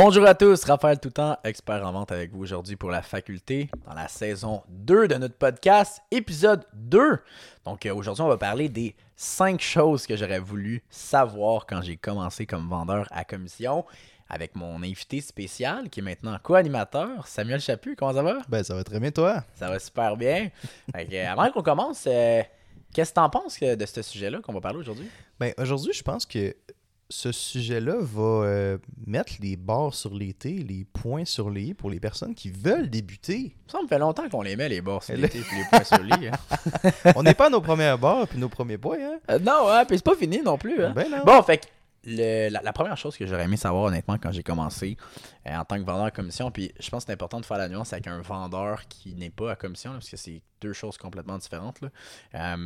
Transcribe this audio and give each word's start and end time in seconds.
Bonjour 0.00 0.24
à 0.26 0.34
tous, 0.36 0.62
Raphaël 0.62 1.00
Toutant, 1.00 1.38
expert 1.42 1.84
en 1.84 1.90
vente 1.90 2.12
avec 2.12 2.30
vous 2.30 2.40
aujourd'hui 2.40 2.76
pour 2.76 2.88
la 2.88 3.02
faculté 3.02 3.68
dans 3.84 3.94
la 3.94 4.06
saison 4.06 4.62
2 4.68 5.08
de 5.08 5.16
notre 5.16 5.34
podcast, 5.34 6.00
épisode 6.12 6.64
2. 6.74 7.18
Donc 7.64 7.84
euh, 7.84 7.92
aujourd'hui, 7.92 8.22
on 8.22 8.28
va 8.28 8.36
parler 8.36 8.68
des 8.68 8.94
5 9.16 9.60
choses 9.60 10.06
que 10.06 10.16
j'aurais 10.16 10.38
voulu 10.38 10.84
savoir 10.88 11.66
quand 11.66 11.82
j'ai 11.82 11.96
commencé 11.96 12.46
comme 12.46 12.68
vendeur 12.68 13.08
à 13.10 13.24
commission 13.24 13.84
avec 14.28 14.54
mon 14.54 14.84
invité 14.84 15.20
spécial 15.20 15.90
qui 15.90 15.98
est 15.98 16.04
maintenant 16.04 16.38
co-animateur, 16.40 17.26
Samuel 17.26 17.60
Chaput. 17.60 17.96
Comment 17.96 18.14
ça 18.14 18.22
va? 18.22 18.38
Ben, 18.48 18.62
ça 18.62 18.76
va 18.76 18.84
très 18.84 19.00
bien, 19.00 19.10
toi. 19.10 19.42
Ça 19.56 19.68
va 19.68 19.80
super 19.80 20.16
bien. 20.16 20.50
Euh, 20.96 21.26
avant 21.26 21.50
qu'on 21.50 21.62
commence, 21.62 22.04
euh, 22.06 22.40
qu'est-ce 22.94 23.10
que 23.10 23.14
tu 23.14 23.20
en 23.20 23.30
penses 23.30 23.58
de 23.58 23.86
ce 23.86 24.02
sujet-là 24.02 24.38
qu'on 24.42 24.52
va 24.52 24.60
parler 24.60 24.78
aujourd'hui? 24.78 25.08
Ben, 25.40 25.52
aujourd'hui, 25.58 25.92
je 25.92 26.04
pense 26.04 26.24
que 26.24 26.54
ce 27.10 27.32
sujet-là 27.32 27.96
va 28.00 28.22
euh, 28.46 28.78
mettre 29.06 29.32
les 29.40 29.56
barres 29.56 29.94
sur 29.94 30.14
les 30.14 30.34
T, 30.34 30.52
les 30.58 30.84
points 30.84 31.24
sur 31.24 31.48
les 31.48 31.62
I 31.68 31.74
pour 31.74 31.88
les 31.90 32.00
personnes 32.00 32.34
qui 32.34 32.50
veulent 32.50 32.90
débuter. 32.90 33.56
Ça 33.66 33.80
me 33.82 33.88
fait 33.88 33.98
longtemps 33.98 34.28
qu'on 34.28 34.42
les 34.42 34.56
met, 34.56 34.68
les 34.68 34.82
bords 34.82 35.02
sur 35.02 35.16
les 35.16 35.28
T 35.28 35.38
et 35.38 35.40
les 35.40 35.64
points 35.70 35.84
sur 35.84 36.02
les 36.02 36.26
i, 36.26 36.28
hein. 36.28 37.12
On 37.16 37.22
n'est 37.22 37.34
pas 37.34 37.46
à 37.46 37.50
nos 37.50 37.62
premières 37.62 37.98
barres 37.98 38.28
puis 38.28 38.38
nos 38.38 38.50
premiers 38.50 38.76
points, 38.78 38.98
hein? 39.00 39.18
Euh, 39.30 39.38
non, 39.38 39.68
hein, 39.68 39.84
puis 39.86 39.96
c'est 39.96 40.04
pas 40.04 40.16
fini 40.16 40.42
non 40.42 40.58
plus. 40.58 40.84
Hein. 40.84 40.92
Ben 40.94 41.10
non. 41.10 41.24
Bon, 41.24 41.42
fait 41.42 41.58
que 41.58 41.66
le- 42.04 42.50
la, 42.50 42.60
la 42.62 42.72
première 42.74 42.96
chose 42.98 43.16
que 43.16 43.26
j'aurais 43.26 43.44
aimé 43.44 43.56
savoir 43.56 43.84
honnêtement 43.84 44.18
quand 44.18 44.30
j'ai 44.32 44.42
commencé 44.42 44.96
euh, 45.46 45.56
en 45.56 45.64
tant 45.64 45.76
que 45.76 45.84
vendeur 45.86 46.04
à 46.04 46.10
commission, 46.10 46.50
puis 46.50 46.72
je 46.78 46.90
pense 46.90 47.04
que 47.04 47.06
c'est 47.08 47.12
important 47.14 47.40
de 47.40 47.46
faire 47.46 47.58
la 47.58 47.68
nuance 47.70 47.92
avec 47.94 48.06
un 48.06 48.20
vendeur 48.20 48.86
qui 48.88 49.14
n'est 49.14 49.30
pas 49.30 49.52
à 49.52 49.56
commission, 49.56 49.92
là, 49.92 49.96
parce 49.98 50.10
que 50.10 50.16
c'est 50.18 50.42
deux 50.60 50.74
choses 50.74 50.98
complètement 50.98 51.38
différentes. 51.38 51.80
là. 51.80 52.56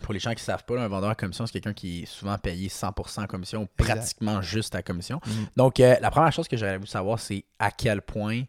Pour 0.00 0.14
les 0.14 0.20
gens 0.20 0.30
qui 0.30 0.36
ne 0.36 0.40
savent 0.40 0.64
pas, 0.64 0.74
là, 0.76 0.84
un 0.84 0.88
vendeur 0.88 1.10
à 1.10 1.14
commission, 1.14 1.44
c'est 1.46 1.52
quelqu'un 1.52 1.74
qui 1.74 2.02
est 2.02 2.06
souvent 2.06 2.38
payé 2.38 2.68
100% 2.68 3.22
en 3.22 3.26
commission, 3.26 3.60
ou 3.62 3.68
Exact. 3.78 3.94
pratiquement 3.96 4.40
juste 4.42 4.74
à 4.74 4.82
commission. 4.82 5.20
Mhm. 5.26 5.46
Donc, 5.56 5.80
euh, 5.80 5.96
la 6.00 6.10
première 6.10 6.32
chose 6.32 6.48
que 6.48 6.56
j'aurais 6.56 6.76
voulu 6.78 6.88
savoir, 6.88 7.20
c'est 7.20 7.44
à 7.58 7.70
quel 7.70 8.00
point, 8.02 8.44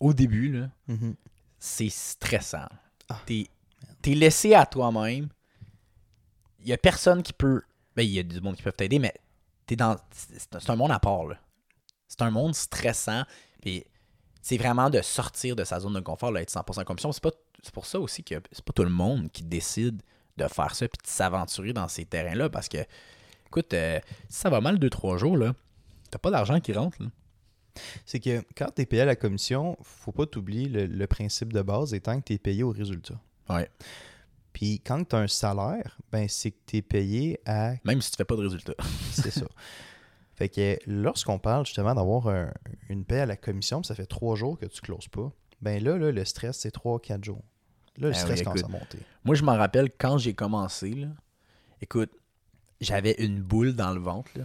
au 0.00 0.12
début, 0.12 0.52
là, 0.52 0.68
Mhm. 0.88 1.14
c'est 1.58 1.88
stressant. 1.88 2.68
Ah, 3.08 3.20
T'es 3.26 3.46
es 4.04 4.14
laissé 4.14 4.54
à 4.54 4.66
toi-même. 4.66 5.28
Il 6.60 6.68
y 6.68 6.72
a 6.72 6.76
personne 6.78 7.22
qui 7.22 7.32
peut. 7.32 7.62
Ben, 7.96 8.02
il 8.02 8.10
y 8.10 8.18
a 8.18 8.22
du 8.22 8.40
monde 8.40 8.56
qui 8.56 8.62
peut 8.62 8.72
t'aider, 8.72 8.98
mais 8.98 9.14
t'es 9.66 9.76
dans. 9.76 9.96
C'est 10.10 10.70
un 10.70 10.76
monde 10.76 10.90
à 10.92 10.98
part, 10.98 11.24
là. 11.24 11.36
C'est 12.08 12.22
un 12.22 12.30
monde 12.30 12.54
stressant. 12.54 13.22
Puis 13.60 13.84
c'est 14.42 14.56
vraiment 14.56 14.90
de 14.90 15.00
sortir 15.02 15.56
de 15.56 15.64
sa 15.64 15.80
zone 15.80 15.94
de 15.94 16.00
confort, 16.00 16.30
là, 16.32 16.42
être 16.42 16.50
100% 16.50 16.84
commission. 16.84 17.12
C'est 17.12 17.22
pas 17.22 17.30
c'est 17.62 17.72
pour 17.72 17.86
ça 17.86 18.00
aussi 18.00 18.24
que 18.24 18.34
c'est 18.50 18.64
pas 18.64 18.72
tout 18.72 18.82
le 18.84 18.90
monde 18.90 19.30
qui 19.30 19.42
décide 19.44 20.02
de 20.36 20.46
faire 20.48 20.74
ça 20.74 20.88
puis 20.88 20.98
de 21.02 21.08
s'aventurer 21.08 21.72
dans 21.72 21.88
ces 21.88 22.04
terrains-là. 22.04 22.48
Parce 22.50 22.68
que, 22.68 22.78
écoute, 23.46 23.74
euh, 23.74 24.00
si 24.28 24.38
ça 24.40 24.50
va 24.50 24.60
mal 24.60 24.78
2-3 24.78 25.18
jours, 25.18 25.36
là, 25.36 25.54
t'as 26.10 26.18
pas 26.18 26.30
d'argent 26.30 26.60
qui 26.60 26.72
rentre. 26.72 26.98
C'est 28.04 28.20
que 28.20 28.42
quand 28.56 28.68
tu 28.74 28.82
es 28.82 28.86
payé 28.86 29.02
à 29.02 29.06
la 29.06 29.16
commission, 29.16 29.78
faut 29.82 30.12
pas 30.12 30.26
t'oublier 30.26 30.68
le, 30.68 30.86
le 30.86 31.06
principe 31.06 31.52
de 31.52 31.62
base 31.62 31.94
étant 31.94 32.18
que 32.20 32.24
tu 32.26 32.32
es 32.34 32.38
payé 32.38 32.62
au 32.62 32.70
résultat. 32.70 33.14
Ouais. 33.48 33.70
Puis 34.52 34.80
quand 34.80 35.02
tu 35.08 35.16
as 35.16 35.20
un 35.20 35.26
salaire, 35.28 35.96
ben 36.10 36.28
c'est 36.28 36.50
que 36.50 36.58
tu 36.66 36.76
es 36.76 36.82
payé 36.82 37.40
à 37.46 37.72
Même 37.84 38.02
si 38.02 38.10
tu 38.10 38.16
fais 38.18 38.26
pas 38.26 38.36
de 38.36 38.42
résultat. 38.42 38.74
C'est 39.12 39.30
ça. 39.30 39.46
Fait 40.34 40.50
que 40.50 40.78
lorsqu'on 40.86 41.38
parle 41.38 41.64
justement 41.64 41.94
d'avoir 41.94 42.28
un- 42.28 42.52
une 42.90 43.04
paie 43.06 43.20
à 43.20 43.26
la 43.26 43.36
commission, 43.36 43.80
puis 43.80 43.88
ça 43.88 43.94
fait 43.94 44.04
trois 44.06 44.36
jours 44.36 44.58
que 44.58 44.66
tu 44.66 44.80
closes 44.82 45.08
pas, 45.08 45.32
ben 45.62 45.82
là, 45.82 45.96
là 45.96 46.10
le 46.12 46.24
stress, 46.26 46.58
c'est 46.58 46.70
trois, 46.70 47.00
quatre 47.00 47.24
jours. 47.24 47.42
Là, 47.98 48.08
le 48.08 48.14
Ah 48.14 48.18
stress 48.18 48.38
oui, 48.40 48.44
commence 48.44 48.64
à 48.64 48.68
monter. 48.68 48.98
Moi, 49.24 49.34
je 49.34 49.42
m'en 49.44 49.56
rappelle 49.56 49.90
quand 49.98 50.18
j'ai 50.18 50.34
commencé, 50.34 50.90
là. 50.90 51.08
Écoute, 51.80 52.10
j'avais 52.80 53.12
une 53.18 53.40
boule 53.42 53.74
dans 53.74 53.92
le 53.92 54.00
ventre, 54.00 54.30
là. 54.36 54.44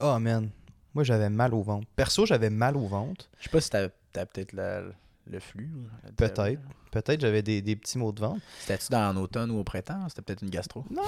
Oh 0.00 0.18
man, 0.18 0.48
moi 0.94 1.04
j'avais 1.04 1.28
mal 1.30 1.54
au 1.54 1.62
ventre. 1.62 1.86
Perso, 1.96 2.24
j'avais 2.26 2.50
mal 2.50 2.76
au 2.76 2.86
ventre. 2.86 3.28
Je 3.38 3.44
sais 3.44 3.50
pas 3.50 3.60
si 3.60 3.70
t'as 3.70 3.88
t'as 4.12 4.26
peut-être 4.26 4.52
la- 4.52 4.82
le 5.30 5.40
flux. 5.40 5.70
Peut-être. 6.16 6.60
Peut-être 6.90 7.20
j'avais 7.20 7.42
des, 7.42 7.60
des 7.60 7.76
petits 7.76 7.98
maux 7.98 8.12
de 8.12 8.20
ventre. 8.20 8.40
C'était-tu 8.60 8.90
dans 8.90 9.12
l'automne 9.12 9.50
ou 9.50 9.58
au 9.58 9.64
printemps? 9.64 10.08
C'était 10.08 10.22
peut-être 10.22 10.42
une 10.42 10.50
gastro. 10.50 10.84
Non, 10.90 11.02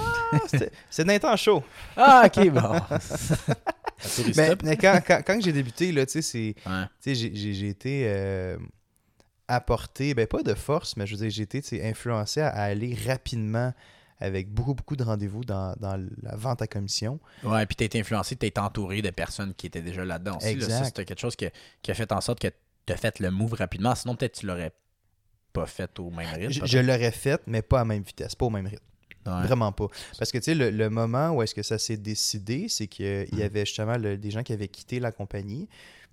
c'était- 0.47 0.71
c'est 0.91 1.03
d'un 1.05 1.17
temps 1.17 1.35
chaud. 1.35 1.63
Ah, 1.97 2.23
ok, 2.27 2.49
bon. 2.51 2.79
Mais, 4.35 4.55
mais 4.63 4.77
quand, 4.77 4.99
quand, 5.05 5.21
quand 5.25 5.39
j'ai 5.41 5.51
débuté, 5.53 5.91
là, 5.91 6.05
tu 6.07 6.13
sais, 6.13 6.21
c'est. 6.23 6.55
Ouais. 6.69 6.83
Tu 6.85 6.89
sais, 7.01 7.15
j'ai- 7.15 7.35
j'ai 7.35 7.53
j'ai 7.53 7.67
été 7.69 8.03
euh, 8.07 8.57
apporté, 9.55 10.13
ben 10.13 10.27
pas 10.27 10.43
de 10.43 10.53
force, 10.53 10.95
mais 10.97 11.05
je 11.07 11.15
veux 11.15 11.21
dire, 11.21 11.29
j'ai 11.29 11.43
été 11.43 11.61
tu 11.61 11.81
influencé 11.81 12.41
à, 12.41 12.49
à 12.49 12.63
aller 12.63 12.95
rapidement 13.07 13.73
avec 14.19 14.49
beaucoup, 14.53 14.75
beaucoup 14.75 14.95
de 14.95 15.03
rendez-vous 15.03 15.43
dans, 15.43 15.73
dans 15.79 15.97
la 16.21 16.35
vente 16.35 16.61
à 16.61 16.67
commission. 16.67 17.19
Ouais, 17.43 17.65
puis 17.65 17.75
t'as 17.75 17.85
été 17.85 17.99
influencé, 17.99 18.35
t'as 18.35 18.47
été 18.47 18.59
entouré 18.61 19.01
de 19.01 19.09
personnes 19.09 19.53
qui 19.55 19.65
étaient 19.67 19.81
déjà 19.81 20.05
là-dedans 20.05 20.37
aussi. 20.37 20.47
Exact. 20.49 20.85
C'était 20.85 21.05
quelque 21.05 21.19
chose 21.19 21.35
que- 21.35 21.49
qui 21.81 21.89
a 21.91 21.93
fait 21.95 22.11
en 22.11 22.21
sorte 22.21 22.39
que 22.39 22.49
t'as 22.85 22.97
fait 22.97 23.19
le 23.19 23.31
move 23.31 23.53
rapidement. 23.53 23.95
Sinon, 23.95 24.15
peut-être 24.15 24.39
tu 24.39 24.45
l'aurais 24.45 24.73
pas 25.53 25.65
fait 25.65 25.97
au 25.99 26.11
même 26.11 26.27
rythme. 26.35 26.65
Je, 26.65 26.77
l'aurais 26.77 27.11
fait, 27.11 27.41
mais 27.47 27.61
pas 27.63 27.81
à 27.81 27.85
même 27.85 28.03
vitesse, 28.03 28.35
pas 28.35 28.45
au 28.45 28.49
même 28.51 28.67
rythme. 28.67 28.83
Ouais. 29.25 29.43
Vraiment 29.43 29.71
pas. 29.71 29.87
Parce 30.17 30.31
que, 30.31 30.37
tu 30.39 30.45
sais, 30.45 30.55
le, 30.55 30.69
le 30.71 30.89
moment 30.89 31.31
où 31.31 31.41
est-ce 31.43 31.53
que 31.53 31.61
ça 31.63 31.77
s'est 31.77 31.97
décidé, 31.97 32.67
c'est 32.69 32.87
qu'il 32.87 33.27
y 33.33 33.43
avait 33.43 33.65
justement 33.65 33.97
le- 33.97 34.17
des 34.17 34.31
gens 34.31 34.41
qui 34.43 34.53
avaient 34.53 34.67
quitté 34.67 34.99
la 34.99 35.11
compagnie. 35.11 35.67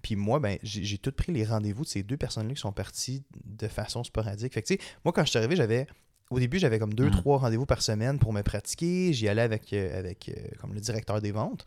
Puis 0.08 0.16
moi, 0.16 0.40
ben, 0.40 0.56
j'ai 0.62 0.96
tout 0.96 1.12
pris 1.12 1.32
les 1.32 1.44
rendez-vous 1.44 1.84
de 1.84 1.88
ces 1.88 2.02
deux 2.02 2.16
personnes-là 2.16 2.54
qui 2.54 2.60
sont 2.62 2.72
parties 2.72 3.24
de 3.44 3.68
façon 3.68 4.02
sporadique. 4.04 4.54
Fait 4.54 4.62
que, 4.62 4.66
tu 4.68 4.74
sais, 4.76 4.80
moi, 5.04 5.12
quand 5.12 5.22
je 5.22 5.28
suis 5.28 5.38
arrivé, 5.38 5.54
j'avais. 5.54 5.86
Au 6.30 6.38
début, 6.38 6.58
j'avais 6.58 6.78
comme 6.78 6.94
deux, 6.94 7.08
Mm. 7.08 7.10
trois 7.10 7.36
rendez-vous 7.36 7.66
par 7.66 7.82
semaine 7.82 8.18
pour 8.18 8.32
me 8.32 8.40
pratiquer. 8.40 9.12
J'y 9.12 9.28
allais 9.28 9.42
avec, 9.42 9.70
euh, 9.74 9.98
avec 9.98 10.30
euh, 10.30 10.32
comme 10.62 10.72
le 10.72 10.80
directeur 10.80 11.20
des 11.20 11.30
ventes. 11.30 11.66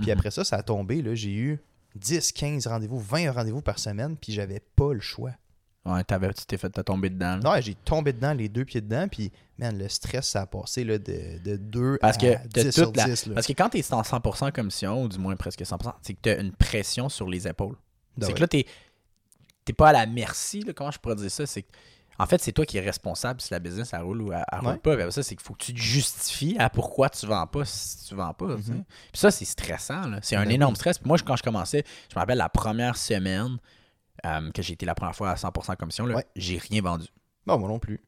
Puis 0.00 0.06
Mhm. 0.06 0.18
après 0.18 0.32
ça, 0.32 0.42
ça 0.42 0.56
a 0.56 0.64
tombé. 0.64 1.00
J'ai 1.14 1.32
eu 1.32 1.60
10, 1.94 2.32
15 2.32 2.66
rendez-vous, 2.66 2.98
20 2.98 3.30
rendez-vous 3.30 3.62
par 3.62 3.78
semaine. 3.78 4.16
Puis 4.16 4.32
j'avais 4.32 4.58
pas 4.74 4.92
le 4.92 4.98
choix. 5.00 5.30
Ouais, 5.86 6.02
t'avais- 6.04 6.32
tu 6.34 6.44
t'es 6.46 6.56
fait 6.58 6.68
t'as 6.70 6.82
tombé 6.82 7.10
dedans. 7.10 7.36
là. 7.36 7.56
Non, 7.56 7.60
j'ai 7.60 7.74
tombé 7.74 8.12
dedans, 8.12 8.32
les 8.34 8.48
deux 8.48 8.64
pieds 8.64 8.80
dedans. 8.80 9.06
Puis, 9.08 9.30
man, 9.58 9.78
le 9.78 9.88
stress, 9.88 10.26
ça 10.28 10.42
a 10.42 10.46
passé 10.46 10.82
là, 10.84 10.98
de, 10.98 11.38
de 11.44 11.56
2 11.56 11.98
Parce 12.00 12.16
à 12.16 12.20
que 12.20 12.48
t'as 12.52 12.64
10 12.64 12.72
sur 12.72 12.86
toute 12.86 12.96
la- 12.96 13.04
10. 13.04 13.26
là. 13.26 13.34
Parce 13.34 13.46
que 13.46 13.52
quand 13.52 13.68
t'es 13.68 13.84
en 13.94 14.02
100% 14.02 14.50
commission, 14.52 15.02
ou 15.02 15.08
du 15.08 15.18
moins 15.18 15.36
presque 15.36 15.64
100%, 15.64 15.94
c'est 16.02 16.14
que 16.14 16.18
t'as 16.22 16.40
une 16.40 16.52
pression 16.52 17.08
sur 17.08 17.28
les 17.28 17.46
épaules. 17.46 17.76
Ben 18.16 18.26
c'est 18.26 18.32
ouais. 18.32 18.34
que 18.34 18.40
là, 18.40 18.48
t'es 18.48 18.66
t'es 19.64 19.72
pas 19.72 19.88
à 19.88 19.92
la 19.92 20.06
merci. 20.06 20.60
Là, 20.62 20.72
comment 20.72 20.90
je 20.90 20.98
pourrais 20.98 21.16
dire 21.16 21.30
ça? 21.30 21.44
C'est 21.46 21.62
que, 21.62 21.68
en 22.18 22.26
fait, 22.26 22.40
c'est 22.40 22.52
toi 22.52 22.64
qui 22.64 22.78
es 22.78 22.80
responsable 22.80 23.40
si 23.40 23.52
la 23.52 23.58
business 23.58 23.90
elle 23.92 24.00
roule 24.02 24.22
ou 24.22 24.32
elle, 24.32 24.44
elle 24.52 24.58
roule 24.60 24.68
Ouais. 24.70 24.78
pas. 24.78 24.92
Après 24.94 25.10
ça, 25.10 25.22
c'est 25.22 25.34
qu'il 25.36 25.44
faut 25.44 25.54
que 25.54 25.64
tu 25.64 25.74
te 25.74 25.78
justifies 25.80 26.56
à 26.58 26.70
pourquoi 26.70 27.10
tu 27.10 27.26
vends 27.26 27.46
pas 27.46 27.64
si 27.64 28.06
tu 28.08 28.14
vends 28.14 28.32
pas. 28.32 28.46
Mhm. 28.46 28.84
Puis 29.12 29.20
ça, 29.20 29.30
c'est 29.30 29.44
stressant. 29.44 30.06
là. 30.08 30.18
C'est 30.22 30.36
un 30.36 30.44
Ben 30.44 30.52
énorme 30.52 30.72
oui. 30.72 30.76
stress. 30.76 30.98
Puis 30.98 31.06
moi, 31.08 31.18
quand 31.24 31.36
je 31.36 31.42
commençais, 31.42 31.84
je 32.10 32.14
me 32.14 32.20
rappelle 32.20 32.38
la 32.38 32.48
première 32.48 32.96
semaine 32.96 33.58
euh, 34.26 34.50
que 34.50 34.60
j'ai 34.62 34.72
été 34.74 34.84
la 34.86 34.94
première 34.94 35.14
fois 35.16 35.30
à 35.30 35.34
100% 35.36 35.76
commission, 35.76 36.04
là, 36.06 36.16
Ouais. 36.16 36.26
j'ai 36.36 36.58
rien 36.58 36.82
vendu. 36.82 37.06
Non, 37.46 37.58
moi 37.58 37.68
non 37.68 37.78
plus. 37.78 38.00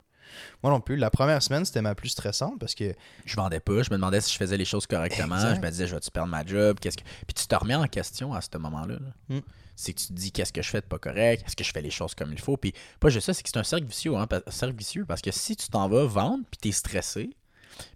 Moi 0.63 0.71
non 0.71 0.81
plus. 0.81 0.97
La 0.97 1.11
première 1.11 1.43
semaine, 1.43 1.65
c'était 1.65 1.81
ma 1.81 1.95
plus 1.95 2.11
stressante 2.11 2.59
parce 2.61 2.75
que 2.75 2.95
je 3.25 3.35
vendais 3.37 3.61
pas, 3.61 3.83
je 3.83 3.91
me 3.91 3.97
demandais 3.97 4.21
si 4.21 4.33
je 4.33 4.37
faisais 4.37 4.57
les 4.59 4.67
choses 4.67 4.87
correctement, 4.87 5.37
Exact. 5.37 5.55
je 5.57 5.61
me 5.61 5.71
disais 5.71 5.87
je 5.87 5.95
vais-tu 5.95 6.11
perdre 6.11 6.29
ma 6.31 6.45
job, 6.45 6.79
qu'est-ce 6.81 6.99
que 6.99 7.03
puis 7.03 7.35
tu 7.35 7.47
te 7.47 7.55
remets 7.55 7.75
en 7.77 7.87
question 7.87 8.35
à 8.35 8.41
ce 8.43 8.59
moment-là. 8.59 8.97
là. 9.01 9.37
Mm. 9.37 9.41
C'est 9.75 9.93
que 9.95 10.01
tu 10.01 10.09
te 10.09 10.13
dis 10.13 10.33
qu'est-ce 10.33 10.53
que 10.53 10.61
je 10.61 10.69
fais 10.69 10.81
de 10.81 10.87
pas 10.87 10.99
correct, 10.99 11.45
est-ce 11.47 11.57
que 11.57 11.65
je 11.65 11.71
fais 11.73 11.81
les 11.81 11.91
choses 11.91 12.15
comme 12.15 12.33
il 12.33 12.41
faut, 12.41 12.57
puis 12.59 12.75
pas 13.01 13.09
juste 13.09 13.27
ça, 13.27 13.33
c'est 13.33 13.43
que 13.43 13.49
c'est 13.49 13.59
un 13.59 13.63
cercle 13.65 13.87
vicieux, 13.87 14.17
hein, 14.17 14.27
cercle 14.49 14.77
vicieux 14.77 15.05
parce 15.07 15.23
que 15.23 15.31
si 15.31 15.57
tu 15.57 15.69
t'en 15.69 15.89
vas 15.89 16.05
vendre 16.05 16.45
puis 16.51 16.59
t'es 16.61 16.73
stressé, 16.73 17.31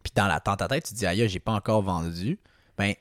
puis 0.02 0.12
dans 0.14 0.26
la 0.28 0.40
dans 0.40 0.56
ta 0.56 0.68
tête 0.68 0.84
tu 0.84 0.92
te 0.94 0.98
dis 0.98 1.06
aïe, 1.06 1.28
j'ai 1.28 1.40
pas 1.40 1.52
encore 1.52 1.82
vendu, 1.82 2.38
ben 2.78 2.94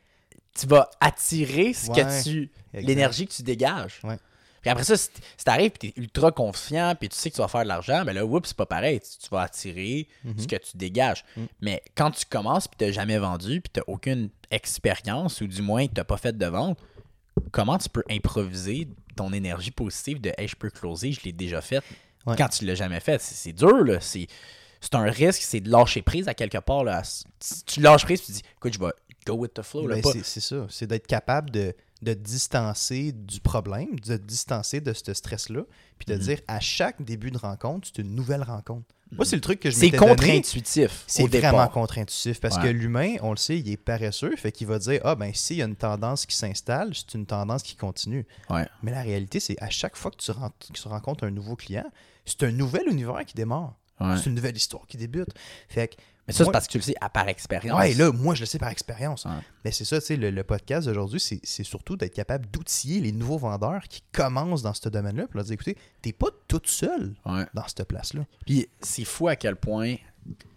tu 0.59 0.67
vas 0.67 0.89
attirer 0.99 1.71
ce 1.73 1.89
Ouais, 1.91 2.03
que 2.03 2.23
tu 2.23 2.51
l'énergie 2.73 3.27
que 3.27 3.31
tu 3.33 3.43
dégages. 3.43 4.01
Ouais. 4.03 4.17
Puis 4.61 4.69
après 4.69 4.83
ça, 4.83 4.95
si 4.95 5.09
t'arrives 5.43 5.71
et 5.75 5.91
t'es 5.91 5.93
ultra 5.97 6.31
confiant, 6.31 6.93
puis 6.99 7.09
tu 7.09 7.15
sais 7.17 7.29
que 7.31 7.35
tu 7.35 7.41
vas 7.41 7.47
faire 7.47 7.63
de 7.63 7.67
l'argent, 7.67 8.03
mais 8.05 8.13
là, 8.13 8.23
oups, 8.25 8.47
c'est 8.49 8.57
pas 8.57 8.65
pareil. 8.67 8.99
Tu, 8.99 9.17
tu 9.19 9.29
vas 9.31 9.41
attirer 9.41 10.07
Mhm. 10.23 10.37
ce 10.39 10.47
que 10.47 10.55
tu 10.55 10.77
dégages. 10.77 11.23
Mhm. 11.35 11.47
Mais 11.61 11.83
quand 11.95 12.11
tu 12.11 12.25
commences 12.25 12.67
puis 12.67 12.77
t'as 12.77 12.91
jamais 12.91 13.17
vendu, 13.17 13.61
puis 13.61 13.71
t'as 13.73 13.81
aucune 13.87 14.29
expérience, 14.51 15.41
ou 15.41 15.47
du 15.47 15.61
moins 15.61 15.87
t'as 15.87 16.03
pas 16.03 16.17
fait 16.17 16.37
de 16.37 16.45
vente, 16.45 16.77
comment 17.51 17.77
tu 17.77 17.89
peux 17.89 18.03
improviser 18.09 18.87
ton 19.15 19.33
énergie 19.33 19.71
positive 19.71 20.21
de 20.21 20.31
Hey, 20.37 20.47
je 20.47 20.55
peux 20.55 20.69
closer, 20.69 21.11
je 21.11 21.21
l'ai 21.23 21.33
déjà 21.33 21.61
fait 21.61 21.83
Ouais. 22.25 22.35
quand 22.37 22.47
tu 22.49 22.65
l'as 22.65 22.75
jamais 22.75 22.99
fait? 22.99 23.19
C'est 23.19 23.53
dur, 23.53 23.83
là. 23.83 23.99
C'est 23.99 24.27
c'est 24.83 24.95
un 24.95 25.03
risque, 25.11 25.41
c'est 25.43 25.59
de 25.59 25.69
lâcher 25.69 26.01
prise 26.01 26.27
à 26.27 26.33
quelque 26.33 26.57
part. 26.57 26.83
Là. 26.83 27.03
Tu- 27.67 27.81
lâches 27.81 28.03
prise, 28.03 28.23
tu 28.23 28.31
dis, 28.31 28.41
écoute, 28.57 28.73
je 28.73 28.79
vais 28.79 28.91
go 29.27 29.33
with 29.33 29.53
the 29.53 29.61
flow. 29.61 29.87
ben, 29.87 30.01
c'est 30.23 30.39
ça. 30.39 30.65
C'est 30.69 30.87
d'être 30.87 31.05
capable 31.05 31.51
de, 31.51 31.75
de 32.01 32.13
distancer 32.13 33.11
du 33.11 33.39
problème, 33.39 33.99
de 33.99 34.17
distancer 34.17 34.81
de 34.81 34.91
ce 34.93 35.13
stress-là, 35.13 35.61
puis 35.99 36.05
de 36.07 36.15
Mhm. 36.15 36.19
dire 36.25 36.39
à 36.47 36.59
chaque 36.59 37.01
début 37.03 37.29
de 37.31 37.37
rencontre, 37.37 37.87
c'est 37.93 38.01
une 38.01 38.15
nouvelle 38.15 38.43
rencontre. 38.43 38.85
Moi, 39.13 39.25
c'est 39.25 39.35
le 39.35 39.41
truc 39.41 39.59
que 39.59 39.69
je 39.69 39.75
C'est 39.75 39.91
contre-intuitif. 39.91 41.03
C'est 41.05 41.27
vraiment 41.27 41.67
contre-intuitif 41.67 42.39
parce 42.39 42.55
Ouais. 42.57 42.63
que 42.63 42.67
l'humain, 42.69 43.15
on 43.21 43.31
le 43.31 43.37
sait, 43.37 43.59
il 43.59 43.69
est 43.69 43.75
paresseux, 43.77 44.35
fait 44.37 44.51
qu'il 44.53 44.67
va 44.67 44.79
dire 44.79 45.01
Ah, 45.03 45.15
ben, 45.15 45.33
s'il 45.33 45.57
y 45.57 45.61
a 45.61 45.65
une 45.65 45.75
tendance 45.75 46.25
qui 46.25 46.35
s'installe, 46.35 46.91
c'est 46.95 47.13
une 47.15 47.25
tendance 47.25 47.61
qui 47.61 47.75
continue. 47.75 48.25
Ouais. 48.49 48.65
Mais 48.83 48.91
la 48.91 49.01
réalité, 49.01 49.39
c'est 49.41 49.61
à 49.61 49.69
chaque 49.69 49.97
fois 49.97 50.11
que 50.11 50.17
tu, 50.17 50.31
que 50.31 50.73
tu 50.73 50.87
rencontres 50.87 51.25
un 51.25 51.31
nouveau 51.31 51.55
client, 51.57 51.85
c'est 52.25 52.43
un 52.43 52.51
nouvel 52.51 52.87
univers 52.87 53.25
qui 53.25 53.33
démarre. 53.33 53.75
Ouais. 53.99 54.15
C'est 54.17 54.27
une 54.27 54.35
nouvelle 54.35 54.55
histoire 54.57 54.87
qui 54.87 54.97
débute. 54.97 55.29
Fait 55.69 55.89
que, 55.89 55.95
Mais 56.27 56.33
ça, 56.33 56.45
c'est 56.45 56.51
parce 56.51 56.67
que 56.67 56.71
tu 56.73 56.77
le 56.77 56.83
sais 56.83 56.95
à 57.01 57.09
par 57.09 57.27
expérience. 57.27 57.77
ouais, 57.79 57.93
là, 57.95 58.11
moi, 58.11 58.35
je 58.35 58.41
le 58.41 58.45
sais 58.45 58.59
par 58.59 58.69
expérience. 58.69 59.25
Ouais. 59.25 59.31
Mais 59.65 59.71
c'est 59.71 59.85
ça, 59.85 59.99
tu 59.99 60.05
sais, 60.07 60.15
le, 60.15 60.29
le 60.29 60.43
podcast 60.43 60.87
d'aujourd'hui, 60.87 61.19
c'est 61.19 61.39
c'est 61.43 61.63
surtout 61.63 61.97
d'être 61.97 62.13
capable 62.13 62.45
d'outiller 62.51 62.99
les 63.01 63.11
nouveaux 63.11 63.37
vendeurs 63.39 63.83
qui 63.89 64.03
commencent 64.11 64.61
dans 64.61 64.73
ce 64.73 64.87
domaine-là. 64.89 65.23
Puis 65.27 65.35
leur 65.37 65.43
dire, 65.45 65.53
écoutez, 65.53 65.77
t'es 66.01 66.13
pas 66.13 66.27
toute 66.47 66.67
seule 66.67 67.15
Ouais. 67.25 67.45
dans 67.53 67.67
cette 67.67 67.83
place-là. 67.87 68.21
Puis 68.45 68.67
c'est 68.81 69.03
fou 69.05 69.27
à 69.27 69.35
quel 69.35 69.55
point 69.55 69.95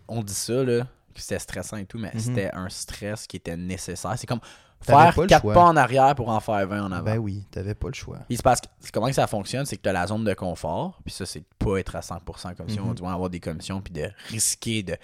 on 0.07 0.23
dit 0.23 0.35
ça, 0.35 0.63
là, 0.63 0.85
que 1.15 1.21
c'était 1.21 1.39
stressant 1.39 1.77
et 1.79 1.87
tout, 1.87 1.99
mais 1.99 2.11
Mhm. 2.15 2.21
c'était 2.21 2.51
un 2.53 2.69
stress 2.69 3.27
qui 3.27 3.37
était 3.37 3.57
nécessaire. 3.57 4.15
C'est 4.19 4.27
comme 4.27 4.41
faire 4.83 5.15
pas 5.15 5.27
quatre 5.27 5.41
choix. 5.43 5.55
pas 5.55 5.65
en 5.65 5.77
arrière 5.77 6.15
pour 6.15 6.29
en 6.29 6.41
faire 6.41 6.67
20 6.69 6.83
en 6.85 6.93
avant. 6.93 7.05
Ben 7.05 7.17
oui, 7.19 7.47
t'avais 7.51 7.75
pas 7.75 7.89
le 7.89 7.95
choix. 7.95 8.19
Puis 8.29 8.37
c'est 8.37 8.43
parce 8.43 8.61
que 8.61 8.67
c'est 8.81 8.93
comment 8.93 9.07
que 9.07 9.13
ça 9.15 9.27
fonctionne, 9.27 9.65
c'est 9.65 9.77
que 9.79 9.83
tu 9.83 9.89
as 9.89 9.93
la 9.95 10.07
zone 10.07 10.25
de 10.25 10.35
confort, 10.35 11.01
puis 11.05 11.15
ça, 11.15 11.25
c'est 11.25 11.41
de 11.41 11.47
pas 11.59 11.79
être 11.79 11.97
à 11.97 12.03
100% 12.03 12.55
commission, 12.55 12.85
Mhm. 12.85 12.95
du 12.95 13.03
moins 13.03 13.15
avoir 13.15 13.31
des 13.31 13.41
commissions, 13.41 13.81
puis 13.81 13.95
de 13.95 14.11
risquer 14.29 14.83
de 14.83 14.97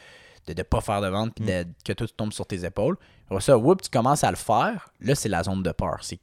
de 0.46 0.54
ne 0.54 0.62
pas 0.62 0.81
faire 0.81 1.00
de 1.00 1.08
vente, 1.08 1.34
puis 1.34 1.44
Mm. 1.44 1.48
de- 1.48 1.66
que 1.84 1.92
tout 1.92 2.06
tombe 2.08 2.32
sur 2.32 2.46
tes 2.46 2.64
épaules. 2.64 2.96
Après 3.28 3.40
ça, 3.42 3.56
whoop, 3.58 3.82
tu 3.82 3.90
commences 3.90 4.25
à 4.25 4.31
le 4.31 4.37
faire, 4.37 4.90
là, 5.00 5.14
c'est 5.14 5.28
la 5.28 5.42
zone 5.42 5.62
de 5.62 5.70
peur. 5.72 5.98
C'est 6.02 6.19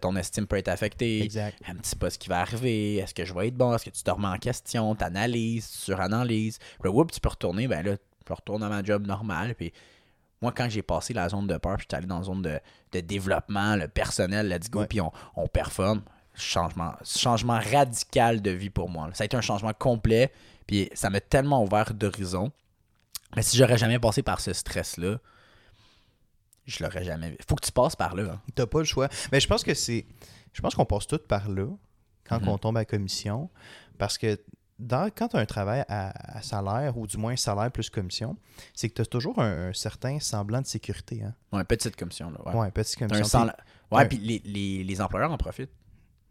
ton 0.00 0.14
estime 0.14 0.46
peut 0.46 0.56
être 0.56 0.68
affectée. 0.68 1.22
Exact. 1.24 1.58
Un 1.66 1.74
petit 1.74 1.96
pas 1.96 2.08
ce 2.08 2.16
qui 2.18 2.28
va 2.28 2.40
arriver, 2.40 2.96
est-ce 2.96 3.12
que 3.12 3.24
je 3.24 3.34
vais 3.34 3.48
être 3.48 3.56
bon, 3.56 3.74
est-ce 3.74 3.84
que 3.86 3.90
tu 3.90 4.02
te 4.04 4.10
remets 4.10 4.28
en 4.28 4.36
question, 4.38 4.94
t'analyses, 4.94 5.68
tu 5.68 5.78
suranalyses. 5.78 6.58
Puis 6.58 6.84
là, 6.84 6.90
whoop, 6.92 7.10
tu 7.10 7.18
peux 7.20 7.28
retourner, 7.30 7.66
ben 7.66 7.84
là, 7.84 7.96
je 8.28 8.32
retourne 8.32 8.62
à 8.62 8.68
ma 8.68 8.84
job 8.84 9.04
normale. 9.06 9.54
Puis 9.56 9.72
moi, 10.40 10.52
quand 10.52 10.68
j'ai 10.68 10.82
passé 10.82 11.12
la 11.12 11.28
zone 11.28 11.48
de 11.48 11.56
peur, 11.56 11.76
puis 11.76 11.82
j'étais 11.84 11.96
allé 11.96 12.06
dans 12.06 12.18
la 12.18 12.24
zone 12.24 12.42
de, 12.42 12.60
de 12.92 13.00
développement, 13.00 13.74
le 13.74 13.88
personnel, 13.88 14.48
let's 14.48 14.70
go, 14.70 14.84
puis 14.88 15.00
on, 15.00 15.10
on 15.34 15.48
performe. 15.48 16.02
Changement, 16.36 16.92
changement 17.04 17.58
radical 17.72 18.42
de 18.42 18.50
vie 18.50 18.70
pour 18.70 18.88
moi. 18.88 19.08
Ça 19.12 19.22
a 19.22 19.24
été 19.26 19.36
un 19.36 19.40
changement 19.40 19.72
complet, 19.72 20.32
puis 20.66 20.88
ça 20.92 21.08
m'a 21.10 21.20
tellement 21.20 21.62
ouvert 21.64 21.94
d'horizon. 21.94 22.50
Mais 23.36 23.42
si 23.42 23.56
j'aurais 23.56 23.78
jamais 23.78 23.98
passé 23.98 24.22
par 24.22 24.40
ce 24.40 24.52
stress-là, 24.52 25.18
je 26.66 26.82
l'aurais 26.82 27.04
jamais 27.04 27.30
vu. 27.30 27.36
Faut 27.48 27.56
que 27.56 27.64
tu 27.64 27.72
passes 27.72 27.96
par 27.96 28.14
là. 28.14 28.32
hein. 28.34 28.40
T'as 28.54 28.66
pas 28.66 28.78
le 28.78 28.84
choix. 28.84 29.08
Mais 29.32 29.40
je 29.40 29.46
pense 29.46 29.62
que 29.62 29.74
c'est. 29.74 30.06
Je 30.52 30.62
pense 30.62 30.74
qu'on 30.74 30.86
passe 30.86 31.06
tout 31.06 31.18
par 31.18 31.48
là 31.50 31.66
quand 32.28 32.40
Mhm. 32.40 32.48
on 32.48 32.58
tombe 32.58 32.76
à 32.78 32.84
commission. 32.84 33.50
Parce 33.98 34.16
que 34.18 34.40
dans, 34.78 35.10
quand 35.14 35.28
tu 35.28 35.36
as 35.36 35.40
un 35.40 35.46
travail 35.46 35.84
à, 35.88 36.38
à 36.38 36.42
salaire, 36.42 36.96
ou 36.96 37.06
du 37.06 37.16
moins 37.18 37.36
salaire 37.36 37.70
plus 37.70 37.90
commission, 37.90 38.36
c'est 38.72 38.88
que 38.88 38.94
tu 38.94 39.02
as 39.02 39.06
toujours 39.06 39.38
un, 39.40 39.68
un 39.68 39.72
certain 39.72 40.18
semblant 40.20 40.60
de 40.62 40.66
sécurité. 40.66 41.22
Hein? 41.22 41.34
Ouais, 41.52 41.64
petite 41.64 41.96
commission. 41.96 42.30
Là, 42.30 42.38
ouais. 42.46 42.54
Ouais, 42.60 42.70
petite 42.70 42.98
commission. 42.98 43.40
un 43.40 43.52
Ouais, 43.90 44.08
puis 44.08 44.18
les, 44.18 44.40
les, 44.44 44.82
les 44.82 45.00
employeurs 45.00 45.30
en 45.30 45.36
profitent 45.36 45.70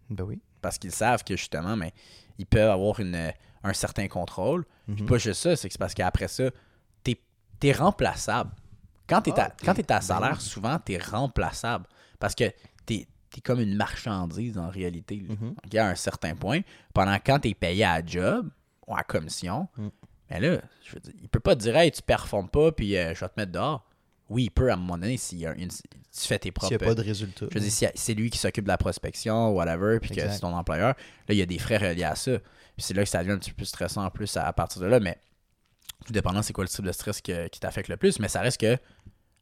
Ben 0.09 0.23
oui. 0.25 0.41
parce 0.61 0.77
qu'ils 0.77 0.91
savent 0.91 1.23
que 1.23 1.37
justement, 1.37 1.77
mais 1.77 1.93
ils 2.37 2.45
peuvent 2.45 2.71
avoir 2.71 2.99
une, 2.99 3.31
un 3.63 3.73
certain 3.73 4.07
contrôle. 4.07 4.65
Puis 4.87 5.03
Mhm. 5.03 5.05
pas 5.07 5.17
juste 5.19 5.41
ça, 5.41 5.55
c'est 5.55 5.77
parce 5.77 5.93
qu'après 5.93 6.27
ça, 6.27 6.49
t'es 7.63 7.69
es 7.69 7.73
remplaçable. 7.73 8.51
Quand 9.07 9.21
t'es 9.21 9.33
Ah, 9.37 9.45
à, 9.45 9.49
quand 9.65 9.73
t'es 9.73 9.91
à 9.91 9.95
ben 9.99 10.01
salaire, 10.01 10.41
souvent, 10.41 10.79
t'es 10.79 10.97
remplaçable. 10.97 11.85
Parce 12.19 12.35
que 12.35 12.45
t'es 12.85 13.07
es 13.35 13.41
comme 13.41 13.59
une 13.59 13.75
marchandise 13.75 14.57
en 14.57 14.69
réalité. 14.69 15.23
là. 15.27 15.35
Ok, 15.65 15.75
à 15.75 15.87
un 15.87 15.95
certain 15.95 16.35
point. 16.35 16.59
Pendant 16.93 17.15
quand 17.15 17.39
t'es 17.39 17.53
payé 17.53 17.83
à 17.83 17.99
la 17.99 18.05
job 18.05 18.49
ou 18.87 18.95
à 18.95 19.03
commission, 19.03 19.67
Mm. 19.77 19.87
mais 20.29 20.39
là, 20.39 20.61
je 20.85 20.93
veux 20.93 20.99
dire, 20.99 21.13
il 21.21 21.27
peut 21.29 21.39
pas 21.39 21.55
te 21.55 21.61
dire 21.61 21.75
Hey, 21.75 21.91
tu 21.91 22.01
performes 22.01 22.49
pas 22.49 22.71
puis 22.71 22.95
euh, 22.97 23.13
je 23.15 23.19
vais 23.21 23.29
te 23.29 23.33
mettre 23.39 23.51
dehors. 23.51 23.85
Oui, 24.29 24.43
il 24.45 24.51
peut 24.51 24.69
à 24.71 24.73
un 24.75 24.77
moment 24.77 24.97
donné 24.97 25.17
si 25.17 25.39
tu 25.45 26.27
fais 26.27 26.39
tes 26.39 26.51
propres 26.51 26.69
S'il 26.69 26.77
n'y 26.77 26.83
a 26.83 26.87
pas 26.87 26.95
de 26.95 27.01
résultat. 27.05 27.45
je 27.49 27.53
veux 27.55 27.59
dire, 27.59 27.71
si 27.71 27.85
c'est 27.95 28.13
lui 28.13 28.29
qui 28.29 28.37
s'occupe 28.37 28.63
de 28.63 28.69
la 28.69 28.77
prospection, 28.77 29.49
whatever, 29.51 29.99
puis 29.99 30.11
que 30.15 30.21
c'est 30.21 30.39
ton 30.39 30.55
employeur, 30.55 30.89
là, 30.89 30.95
il 31.33 31.37
y 31.37 31.41
a 31.41 31.45
des 31.45 31.59
frais 31.59 31.77
reliés 31.77 32.03
à 32.05 32.15
ça. 32.15 32.37
Puis 32.39 32.83
c'est 32.85 32.93
là 32.93 33.03
que 33.03 33.09
ça 33.09 33.19
devient 33.19 33.33
un 33.33 33.37
petit 33.37 33.51
peu 33.51 33.57
plus 33.57 33.65
stressant 33.65 34.05
en 34.05 34.09
plus 34.09 34.35
à, 34.37 34.47
à 34.47 34.53
partir 34.53 34.81
de 34.81 34.87
là, 34.87 34.99
mais 34.99 35.17
tout 36.03 36.13
dépendant 36.13 36.41
c'est 36.41 36.53
quoi 36.53 36.63
le 36.63 36.69
type 36.69 36.85
de 36.85 36.91
stress 36.91 37.21
que- 37.21 37.47
qui 37.47 37.59
t'affecte 37.59 37.89
le 37.89 37.97
plus, 37.97 38.19
mais 38.19 38.27
ça 38.27 38.41
reste 38.41 38.59
que 38.59 38.77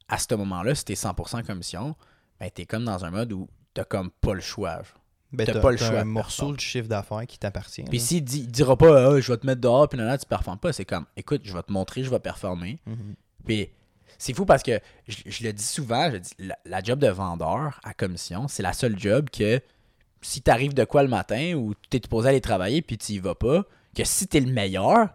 à 0.08 0.18
ce 0.18 0.34
moment-là, 0.36 0.76
si 0.76 0.84
t'es 0.86 0.96
100% 0.96 1.44
commission, 1.44 1.96
ben 2.40 2.50
t'es 2.50 2.66
comme 2.66 2.84
dans 2.86 3.06
un 3.06 3.12
mode 3.12 3.32
où 3.34 3.48
t'as 3.74 3.84
comme 3.86 4.10
pas 4.12 4.34
le 4.34 4.42
choix. 4.42 4.76
genre. 4.78 4.98
Ben, 5.32 5.46
t'as 5.48 5.62
pas 5.62 5.72
le 5.72 5.78
choix 5.78 6.00
un 6.00 6.06
de 6.06 6.10
morceau 6.10 6.52
du 6.54 6.64
chiffre 6.64 6.90
d'affaires 6.90 7.26
qui 7.26 7.40
t'appartient. 7.40 7.84
Puis 7.84 8.00
là. 8.00 8.04
s'il 8.04 8.24
dit, 8.24 8.40
il 8.40 8.52
dira 8.52 8.76
pas 8.76 9.14
Ah, 9.14 9.20
je 9.22 9.32
vais 9.32 9.38
te 9.38 9.46
mettre 9.48 9.62
dehors, 9.62 9.88
puis 9.88 9.98
là, 9.98 10.18
tu 10.18 10.26
performes 10.26 10.58
pas, 10.60 10.74
c'est 10.74 10.84
comme 10.84 11.06
écoute, 11.16 11.42
je 11.46 11.54
vais 11.54 11.64
te 11.64 11.72
montrer, 11.72 12.04
je 12.04 12.10
vais 12.10 12.20
performer. 12.20 12.80
Mhm. 12.86 13.16
Puis 13.46 13.70
c'est 14.18 14.34
fou 14.34 14.46
parce 14.46 14.62
que 14.64 14.80
je, 15.08 15.18
je 15.26 15.44
le 15.46 15.54
dis 15.54 15.64
souvent, 15.64 16.12
je 16.12 16.18
dis 16.18 16.32
la, 16.40 16.58
la 16.66 16.84
job 16.84 17.00
de 17.00 17.08
vendeur 17.08 17.80
à 17.84 17.94
commission, 17.94 18.50
c'est 18.50 18.62
la 18.64 18.74
seule 18.74 19.00
job 19.00 19.30
que 19.30 19.62
si 20.22 20.42
t'arrives 20.42 20.74
de 20.74 20.84
quoi 20.84 21.02
le 21.04 21.10
matin 21.10 21.54
ou 21.56 21.74
tu 21.90 21.96
es 21.98 22.02
supposé 22.04 22.28
aller 22.30 22.42
travailler 22.42 22.82
puis 22.82 22.98
tu 22.98 23.14
y 23.14 23.20
vas 23.20 23.34
pas, 23.36 23.64
que 23.96 24.04
si 24.04 24.28
t'es 24.28 24.42
le 24.42 24.52
meilleur, 24.52 25.08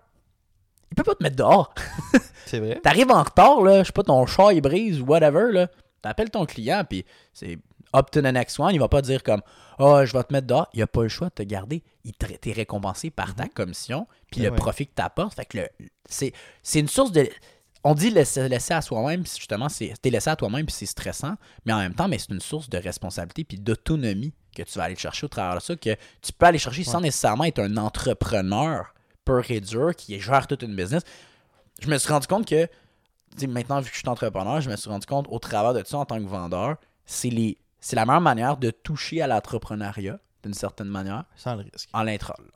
il 0.90 0.94
peut 0.94 1.02
pas 1.02 1.14
te 1.14 1.22
mettre 1.22 1.36
dehors. 1.36 1.74
C'est 2.46 2.60
vrai? 2.60 2.80
T'arrives 2.82 3.10
en 3.10 3.22
retard, 3.22 3.60
là, 3.62 3.82
je 3.82 3.86
sais 3.86 3.92
pas, 3.92 4.02
ton 4.02 4.24
char 4.26 4.52
il 4.52 4.60
brise 4.60 5.00
ou 5.00 5.06
whatever, 5.06 5.52
là. 5.52 5.68
T'appelles 6.02 6.30
ton 6.30 6.46
client 6.46 6.84
puis 6.88 7.04
c'est 7.32 7.58
up 7.94 8.10
to 8.10 8.20
the 8.20 8.26
next 8.26 8.58
one, 8.60 8.74
il 8.74 8.78
va 8.78 8.88
pas 8.88 9.02
dire 9.02 9.22
comme 9.22 9.42
Ah, 9.78 10.04
je 10.04 10.12
vais 10.12 10.22
te 10.22 10.32
mettre 10.32 10.46
dehors. 10.46 10.68
Il 10.72 10.82
a 10.82 10.86
pas 10.86 11.02
le 11.02 11.08
choix 11.08 11.28
de 11.28 11.34
te 11.34 11.42
garder. 11.42 11.82
Il 12.04 12.12
te- 12.12 12.26
t'es 12.26 12.52
récompensé 12.52 13.10
par 13.10 13.34
ta 13.34 13.48
commission 13.48 14.06
puis 14.30 14.42
le 14.42 14.50
ouais. 14.50 14.56
profit 14.56 14.86
que 14.86 14.94
t'apportes. 14.94 15.34
Fait 15.34 15.44
que 15.44 15.68
c'est, 16.08 16.32
une 16.74 16.88
source 16.88 17.12
de. 17.12 17.28
On 17.82 17.94
dit 17.94 18.10
laisser, 18.10 18.48
laisser 18.48 18.74
à 18.74 18.82
soi-même, 18.82 19.22
puis 19.22 19.32
justement, 19.36 19.68
c'est, 19.68 19.92
t'es 20.02 20.10
laissé 20.10 20.28
à 20.28 20.34
toi-même, 20.34 20.66
puis 20.66 20.74
c'est 20.74 20.86
stressant, 20.86 21.36
mais 21.64 21.72
en 21.72 21.78
même 21.78 21.94
temps, 21.94 22.08
mais 22.08 22.18
c'est 22.18 22.32
une 22.32 22.40
source 22.40 22.68
de 22.68 22.78
responsabilité 22.78 23.44
puis 23.44 23.58
d'autonomie 23.58 24.34
que 24.56 24.62
tu 24.62 24.78
vas 24.78 24.84
aller 24.84 24.96
chercher 24.96 25.26
au 25.26 25.28
travers 25.28 25.54
de 25.56 25.60
ça, 25.60 25.76
que 25.76 25.94
tu 26.20 26.32
peux 26.36 26.46
aller 26.46 26.58
chercher 26.58 26.82
sans 26.82 27.00
nécessairement 27.00 27.44
être 27.44 27.60
un 27.60 27.76
entrepreneur 27.76 28.92
pur 29.26 29.50
et 29.50 29.60
dur 29.60 29.94
qui 29.94 30.18
gère 30.18 30.46
toute 30.46 30.62
une 30.62 30.74
business. 30.74 31.02
Je 31.82 31.88
me 31.90 31.98
suis 31.98 32.10
rendu 32.10 32.26
compte 32.26 32.46
que, 32.48 32.66
maintenant, 33.46 33.80
vu 33.80 33.90
que 33.90 33.94
je 33.94 34.00
suis 34.00 34.08
entrepreneur, 34.08 34.62
je 34.62 34.70
me 34.70 34.76
suis 34.76 34.88
rendu 34.88 35.04
compte 35.06 35.26
au 35.28 35.38
travers 35.38 35.74
de 35.74 35.86
ça 35.86 35.98
en 35.98 36.06
tant 36.06 36.18
que 36.18 36.26
vendeur, 36.28 36.76
c'est, 37.04 37.28
les, 37.28 37.58
c'est 37.80 37.96
la 37.96 38.06
meilleure 38.06 38.22
manière 38.22 38.56
de 38.56 38.70
toucher 38.70 39.20
à 39.20 39.26
l'entrepreneuriat, 39.26 40.18
d'une 40.42 40.54
certaine 40.54 40.88
manière, 40.88 41.24
Sans 41.36 41.56
le 41.56 41.64
risque. 41.64 41.90
en 41.92 42.06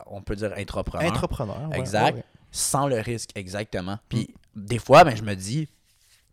on 0.07 0.21
peut 0.23 0.35
dire 0.35 0.53
entrepreneur 0.57 1.07
Entrepreneur. 1.11 1.69
ouais, 1.69 1.77
Exact. 1.79 2.13
ouais, 2.15 2.19
ouais. 2.21 2.25
sans 2.51 2.87
le 2.87 2.99
risque, 2.99 3.29
exactement. 3.35 3.99
Puis 4.09 4.33
des 4.55 4.79
fois, 4.79 5.03
ben, 5.03 5.15
je 5.15 5.23
me 5.23 5.35
dis, 5.35 5.67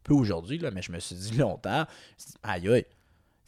peu 0.04 0.14
aujourd'hui, 0.14 0.58
là, 0.58 0.70
mais 0.70 0.82
je 0.82 0.92
me 0.92 1.00
suis 1.00 1.16
dit 1.16 1.36
longtemps, 1.36 1.84
aïe 2.42 2.68
aïe, 2.68 2.86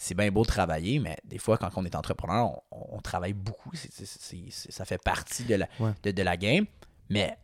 c'est 0.02 0.14
bien 0.14 0.30
beau 0.30 0.42
de 0.42 0.46
travailler, 0.48 0.98
mais 0.98 1.18
des 1.24 1.36
fois, 1.36 1.58
quand 1.58 1.68
on 1.76 1.84
est 1.84 1.94
entrepreneur, 1.94 2.48
on, 2.70 2.96
on 2.96 3.00
travaille 3.02 3.34
beaucoup. 3.34 3.70
Ça 3.74 4.84
fait 4.86 4.96
partie 5.02 5.44
de 5.44 5.56
la, 5.56 5.68
Ouais. 5.78 5.92
de, 6.02 6.10
de 6.10 6.22
la 6.22 6.38
game. 6.38 6.64
Mais 7.10 7.36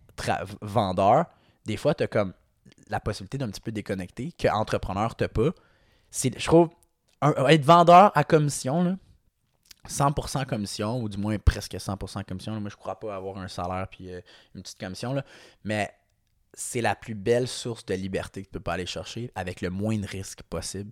vendeur, 0.63 1.27
des 1.67 1.77
fois, 1.77 1.95
tu 1.95 2.05
as 2.05 2.07
comme 2.07 2.33
la 2.89 2.99
possibilité 2.99 3.37
d'un 3.37 3.51
petit 3.51 3.61
peu 3.61 3.73
déconnecter, 3.73 4.33
que 4.33 4.49
entrepreneur, 4.49 5.15
tu 5.15 5.29
pas. 5.29 5.51
Je 6.11 6.47
trouve, 6.47 6.71
un- 7.21 7.47
être 7.49 7.65
vendeur 7.65 8.11
à 8.17 8.25
commission, 8.25 8.83
là, 8.83 8.97
100% 9.87 10.47
commission, 10.47 10.99
ou 11.03 11.09
du 11.11 11.19
moins 11.19 11.39
presque 11.39 11.75
100% 11.79 12.25
commission. 12.25 12.55
là. 12.55 12.61
Moi, 12.61 12.71
je 12.71 12.77
crois 12.77 12.99
pas 12.99 13.15
avoir 13.15 13.37
un 13.37 13.49
salaire 13.49 13.87
puis 13.91 14.11
euh, 14.11 14.21
une 14.55 14.63
petite 14.63 14.79
commission, 14.81 15.13
là. 15.13 15.25
mais 15.63 15.93
c'est 16.55 16.81
la 16.81 16.95
plus 16.97 17.15
belle 17.15 17.47
source 17.49 17.85
de 17.85 17.93
liberté 17.95 18.41
que 18.41 18.47
tu 18.47 18.53
peux 18.53 18.61
pas 18.61 18.73
aller 18.73 18.87
chercher 18.87 19.31
avec 19.35 19.61
le 19.61 19.69
moins 19.69 19.99
de 19.99 20.07
risques 20.07 20.43
possible 20.45 20.91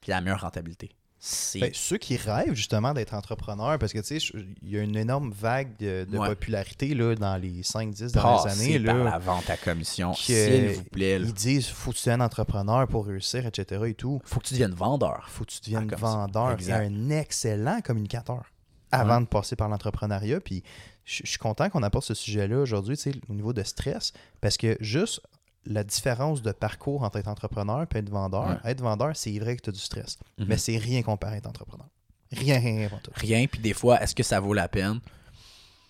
puis 0.00 0.10
la 0.10 0.20
meilleure 0.20 0.40
rentabilité. 0.40 0.90
C'est 1.20 1.58
Ben, 1.58 1.70
ceux 1.74 1.98
qui 1.98 2.16
rêvent 2.16 2.54
justement 2.54 2.94
d'être 2.94 3.12
entrepreneurs, 3.12 3.76
parce 3.80 3.92
que 3.92 3.98
tu 3.98 4.20
sais, 4.20 4.32
il 4.62 4.70
y 4.70 4.78
a 4.78 4.82
une 4.82 4.94
énorme 4.96 5.32
vague 5.32 5.76
de, 5.78 6.06
de 6.08 6.16
Ouais. 6.16 6.28
popularité 6.28 6.94
là, 6.94 7.16
dans 7.16 7.36
les 7.36 7.62
5-10 7.64 8.12
dernières 8.12 8.46
années. 8.46 8.78
par 8.78 8.94
Là, 8.94 9.02
la 9.04 9.18
vente 9.18 9.50
à 9.50 9.56
commission, 9.56 10.14
s'il 10.14 10.74
vous 10.76 10.84
plaît. 10.84 11.18
là. 11.18 11.26
Ils 11.26 11.34
disent 11.34 11.66
faut 11.66 11.90
que 11.90 11.96
tu 11.96 12.02
deviennes 12.04 12.22
entrepreneur 12.22 12.86
pour 12.86 13.06
réussir, 13.06 13.44
etc. 13.46 13.82
et 13.88 13.94
tout. 13.94 14.20
Faut 14.24 14.38
que 14.38 14.46
tu 14.46 14.54
deviennes 14.54 14.74
vendeur. 14.74 15.26
faut 15.28 15.44
que 15.44 15.50
tu 15.50 15.58
deviennes 15.60 15.90
vendeur 15.96 16.52
Exact. 16.52 16.86
un 16.86 17.10
excellent 17.10 17.80
communicateur 17.80 18.44
avant 18.92 19.20
de 19.20 19.26
passer 19.26 19.56
par 19.56 19.68
l'entrepreneuriat. 19.68 20.38
Puis 20.40 20.62
je 21.04 21.22
je 21.24 21.30
suis 21.30 21.38
content 21.38 21.68
qu'on 21.68 21.82
apporte 21.82 22.04
ce 22.04 22.14
sujet-là 22.14 22.58
aujourd'hui, 22.58 22.96
tu 22.96 23.10
sais, 23.10 23.18
au 23.28 23.34
niveau 23.34 23.52
de 23.52 23.62
stress, 23.64 24.12
parce 24.40 24.56
que 24.56 24.76
juste 24.78 25.20
la 25.70 25.84
différence 25.84 26.42
de 26.42 26.50
parcours 26.52 27.02
entre 27.02 27.18
être 27.18 27.28
entrepreneur 27.28 27.82
et 27.94 27.98
être 27.98 28.08
vendeur, 28.10 28.58
être 28.64 28.80
vendeur, 28.80 29.14
c'est 29.14 29.38
vrai 29.38 29.54
que 29.56 29.62
tu 29.62 29.70
as 29.70 29.72
du 29.72 29.78
stress, 29.78 30.18
Mhm. 30.38 30.46
mais 30.48 30.56
c'est 30.56 30.76
rien 30.78 31.02
comparé 31.02 31.34
à 31.34 31.38
être 31.38 31.46
entrepreneur. 31.46 31.86
Rien, 32.32 32.58
rien, 32.58 32.88
rien. 32.88 32.90
Rien, 33.14 33.46
puis 33.46 33.60
des 33.60 33.74
fois, 33.74 34.00
est-ce 34.02 34.14
que 34.14 34.22
ça 34.22 34.40
vaut 34.40 34.54
la 34.54 34.68
peine? 34.68 35.00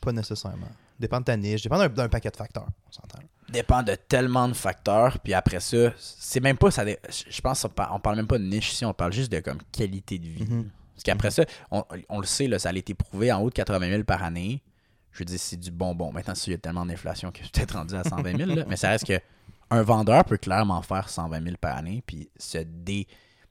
Pas 0.01 0.13
nécessairement. 0.13 0.69
Dépend 0.99 1.21
de 1.21 1.25
ta 1.25 1.37
niche, 1.37 1.63
dépend 1.63 1.79
d'un- 1.89 2.09
paquet 2.09 2.31
de 2.31 2.37
facteurs, 2.37 2.67
on 2.89 2.93
s'entend. 2.93 3.19
dépend 3.49 3.83
de 3.83 3.95
tellement 3.95 4.49
de 4.49 4.53
facteurs. 4.53 5.19
Puis 5.21 5.33
après 5.33 5.61
ça, 5.61 5.93
c'est 5.97 6.41
même 6.41 6.57
pas 6.59 6.71
ça. 6.71 6.85
Je 6.85 7.41
pense 7.41 7.63
qu'on 7.63 7.69
parle, 7.69 7.93
on 7.95 8.01
parle 8.01 8.17
même 8.17 8.27
pas 8.27 8.39
de 8.39 8.45
niche 8.45 8.73
ici, 8.73 8.85
on 8.85 8.93
parle 8.93 9.13
juste 9.13 9.31
de 9.33 9.41
comme 9.41 9.59
qualité 9.73 10.19
de 10.19 10.27
vie. 10.29 10.45
Mhm. 10.45 10.69
Parce 10.95 11.05
qu'après 11.05 11.31
ça, 11.31 11.45
on, 11.71 11.85
on 12.09 12.19
le 12.21 12.27
sait, 12.27 12.47
là, 12.49 12.59
ça 12.59 12.71
a 12.71 12.73
été 12.75 12.95
prouvé 12.95 13.31
en 13.33 13.41
haut 13.41 13.49
de 13.51 13.55
80 13.55 13.89
000 13.89 14.03
par 14.05 14.23
année. 14.25 14.61
Je 15.13 15.21
veux 15.21 15.25
dire, 15.25 15.39
c'est 15.41 15.57
du 15.57 15.71
bonbon. 15.71 16.13
Maintenant, 16.13 16.35
il 16.47 16.51
y 16.51 16.55
a 16.55 16.59
tellement 16.59 16.85
d'inflation 16.85 17.31
que 17.33 17.39
c'est 17.43 17.53
peut-être 17.53 17.77
rendu 17.77 17.95
à 17.95 18.03
120 18.05 18.37
000. 18.37 18.55
là. 18.55 18.65
mais 18.69 18.77
ça 18.77 18.91
reste 18.91 19.07
que 19.07 19.19
un 19.71 19.83
vendeur 19.83 20.25
peut 20.25 20.37
clairement 20.39 20.83
faire 20.83 21.09
120 21.09 21.43
000 21.43 21.57
par 21.61 21.77
année 21.77 22.03
puis 22.07 22.31
se 22.39 22.59
dé- 22.59 23.07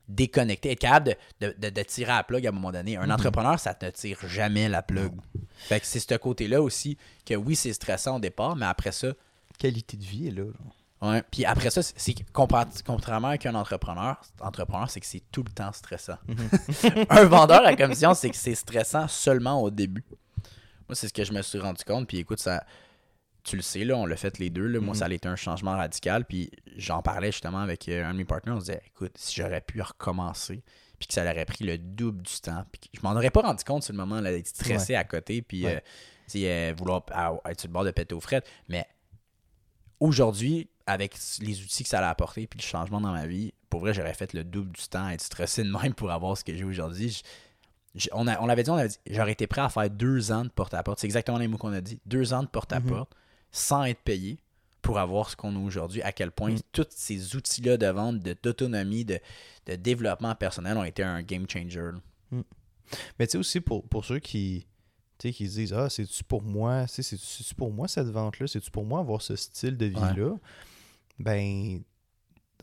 déconnecter, 0.08 0.72
être 0.72 0.80
capable 0.80 1.16
de, 1.42 1.48
de- 1.48 1.56
de- 1.58 1.70
de 1.70 1.82
tirer 1.84 2.12
à 2.14 2.18
la 2.18 2.24
plug 2.24 2.46
à 2.46 2.50
un 2.50 2.54
moment 2.54 2.72
donné. 2.72 2.98
Un 2.98 3.10
entrepreneur, 3.10 3.60
ça 3.60 3.76
ne 3.82 3.90
tire 3.90 4.20
jamais 4.28 4.70
la 4.70 4.82
plug. 4.82 5.12
Fait 5.58 5.80
que 5.80 5.86
c'est 5.86 6.00
ce 6.00 6.16
côté-là 6.16 6.62
aussi 6.62 6.98
que 7.26 7.34
oui, 7.36 7.56
c'est 7.56 7.74
stressant 7.74 8.16
au 8.18 8.20
départ, 8.20 8.56
mais 8.56 8.66
après 8.66 8.92
ça, 8.92 9.10
qualité 9.60 9.98
de 9.98 10.04
vie 10.06 10.28
est 10.28 10.32
là. 10.32 10.44
genre. 10.46 11.12
Ouais. 11.12 11.22
Puis 11.30 11.46
après 11.46 11.70
ça, 11.70 11.82
c'est- 11.84 12.16
contrairement 12.84 13.28
à 13.28 13.36
un 13.50 13.56
entrepreneur, 13.56 14.20
entrepreneur, 14.42 14.90
c'est 14.90 15.00
que 15.00 15.06
c'est 15.06 15.24
tout 15.32 15.44
le 15.44 15.52
temps 15.52 15.72
stressant. 15.74 16.18
un 17.10 17.26
vendeur 17.26 17.66
à 17.66 17.76
commission, 17.76 18.14
c'est 18.14 18.30
que 18.32 18.36
c'est 18.38 18.56
stressant 18.56 19.08
seulement 19.08 19.62
au 19.62 19.70
début. 19.70 20.04
Moi, 20.88 20.96
c'est 20.96 21.10
ce 21.10 21.14
que 21.14 21.24
je 21.26 21.34
me 21.34 21.42
suis 21.42 21.60
rendu 21.60 21.84
compte. 21.84 22.08
Puis 22.08 22.18
écoute, 22.20 22.40
ça, 22.40 22.64
tu 23.48 23.56
le 23.56 23.62
sais, 23.62 23.84
là, 23.84 23.96
on 23.98 24.06
l'a 24.06 24.16
fait 24.18 24.38
les 24.40 24.50
deux. 24.50 24.68
Là. 24.68 24.80
Moi, 24.80 24.94
Mhm. 24.94 25.00
ça 25.00 25.06
a 25.06 25.10
été 25.12 25.28
un 25.28 25.36
changement 25.36 25.72
radical. 25.72 26.26
Puis 26.26 26.52
j'en 26.76 27.02
parlais 27.02 27.32
justement 27.32 27.60
avec 27.60 27.88
euh, 27.90 28.06
un 28.06 28.12
de 28.14 28.18
mes 28.18 28.26
partenaires. 28.26 28.58
On 28.58 28.60
se 28.60 28.66
disait, 28.66 28.82
écoute, 28.88 29.14
si 29.18 29.36
j'aurais 29.42 29.62
pu 29.62 29.82
recommencer, 29.82 30.64
puis 31.00 31.08
que 31.08 31.14
ça 31.14 31.22
aurait 31.24 31.46
pris 31.46 31.64
le 31.66 31.78
double 31.78 32.24
du 32.24 32.40
temps, 32.42 32.66
puis 32.72 32.80
que 32.82 32.88
je 32.94 33.02
m'en 33.04 33.12
aurais 33.14 33.30
pas 33.32 33.42
rendu 33.42 33.64
compte 33.64 33.84
sur 33.84 33.94
le 33.94 33.98
moment 33.98 34.22
d'être 34.22 34.48
stressé 34.48 34.96
à 34.96 35.04
côté, 35.04 35.42
puis 35.42 35.66
Ouais. 35.66 35.84
euh, 36.36 36.70
euh, 36.72 36.74
vouloir 36.78 37.04
à- 37.12 37.34
être 37.50 37.62
sur 37.62 37.70
le 37.70 37.74
bord 37.74 37.84
de 37.86 37.92
péter 37.92 38.14
aux 38.16 38.20
frettes. 38.20 38.48
Mais 38.68 38.86
aujourd'hui, 40.00 40.70
avec 40.86 41.18
les 41.42 41.62
outils 41.62 41.84
que 41.84 41.90
ça 41.90 42.06
a 42.06 42.10
apporté, 42.10 42.48
puis 42.48 42.60
le 42.60 42.64
changement 42.66 43.02
dans 43.02 43.12
ma 43.12 43.28
vie, 43.28 43.54
pour 43.70 43.82
vrai, 43.82 43.94
j'aurais 43.94 44.14
fait 44.14 44.34
le 44.34 44.44
double 44.44 44.72
du 44.72 44.88
temps 44.88 45.06
à 45.06 45.14
être 45.14 45.22
stressé 45.22 45.64
de 45.64 45.70
même 45.72 45.94
pour 45.94 46.12
avoir 46.12 46.38
ce 46.38 46.44
que 46.44 46.56
j'ai 46.56 46.64
aujourd'hui. 46.64 47.22
Je- 47.96 48.10
on 48.14 48.24
l'avait 48.26 48.64
dit, 48.64 48.70
on 48.70 48.76
avait 48.78 48.90
dit, 48.90 48.98
j'aurais 49.10 49.32
été 49.32 49.48
prêt 49.48 49.62
à 49.62 49.70
faire 49.70 49.90
deux 49.90 50.32
ans 50.32 50.44
de 50.44 50.50
porte-à-porte. 50.50 51.00
C'est 51.00 51.08
exactement 51.08 51.38
les 51.40 51.48
mots 51.48 51.58
qu'on 51.58 51.74
a 51.74 51.82
dit. 51.82 52.00
Deux 52.06 52.34
ans 52.34 52.44
de 52.44 52.48
porte-à-porte 52.48 53.12
sans 53.52 53.84
être 53.86 54.02
payé 54.02 54.38
pour 54.82 55.00
avoir 55.00 55.30
ce 55.30 55.36
qu'on 55.36 55.56
a 55.56 55.60
aujourd'hui. 55.60 56.02
À 56.02 56.12
quel 56.12 56.32
point 56.32 56.52
Mm. 56.52 56.60
tous 56.72 56.86
ces 56.90 57.36
outils-là 57.36 57.78
de 57.78 57.88
vente, 57.88 58.20
de- 58.20 58.36
d'autonomie, 58.42 59.04
de, 59.06 59.20
de 59.66 59.76
développement 59.76 60.34
personnel 60.36 60.78
ont 60.78 60.84
été 60.84 61.04
un 61.04 61.22
game 61.24 61.46
changer. 61.50 61.82
là. 62.32 62.40
Mais 63.20 63.28
tu 63.28 63.32
sais 63.34 63.38
aussi, 63.38 63.60
pour, 63.60 63.84
pour 63.88 64.06
ceux 64.06 64.20
qui, 64.20 64.66
qui 65.18 65.34
se 65.34 65.56
disent 65.56 65.74
Ah, 65.74 65.90
c'est-tu 65.90 66.24
pour 66.24 66.42
moi, 66.42 66.88
c'est-tu 66.88 67.54
pour 67.56 67.72
moi 67.74 67.88
cette 67.90 68.08
vente-là, 68.08 68.48
c'est-tu 68.48 68.72
pour 68.72 68.86
moi 68.86 69.00
avoir 69.02 69.22
ce 69.22 69.36
style 69.36 69.76
de 69.78 69.88
vie-là? 69.88 70.36
Ben, 71.20 71.82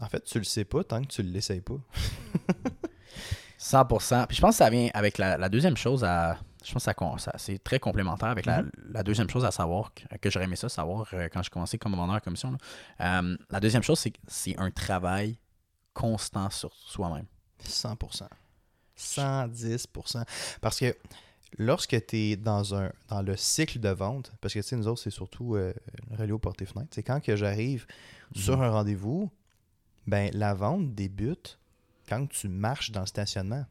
en 0.00 0.08
fait, 0.08 0.22
tu 0.24 0.38
le 0.38 0.44
sais 0.44 0.64
pas 0.64 0.82
tant 0.84 1.02
que 1.02 1.08
tu 1.08 1.22
l'essayes 1.22 1.60
pas. 1.60 1.76
100%. 3.58 4.26
Puis 4.26 4.36
je 4.36 4.40
pense 4.40 4.50
que 4.50 4.56
ça 4.58 4.70
vient 4.70 4.88
avec 4.94 5.18
la, 5.18 5.36
la 5.38 5.48
deuxième 5.48 5.76
chose 5.76 6.04
à. 6.04 6.38
Je 6.64 6.72
pense 6.72 6.84
que 6.84 7.18
ça, 7.18 7.32
c'est 7.36 7.62
très 7.62 7.78
complémentaire 7.78 8.28
avec 8.28 8.46
la, 8.46 8.62
Mhm. 8.62 8.70
la 8.90 9.02
deuxième 9.02 9.28
chose 9.28 9.44
à 9.44 9.50
savoir, 9.50 9.92
que, 9.94 10.16
que 10.16 10.30
j'aurais 10.30 10.46
aimé 10.46 10.56
ça 10.56 10.68
savoir 10.68 11.08
euh, 11.12 11.28
quand 11.32 11.42
je 11.42 11.50
commençais 11.50 11.78
comme 11.78 11.94
vendeur 11.94 12.16
à 12.16 12.20
commission. 12.20 12.56
Euh, 13.00 13.36
la 13.50 13.60
deuxième 13.60 13.82
chose, 13.82 13.98
c'est 13.98 14.10
que 14.10 14.18
c'est 14.26 14.58
un 14.58 14.70
travail 14.70 15.38
constant 15.92 16.50
sur 16.50 16.72
soi-même. 16.74 17.26
100%. 17.64 18.28
110%. 18.96 20.24
Parce 20.60 20.78
que 20.78 20.96
lorsque 21.58 22.06
tu 22.06 22.16
es 22.16 22.36
dans, 22.36 22.74
un, 22.74 22.92
dans 23.08 23.22
le 23.22 23.36
cycle 23.36 23.80
de 23.80 23.88
vente, 23.90 24.32
parce 24.40 24.54
que 24.54 24.60
tu 24.60 24.64
sais, 24.68 24.76
nous 24.76 24.88
autres, 24.88 25.02
c'est 25.02 25.10
surtout 25.10 25.56
euh, 25.56 25.72
portes 26.40 26.62
et 26.62 26.66
fenêtres, 26.66 26.90
c'est 26.92 27.02
quand 27.02 27.20
que 27.20 27.36
j'arrive 27.36 27.86
sur 28.34 28.60
un 28.62 28.70
rendez-vous, 28.70 29.30
ben 30.06 30.30
la 30.32 30.54
vente 30.54 30.94
débute 30.94 31.58
quand 32.08 32.26
tu 32.28 32.48
marches 32.48 32.90
dans 32.90 33.00
le 33.00 33.06
stationnement. 33.06 33.64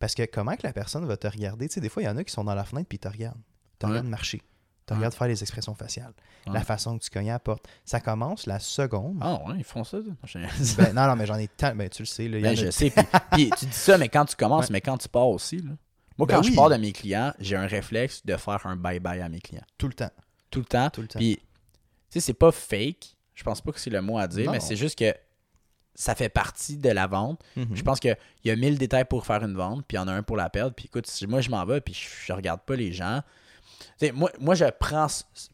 Parce 0.00 0.14
que 0.16 0.24
comment 0.24 0.56
que 0.56 0.62
la 0.64 0.72
personne 0.72 1.04
va 1.06 1.16
te 1.16 1.28
regarder? 1.28 1.68
Tu 1.68 1.74
sais, 1.74 1.80
des 1.80 1.88
fois, 1.88 2.02
il 2.02 2.06
y 2.06 2.08
en 2.08 2.16
a 2.16 2.24
qui 2.24 2.32
sont 2.32 2.42
dans 2.42 2.54
la 2.56 2.64
fenêtre 2.64 2.88
puis 2.88 2.96
ils 2.96 3.00
te 3.00 3.06
regardent. 3.08 3.36
Ils 3.74 3.78
te 3.78 3.86
Ouais. 3.86 3.92
regardent 3.92 4.08
marcher. 4.08 4.42
Ouais. 4.90 4.96
regardent 4.96 5.14
faire 5.14 5.28
les 5.28 5.40
expressions 5.40 5.74
faciales. 5.76 6.12
Ouais. 6.48 6.52
La 6.52 6.64
façon 6.64 6.98
que 6.98 7.04
tu 7.04 7.10
cognes 7.10 7.30
à 7.30 7.34
la 7.34 7.38
porte. 7.38 7.64
Ça 7.84 8.00
commence 8.00 8.46
la 8.46 8.58
seconde. 8.58 9.18
Ah 9.20 9.40
ouais, 9.46 9.54
ils 9.58 9.62
font 9.64 9.84
ça. 9.84 9.98
Ben, 10.78 10.92
non, 10.92 11.06
non, 11.06 11.14
mais 11.14 11.26
j'en 11.26 11.36
ai 11.36 11.46
tant. 11.46 11.76
Ben, 11.76 11.88
tu 11.88 12.02
le 12.02 12.06
sais. 12.06 12.26
Là, 12.26 12.40
Ben, 12.40 12.56
je 12.56 12.70
sais. 12.72 12.90
Puis, 12.90 13.04
puis 13.30 13.50
tu 13.56 13.66
dis 13.66 13.72
ça, 13.72 13.96
mais 13.98 14.08
quand 14.08 14.24
tu 14.24 14.34
commences, 14.34 14.64
Ouais. 14.66 14.72
mais 14.72 14.80
quand 14.80 14.98
tu 14.98 15.08
pars 15.08 15.28
aussi. 15.28 15.58
là. 15.58 15.70
Moi, 16.18 16.26
Ben 16.26 16.34
quand 16.36 16.42
je 16.42 16.52
pars 16.54 16.68
de 16.70 16.76
mes 16.76 16.90
clients, 16.92 17.32
j'ai 17.38 17.54
un 17.54 17.68
réflexe 17.68 18.26
de 18.26 18.36
faire 18.36 18.66
un 18.66 18.74
bye-bye 18.76 19.22
à 19.22 19.28
mes 19.28 19.38
clients. 19.40 19.62
Tout 19.78 19.86
le 19.86 19.94
temps. 19.94 20.10
Tout 20.50 20.58
le 20.58 20.64
temps. 20.64 20.90
Tout 20.90 21.02
le 21.02 21.06
temps. 21.08 21.20
Puis, 21.20 21.36
tu 21.36 21.44
sais, 22.08 22.20
c'est 22.20 22.34
pas 22.34 22.50
fake. 22.50 23.16
Je 23.34 23.44
pense 23.44 23.60
pas 23.60 23.70
que 23.70 23.78
c'est 23.78 23.90
le 23.90 24.02
mot 24.02 24.18
à 24.18 24.26
dire, 24.26 24.46
Non. 24.46 24.52
mais 24.52 24.60
c'est 24.60 24.76
juste 24.76 24.98
que 24.98 25.14
ça 26.00 26.14
fait 26.14 26.30
partie 26.30 26.78
de 26.78 26.88
la 26.88 27.06
vente. 27.06 27.42
Mhm. 27.56 27.68
Je 27.74 27.82
pense 27.82 28.00
qu'il 28.00 28.16
y 28.46 28.50
a 28.50 28.56
mille 28.56 28.78
détails 28.78 29.04
pour 29.04 29.26
faire 29.26 29.44
une 29.44 29.54
vente, 29.54 29.84
puis 29.86 29.96
il 29.96 30.00
y 30.00 30.02
en 30.02 30.08
a 30.08 30.12
un 30.12 30.22
pour 30.22 30.38
la 30.38 30.48
perdre. 30.48 30.74
Puis 30.74 30.86
écoute, 30.86 31.06
si 31.06 31.26
moi 31.26 31.42
je 31.42 31.50
m'en 31.50 31.62
vais, 31.66 31.82
puis 31.82 31.92
je, 31.92 32.26
je 32.26 32.32
regarde 32.32 32.62
pas 32.62 32.74
les 32.74 32.90
gens. 32.90 33.20
Moi, 34.14 34.30
moi, 34.40 34.54
je 34.54 34.64
prends. 34.78 35.06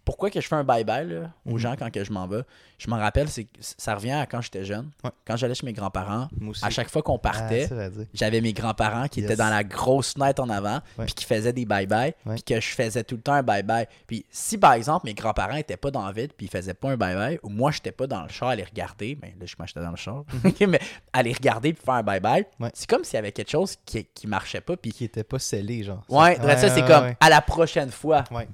Pourquoi 0.04 0.30
que 0.30 0.40
je 0.40 0.46
fais 0.46 0.54
un 0.56 0.64
bye-bye 0.64 1.28
aux 1.46 1.52
Mhm. 1.52 1.58
gens 1.58 1.74
quand 1.78 1.90
que 1.90 2.04
je 2.04 2.12
m'en 2.12 2.26
vais? 2.26 2.42
Je 2.78 2.90
m'en 2.90 2.98
rappelle, 2.98 3.28
c'est 3.30 3.46
ça 3.60 3.94
revient 3.94 4.10
à 4.12 4.26
quand 4.26 4.42
j'étais 4.42 4.62
jeune. 4.64 4.90
Ouais. 5.02 5.10
Quand 5.26 5.34
j'allais 5.36 5.54
chez 5.54 5.64
mes 5.64 5.72
grands-parents, 5.72 6.28
à 6.62 6.68
chaque 6.70 6.90
fois 6.90 7.02
qu'on 7.02 7.16
Ah, 7.16 7.18
partait, 7.18 7.66
dire. 7.68 8.06
j'avais 8.12 8.42
mes 8.42 8.52
grands-parents 8.52 9.08
qui 9.08 9.20
Yes. 9.20 9.30
étaient 9.30 9.36
dans 9.38 9.48
la 9.48 9.64
grosse 9.64 10.12
fenêtre 10.12 10.42
en 10.42 10.50
avant, 10.50 10.80
puis 10.98 11.14
qui 11.14 11.24
faisaient 11.24 11.54
des 11.54 11.64
bye-bye, 11.64 12.12
puis 12.34 12.42
que 12.42 12.60
je 12.60 12.68
faisais 12.74 13.02
tout 13.02 13.14
le 13.16 13.22
temps 13.22 13.32
un 13.32 13.42
bye-bye. 13.42 13.86
Puis 14.06 14.26
si 14.30 14.58
par 14.58 14.74
exemple 14.74 15.06
mes 15.06 15.14
grands-parents 15.14 15.56
étaient 15.56 15.78
pas 15.78 15.90
dans 15.90 16.06
le 16.06 16.12
vide, 16.12 16.32
puis 16.36 16.46
ils 16.46 16.50
faisaient 16.50 16.74
pas 16.74 16.90
un 16.90 16.96
bye-bye, 16.96 17.38
ou 17.42 17.48
moi 17.48 17.70
j'étais 17.70 17.92
pas 17.92 18.06
dans 18.06 18.22
le 18.22 18.28
char 18.28 18.50
à 18.50 18.56
les 18.56 18.64
regarder, 18.64 19.14
ben 19.14 19.30
là 19.40 19.46
je 19.46 19.54
m'achetais 19.58 19.80
dans 19.80 19.90
le 19.90 19.96
char, 19.96 20.24
Ok, 20.44 20.60
mais 20.68 20.80
à 21.14 21.22
les 21.22 21.32
regarder 21.32 21.72
puis 21.72 21.82
faire 21.82 21.94
un 21.94 22.02
bye-bye, 22.02 22.44
c'est 22.74 22.88
comme 22.90 23.04
s'il 23.04 23.14
y 23.14 23.18
avait 23.18 23.32
quelque 23.32 23.50
chose 23.50 23.76
qui, 23.86 24.04
qui 24.04 24.26
marchait 24.26 24.60
pas, 24.60 24.76
puis 24.76 24.92
Qui 24.92 25.04
était 25.04 25.24
pas 25.24 25.38
scellé, 25.38 25.82
genre. 25.82 26.04
ouais, 26.10 26.36
ça 26.36 26.68
c'est 26.68 26.84
comme 26.86 27.14
à 27.18 27.30
la 27.30 27.40
prochaine 27.40 27.90
fois. 27.90 28.24
Ouais. 28.36 28.48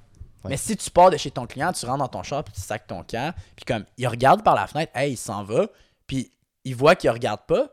Ouais. 0.44 0.50
Mais 0.50 0.56
si 0.56 0.76
tu 0.76 0.90
pars 0.90 1.10
de 1.10 1.16
chez 1.16 1.30
ton 1.30 1.46
client, 1.46 1.72
tu 1.72 1.86
rentres 1.86 1.98
dans 2.10 2.22
ton 2.22 2.42
puis 2.42 2.52
tu 2.52 2.60
sacs 2.60 2.86
ton 2.86 3.04
camp, 3.04 3.32
puis 3.54 3.64
comme 3.64 3.84
il 3.96 4.08
regarde 4.08 4.42
par 4.42 4.54
la 4.56 4.66
fenêtre, 4.66 4.90
hey, 4.96 5.12
il 5.12 5.16
s'en 5.16 5.44
va, 5.44 5.66
puis 6.06 6.32
il 6.64 6.74
voit 6.74 6.96
qu'il 6.96 7.10
regarde 7.10 7.42
pas, 7.46 7.70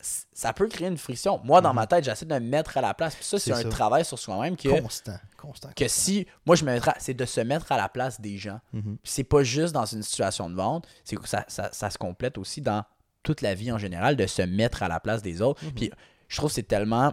ça 0.00 0.52
peut 0.52 0.68
créer 0.68 0.86
une 0.88 0.98
friction. 0.98 1.40
Moi, 1.42 1.60
dans 1.60 1.74
ma 1.74 1.86
tête, 1.86 2.04
j'essaie 2.04 2.26
de 2.26 2.34
me 2.34 2.38
mettre 2.40 2.76
à 2.76 2.80
la 2.80 2.94
place. 2.94 3.14
Puis 3.16 3.24
ça, 3.24 3.38
c'est 3.38 3.50
Mhm. 3.50 3.56
Un 3.58 3.62
ça. 3.62 3.68
travail 3.70 4.04
sur 4.04 4.18
soi-même 4.18 4.56
que, 4.56 4.68
Constant. 4.80 5.18
Constant. 5.36 5.68
que 5.70 5.84
constant. 5.84 5.88
si. 5.88 6.26
Moi, 6.44 6.54
je 6.54 6.64
me 6.64 6.72
mettrais. 6.72 6.94
C'est 6.98 7.14
de 7.14 7.24
se 7.24 7.40
mettre 7.40 7.72
à 7.72 7.76
la 7.76 7.88
place 7.88 8.20
des 8.20 8.36
gens. 8.36 8.60
Mhm. 8.72 8.98
Puis 9.02 9.12
c'est 9.12 9.24
pas 9.24 9.42
juste 9.42 9.72
dans 9.72 9.86
une 9.86 10.02
situation 10.02 10.48
de 10.50 10.54
vente, 10.54 10.86
c'est 11.04 11.16
que 11.16 11.26
ça, 11.28 11.44
ça, 11.48 11.70
ça 11.72 11.90
se 11.90 11.98
complète 11.98 12.38
aussi 12.38 12.60
dans 12.60 12.84
toute 13.22 13.40
la 13.40 13.54
vie 13.54 13.72
en 13.72 13.78
général, 13.78 14.14
de 14.16 14.26
se 14.26 14.42
mettre 14.42 14.82
à 14.84 14.88
la 14.88 15.00
place 15.00 15.22
des 15.22 15.40
autres. 15.42 15.64
Mhm. 15.64 15.72
Puis 15.72 15.90
je 16.28 16.36
trouve 16.36 16.50
que 16.50 16.54
c'est 16.54 16.62
tellement 16.62 17.12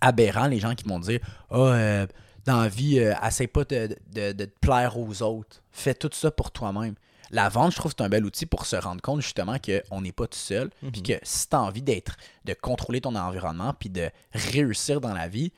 aberrant 0.00 0.46
les 0.46 0.58
gens 0.58 0.74
qui 0.74 0.84
vont 0.88 0.98
dire 0.98 1.20
Ah, 1.50 1.56
euh, 1.56 2.06
dans 2.44 2.60
la 2.62 2.68
vie, 2.68 2.98
euh, 3.00 3.14
essaie 3.26 3.46
pas 3.46 3.64
de, 3.64 3.96
de- 4.12 4.32
de 4.32 4.44
te 4.44 4.58
plaire 4.60 4.98
aux 4.98 5.22
autres. 5.22 5.62
Fais 5.72 5.94
tout 5.94 6.10
ça 6.12 6.30
pour 6.30 6.50
toi-même. 6.50 6.94
La 7.30 7.48
vente, 7.48 7.72
je 7.72 7.76
trouve 7.76 7.92
c'est 7.96 8.04
un 8.04 8.08
bel 8.08 8.24
outil 8.24 8.44
pour 8.46 8.66
se 8.66 8.76
rendre 8.76 9.00
compte 9.00 9.22
justement 9.22 9.56
qu'on 9.58 10.00
n'est 10.02 10.12
pas 10.12 10.26
tout 10.26 10.38
seul. 10.38 10.70
Puis 10.92 11.02
que 11.02 11.14
si 11.22 11.48
tu 11.48 11.56
as 11.56 11.62
envie 11.62 11.82
d'être, 11.82 12.16
de 12.44 12.52
contrôler 12.54 13.00
ton 13.00 13.14
environnement, 13.16 13.72
puis 13.72 13.88
de 13.88 14.10
réussir 14.32 15.00
dans 15.00 15.14
la 15.14 15.26
vie, 15.26 15.52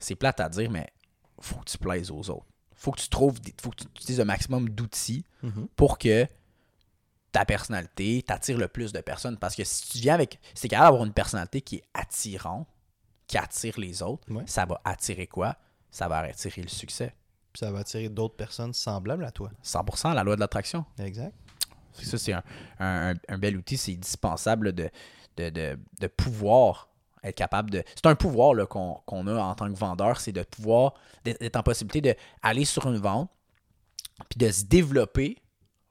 c'est 0.00 0.16
plate 0.16 0.40
à 0.40 0.48
dire, 0.48 0.70
mais 0.70 0.88
faut 1.40 1.56
que 1.56 1.70
tu 1.70 1.78
plaises 1.78 2.10
aux 2.10 2.28
autres. 2.30 2.46
Faut 2.74 2.90
que 2.92 3.00
tu 3.00 3.08
trouves, 3.08 3.40
des- 3.40 3.54
faut 3.62 3.70
que 3.70 3.76
tu 3.76 3.86
utilises 3.96 4.20
un 4.20 4.24
maximum 4.24 4.68
d'outils 4.68 5.24
Mhm. 5.42 5.68
pour 5.76 5.98
que 5.98 6.26
ta 7.32 7.44
personnalité 7.44 8.22
t'attire 8.26 8.58
le 8.58 8.68
plus 8.68 8.92
de 8.92 9.00
personnes. 9.00 9.36
Parce 9.36 9.54
que 9.54 9.64
si 9.64 9.88
tu 9.88 9.98
viens 9.98 10.14
avec. 10.14 10.38
Si 10.54 10.62
t'es 10.62 10.68
capable 10.68 10.86
d'avoir 10.92 11.04
une 11.06 11.12
personnalité 11.12 11.60
qui 11.60 11.76
est 11.76 11.84
attirante, 11.94 12.66
qui 13.26 13.36
attire 13.38 13.78
les 13.78 14.02
autres, 14.02 14.30
Ouais. 14.32 14.44
ça 14.46 14.64
va 14.64 14.80
attirer 14.84 15.26
quoi? 15.26 15.56
Ça 15.90 16.08
va 16.08 16.18
attirer 16.18 16.62
le 16.62 16.68
succès. 16.68 17.14
Puis 17.52 17.60
ça 17.60 17.70
va 17.72 17.80
attirer 17.80 18.08
d'autres 18.08 18.36
personnes 18.36 18.74
semblables 18.74 19.24
à 19.24 19.30
toi. 19.30 19.50
100% 19.64 20.14
la 20.14 20.22
loi 20.24 20.34
de 20.36 20.40
l'attraction. 20.40 20.84
Exact. 20.98 21.34
Ça, 21.92 22.16
c'est 22.18 22.32
un, 22.32 22.42
un- 22.78 23.14
un- 23.28 23.38
bel 23.38 23.56
outil. 23.56 23.76
C'est 23.76 23.92
indispensable 23.92 24.72
de, 24.72 24.90
de, 25.36 25.50
de- 25.50 25.78
de 26.00 26.06
pouvoir 26.06 26.88
être 27.24 27.34
capable 27.34 27.70
de. 27.70 27.82
C'est 27.94 28.06
un 28.06 28.14
pouvoir 28.14 28.68
qu'on 28.68 29.26
a 29.26 29.34
en 29.42 29.54
tant 29.56 29.72
que 29.72 29.76
vendeur, 29.78 30.20
c'est 30.20 30.30
de 30.32 30.42
pouvoir, 30.44 30.94
d'être 31.24 31.56
en 31.56 31.62
possibilité 31.64 32.16
d'aller 32.44 32.64
sur 32.64 32.86
une 32.86 32.98
vente, 32.98 33.28
puis 34.28 34.38
de 34.38 34.50
se 34.52 34.64
développer 34.64 35.36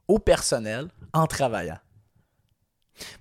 au 0.06 0.18
personnel 0.18 0.88
en 1.12 1.26
travaillant. 1.26 1.78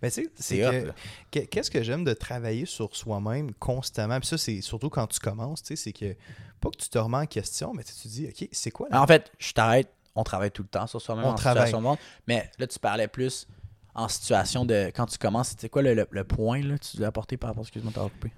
Mais 0.02 0.10
tu 0.12 0.24
sais, 0.24 0.30
c'est 0.36 0.58
que- 0.58 0.88
là. 0.88 0.94
que- 1.32 1.40
qu'est-ce 1.40 1.70
que 1.72 1.84
j'aime 1.84 2.04
de 2.04 2.14
travailler 2.14 2.66
sur 2.66 2.96
soi-même 2.96 3.54
constamment? 3.56 4.20
Puis 4.20 4.28
ça, 4.28 4.38
c'est 4.38 4.62
surtout 4.62 4.90
quand 4.90 5.08
tu 5.08 5.20
commences, 5.20 5.62
tu 5.64 5.76
sais, 5.76 5.76
c'est 5.76 5.94
que 5.94 6.16
pas 6.60 6.70
que 6.72 6.78
tu 6.78 6.90
te 6.90 6.98
remets 6.98 7.18
en 7.18 7.26
question, 7.26 7.74
mais 7.74 7.84
tu 7.84 7.94
te 7.94 8.08
dis, 8.08 8.28
OK, 8.28 8.48
c'est 8.52 8.72
quoi 8.72 8.88
la 8.90 9.02
En 9.02 9.08
fait, 9.08 9.32
je 9.40 9.52
t'arrête. 9.54 9.90
On 10.16 10.24
travaille 10.24 10.50
tout 10.52 10.64
le 10.64 10.68
temps 10.70 10.88
sur 10.88 11.00
soi-même 11.02 11.26
On 11.26 11.30
en 11.30 11.36
travaille. 11.36 11.64
situation 11.66 11.80
de 11.80 11.84
vente. 11.84 12.00
Mais 12.28 12.50
là, 12.58 12.66
tu 12.66 12.80
parlais 12.80 13.08
plus 13.08 13.48
en 13.94 14.08
situation 14.08 14.66
de. 14.66 14.92
Quand 14.96 15.06
tu 15.06 15.18
commences, 15.20 15.50
c'était 15.50 15.70
quoi 15.70 15.84
le, 15.84 15.94
le- 15.94 16.08
le 16.10 16.24
point 16.24 16.62
là, 16.64 16.78
que 16.78 16.84
tu 16.86 16.98
voulais 16.98 17.08
apporter 17.08 17.38
par 17.38 17.50
rapport 17.52 17.64
à 17.64 17.68
ce 17.68 17.72
que 17.72 17.80
je 17.80 17.86
m'en 17.86 17.92
coupé? 17.92 18.32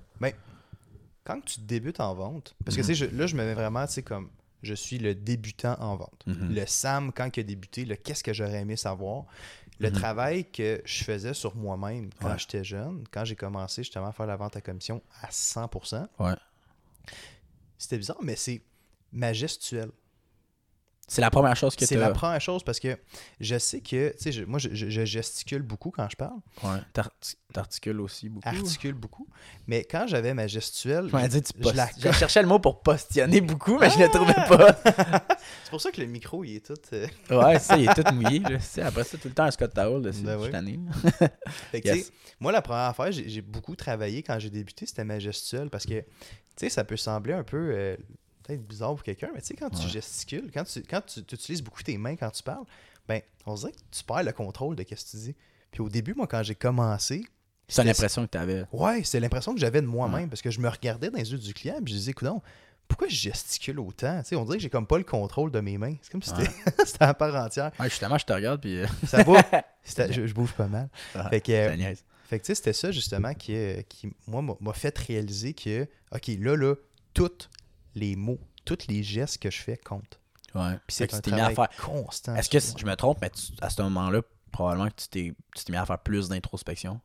quand 1.25 1.41
tu 1.45 1.59
débutes 1.61 1.99
en 1.99 2.15
vente, 2.15 2.55
parce 2.65 2.75
que 2.75 2.81
Mhm. 2.81 2.87
tu 2.87 2.95
sais, 2.95 3.05
je- 3.11 3.15
là, 3.15 3.27
je 3.27 3.35
me 3.35 3.43
mets 3.45 3.53
vraiment, 3.53 3.85
tu 3.85 3.93
sais, 3.93 4.01
comme 4.01 4.29
je 4.61 4.73
suis 4.73 4.97
le 4.97 5.15
débutant 5.15 5.75
en 5.79 5.95
vente. 5.95 6.23
Mhm. 6.27 6.53
Le 6.53 6.65
Sam, 6.65 7.11
quand 7.13 7.35
il 7.37 7.39
a 7.39 7.43
débuté, 7.43 7.85
le 7.85 7.95
qu'est-ce 7.95 8.23
que 8.23 8.33
j'aurais 8.33 8.59
aimé 8.61 8.75
savoir? 8.75 9.25
Le 9.79 9.89
Mhm. 9.89 9.95
travail 9.95 10.45
que 10.51 10.81
je 10.83 11.03
faisais 11.03 11.33
sur 11.33 11.55
moi-même 11.55 12.09
quand 12.21 12.31
Ouais. 12.31 12.37
j'étais 12.37 12.63
jeune, 12.65 13.03
quand 13.11 13.23
j'ai 13.23 13.35
commencé 13.37 13.83
justement 13.83 14.07
à 14.07 14.11
faire 14.11 14.25
la 14.27 14.35
vente 14.35 14.57
à 14.57 14.61
commission 14.61 15.01
à 15.21 15.31
100%, 15.31 16.07
Ouais. 16.19 16.35
c'était 17.77 17.97
bizarre, 17.97 18.17
mais 18.21 18.35
c'est 18.35 18.61
majestuel. 19.13 19.89
C'est 21.09 21.21
la 21.21 21.29
première 21.31 21.55
chose 21.55 21.75
que 21.75 21.79
tu 21.81 21.85
C'est 21.87 21.95
la 21.97 22.11
première 22.11 22.39
chose 22.39 22.63
parce 22.63 22.79
que 22.79 22.97
je 23.39 23.57
sais 23.57 23.81
que, 23.81 24.09
tu 24.11 24.23
sais, 24.23 24.31
je- 24.31 24.43
moi, 24.45 24.59
je, 24.59 24.69
je- 24.73 24.89
je 24.89 25.05
gesticule 25.05 25.61
beaucoup 25.63 25.89
quand 25.91 26.07
je 26.09 26.15
parle, 26.15 26.37
Ouais. 26.63 26.79
T'arti- 26.93 27.35
T'articules 27.51 27.99
aussi 27.99 28.29
beaucoup. 28.29 28.47
articule 28.47 28.93
beaucoup, 28.93 29.27
mais 29.65 29.83
quand 29.83 30.05
j'avais 30.07 30.35
ma 30.35 30.45
gestuelle, 30.45 31.07
Je 31.07 31.15
m'en 31.15 31.27
dit, 31.27 31.41
tu 31.41 31.51
je 31.57 31.63
post- 31.63 31.75
la- 31.75 31.89
je 31.97 32.11
cherchais 32.11 32.43
le 32.43 32.47
mot 32.47 32.59
pour 32.59 32.83
postionner 32.83 33.41
beaucoup, 33.41 33.79
mais 33.79 33.89
je 33.89 33.97
le 33.97 34.07
trouvais 34.09 34.33
pas. 34.35 34.79
c'est 35.63 35.69
pour 35.71 35.81
ça 35.81 35.91
que 35.91 35.99
le 35.99 36.05
micro, 36.05 36.43
il 36.43 36.57
est 36.57 36.65
tout... 36.67 36.75
euh, 36.93 37.07
Ouais, 37.31 37.57
ça, 37.57 37.75
il 37.75 37.89
est 37.89 37.93
tout 37.95 38.13
mouillé. 38.13 38.37
Là. 38.39 38.59
Après 38.85 39.03
ça, 39.03 39.17
tout 39.17 39.27
le 39.29 39.33
temps, 39.33 39.45
un 39.45 39.51
Scott 39.51 39.73
Towel 39.73 40.03
dessus. 40.03 40.21
Ben 40.21 40.37
oui. 40.37 40.51
Fait 41.71 41.81
que, 41.81 41.87
Yes. 41.87 41.97
tu 41.97 42.03
sais, 42.03 42.11
moi, 42.39 42.51
la 42.51 42.61
première 42.61 42.83
affaire, 42.83 43.11
j'ai 43.11 43.27
j'ai 43.27 43.41
beaucoup 43.41 43.75
travaillé 43.75 44.21
quand 44.21 44.37
j'ai 44.37 44.51
débuté, 44.51 44.85
c'était 44.85 45.03
ma 45.03 45.17
gestuelle 45.17 45.71
parce 45.71 45.85
que, 45.87 45.99
tu 46.01 46.05
sais, 46.57 46.69
ça 46.69 46.83
peut 46.83 46.97
sembler 46.97 47.33
un 47.33 47.43
peu 47.43 47.71
euh, 47.73 47.97
peut-être 48.49 48.67
bizarre 48.67 48.89
pour 48.95 49.03
quelqu'un, 49.03 49.29
mais 49.33 49.41
tu 49.41 49.47
sais, 49.47 49.53
quand 49.55 49.69
tu 49.69 49.87
gesticules, 49.87 50.49
quand 50.53 50.63
tu, 50.63 50.81
quand 50.83 51.01
tu, 51.05 51.23
tu 51.23 51.35
utilises 51.35 51.61
beaucoup 51.61 51.83
tes 51.83 51.97
mains 51.97 52.15
quand 52.15 52.29
tu 52.31 52.43
parles, 52.43 52.65
ben, 53.07 53.21
on 53.45 53.55
dirait 53.55 53.71
que 53.71 53.77
tu 53.91 54.03
perds 54.03 54.23
le 54.23 54.31
contrôle 54.31 54.75
de 54.75 54.83
ce 54.83 54.87
que 54.95 55.09
tu 55.11 55.17
dis. 55.17 55.35
Puis 55.71 55.81
au 55.81 55.89
début, 55.89 56.13
moi, 56.13 56.27
quand 56.27 56.43
j'ai 56.43 56.55
commencé, 56.55 57.23
C'est 57.67 57.83
l'impression 57.83 58.23
que 58.25 58.31
t'avais. 58.31 58.65
Ouais, 58.71 59.03
c'est 59.03 59.19
l'impression 59.19 59.53
que 59.53 59.59
j'avais 59.59 59.81
de 59.81 59.87
moi-même 59.87 60.29
parce 60.29 60.41
que 60.41 60.49
je 60.51 60.59
me 60.59 60.67
regardais 60.69 61.09
dans 61.09 61.17
les 61.17 61.31
yeux 61.31 61.37
du 61.37 61.53
client 61.53 61.75
et 61.75 61.79
je 61.87 61.93
disais, 61.93 62.11
écoute, 62.11 62.27
pourquoi 62.87 63.07
je 63.07 63.15
gesticule 63.15 63.79
autant? 63.79 64.19
Tu 64.23 64.29
sais, 64.29 64.35
on 64.35 64.43
dirait 64.45 64.57
que 64.57 64.63
j'ai 64.63 64.69
comme 64.71 64.87
pas 64.87 64.97
le 64.97 65.03
contrôle 65.03 65.51
de 65.51 65.59
mes 65.59 65.77
mains. 65.77 65.95
C'est 66.01 66.11
comme 66.11 66.23
si 66.23 66.31
c'était 66.35 66.49
c'était 66.85 67.03
à 67.05 67.13
part 67.13 67.35
entière. 67.35 67.71
Ouais, 67.79 67.87
justement, 67.89 68.17
je 68.17 68.25
te 68.25 68.33
regarde, 68.33 68.59
puis. 68.61 68.79
euh, 68.79 68.87
Ça 69.07 69.23
va. 69.23 69.43
Je, 70.11 70.27
je 70.27 70.33
bouge 70.33 70.53
pas 70.53 70.67
mal. 70.67 70.87
ah, 71.15 71.29
Fait 71.29 71.41
que, 71.41 71.51
euh, 71.51 71.93
fait 72.27 72.37
que, 72.39 72.43
tu 72.45 72.47
sais, 72.47 72.55
c'était 72.55 72.73
ça 72.73 72.91
justement 72.91 73.33
qui, 73.33 73.55
euh, 73.55 73.81
qui 73.89 74.11
moi, 74.27 74.43
m'a- 74.59 74.73
fait 74.73 74.95
réaliser 74.97 75.53
que, 75.53 75.87
OK, 76.11 76.27
là, 76.39 76.55
là, 76.55 76.75
tous 77.13 77.49
les 77.95 78.15
mots, 78.15 78.39
tous 78.65 78.77
les 78.87 79.03
gestes 79.03 79.37
que 79.39 79.49
je 79.51 79.59
fais 79.61 79.77
comptent. 79.77 80.19
Ouais. 80.55 80.73
Puis 80.87 80.95
c'est 80.95 81.07
que 81.07 81.15
un 81.15 81.19
tu 81.21 81.29
t'es 81.29 81.35
mis 81.35 81.41
à 81.41 81.51
travail 81.51 81.67
faire. 81.71 81.85
constant. 81.85 82.35
Est-ce 82.35 82.49
que 82.49 82.59
je 82.79 82.85
me 82.85 82.95
trompe, 82.95 83.19
mais 83.21 83.29
tu- 83.29 83.53
à 83.61 83.69
ce 83.69 83.81
moment-là, 83.83 84.21
probablement 84.51 84.89
que 84.89 84.95
tu 84.95 85.07
t'es 85.07 85.33
tu 85.55 85.63
t'es 85.65 85.71
mis 85.71 85.77
à 85.77 85.85
faire 85.85 85.99
plus 85.99 86.27
d'introspection? 86.29 86.99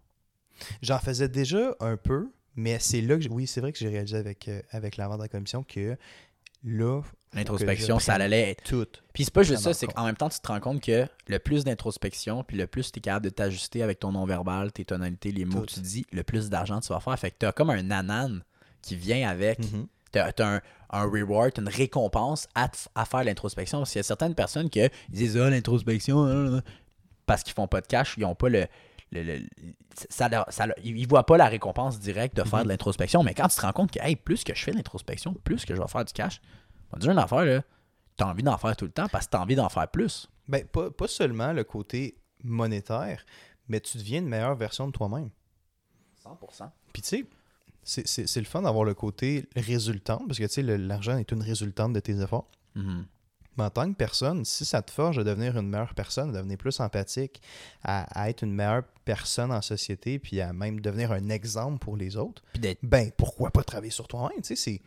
J'en 0.82 0.98
faisais 0.98 1.28
déjà 1.28 1.74
un 1.80 1.96
peu, 1.96 2.30
mais 2.56 2.78
c'est 2.78 3.00
là 3.02 3.18
que, 3.18 3.28
oui, 3.28 3.46
c'est 3.46 3.60
vrai 3.60 3.72
que 3.72 3.78
j'ai 3.78 3.88
réalisé 3.88 4.16
avec, 4.16 4.48
euh, 4.48 4.62
avec 4.70 4.96
la 4.96 5.08
vente 5.08 5.18
de 5.18 5.22
la 5.24 5.28
commission 5.28 5.62
que 5.64 5.96
là, 6.62 7.02
L'introspection, 7.34 7.98
ça 7.98 8.14
allait 8.14 8.50
être. 8.52 8.62
tout. 8.62 8.86
Puis 9.12 9.24
c'est 9.24 9.34
pas 9.34 9.42
juste 9.42 9.62
ça, 9.62 9.74
c'est 9.74 9.86
compte. 9.86 9.96
qu'en 9.96 10.04
même 10.04 10.16
temps, 10.16 10.28
tu 10.28 10.38
te 10.38 10.46
rends 10.48 10.60
compte 10.60 10.80
que 10.80 11.06
le 11.26 11.38
plus 11.40 11.64
d'introspection, 11.64 12.44
puis 12.44 12.56
le 12.56 12.66
plus 12.68 12.92
tu 12.92 12.98
es 12.98 13.02
capable 13.02 13.24
de 13.24 13.30
t'ajuster 13.30 13.82
avec 13.82 13.98
ton 13.98 14.12
non-verbal, 14.12 14.70
tes 14.72 14.84
tonalités, 14.84 15.32
les 15.32 15.44
mots 15.44 15.60
Tout. 15.60 15.66
que 15.66 15.70
tu 15.72 15.80
dis, 15.80 16.06
le 16.12 16.22
plus 16.22 16.48
d'argent 16.48 16.80
tu 16.80 16.88
vas 16.88 17.00
faire. 17.00 17.18
Fait 17.18 17.32
que 17.32 17.36
tu 17.40 17.46
as 17.46 17.52
comme 17.52 17.70
un 17.70 17.82
nanan 17.82 18.42
qui 18.80 18.94
vient 18.96 19.28
avec. 19.28 19.58
Mhm. 19.58 19.86
Tu 20.35 20.42
as, 20.42 20.47
un, 20.47 20.61
un 20.90 21.04
reward, 21.04 21.52
une 21.59 21.68
récompense 21.68 22.49
à, 22.54 22.68
faire 23.04 23.25
l'introspection. 23.25 23.78
Parce 23.78 23.90
qu'il 23.92 23.99
y 23.99 24.00
a 24.00 24.04
certaines 24.04 24.35
personnes 24.35 24.71
qui 24.71 24.80
disent 25.11 25.37
Ah, 25.37 25.50
l'introspection, 25.50 26.62
parce 27.26 27.42
qu'ils 27.42 27.54
font 27.54 27.66
pas 27.68 27.80
de 27.80 27.87
cash, 27.87 28.14
ils 28.18 28.25
ont 28.25 28.35
pas 28.35 28.49
le. 28.49 28.66
le- 29.12 29.23
le- 29.23 29.40
ça 30.11 30.28
ça 30.49 30.66
ils 30.83 31.06
voient 31.09 31.25
pas 31.26 31.37
la 31.37 31.47
récompense 31.47 32.00
directe 32.00 32.37
de 32.37 32.42
faire 32.44 32.59
Mhm. 32.61 32.64
de 32.64 32.68
l'introspection. 32.71 33.23
Mais 33.23 33.33
quand 33.35 33.49
tu 33.49 33.56
te 33.56 33.61
rends 33.62 33.73
compte 33.73 33.90
que 33.92 34.00
hey, 34.02 34.16
plus 34.16 34.42
que 34.44 34.54
je 34.54 34.62
fais 34.64 34.73
de 34.73 34.76
l'introspection, 34.76 35.35
plus 35.44 35.64
que 35.64 35.75
je 35.75 35.80
vais 35.80 35.88
faire 35.88 36.04
du 36.04 36.12
cash, 36.12 36.40
on 36.92 36.99
dire 36.99 37.11
une 37.12 37.18
affaire, 37.18 37.44
là, 37.44 37.62
t'as 38.16 38.26
envie 38.26 38.42
d'en 38.42 38.59
faire 38.59 38.76
tout 38.76 38.85
le 38.87 38.90
temps 38.92 39.09
parce 39.09 39.26
que 39.26 39.30
t'as 39.33 39.40
envie 39.40 39.54
d'en 39.56 39.68
faire 39.68 39.88
plus. 39.88 40.28
Ben, 40.49 40.64
pas, 40.66 40.90
pas 40.90 41.06
seulement 41.09 41.52
le 41.52 41.64
côté 41.64 42.16
monétaire, 42.42 43.25
mais 43.68 43.80
tu 43.80 43.99
deviens 43.99 44.18
une 44.21 44.28
meilleure 44.28 44.56
version 44.56 44.87
de 44.87 44.92
toi-même. 44.92 45.30
100%. 46.23 46.71
Puis 46.92 47.02
tu 47.02 47.09
sais, 47.09 47.25
c'est- 47.84 48.36
le 48.36 48.44
fun 48.44 48.62
d'avoir 48.62 48.84
le 48.84 48.94
côté 48.94 49.46
résultant, 49.56 50.22
parce 50.26 50.38
que 50.38 50.44
tu 50.44 50.52
sais, 50.52 50.62
l'argent 50.62 51.16
est 51.18 51.30
une 51.32 51.42
résultante 51.42 51.92
de 51.92 52.00
tes 52.00 52.20
efforts. 52.20 52.50
Mhm. 52.74 53.06
Mais 53.56 53.62
en 53.64 53.70
tant 53.70 53.88
que 53.88 53.96
personne, 53.96 54.44
si 54.44 54.64
ça 54.64 54.82
te 54.82 54.90
forge 54.90 55.16
à 55.18 55.22
devenir 55.22 55.56
une 55.56 55.68
meilleure 55.68 55.94
personne, 55.94 56.30
à 56.30 56.38
devenir 56.38 56.58
plus 56.58 56.80
empathique, 56.80 57.40
à, 57.84 58.02
à 58.20 58.28
être 58.28 58.42
une 58.42 58.52
meilleure 58.52 58.82
personne 59.04 59.52
en 59.52 59.62
société, 59.62 60.18
puis 60.18 60.40
à 60.40 60.52
même 60.52 60.80
devenir 60.80 61.12
un 61.12 61.28
exemple 61.28 61.78
pour 61.78 61.96
les 61.96 62.16
autres, 62.16 62.42
ben 62.82 63.12
pourquoi 63.16 63.50
pas 63.52 63.62
travailler 63.62 63.92
sur 63.92 64.08
toi-même? 64.08 64.40
Tu 64.42 64.56
sais, 64.56 64.56
c'est 64.56 64.80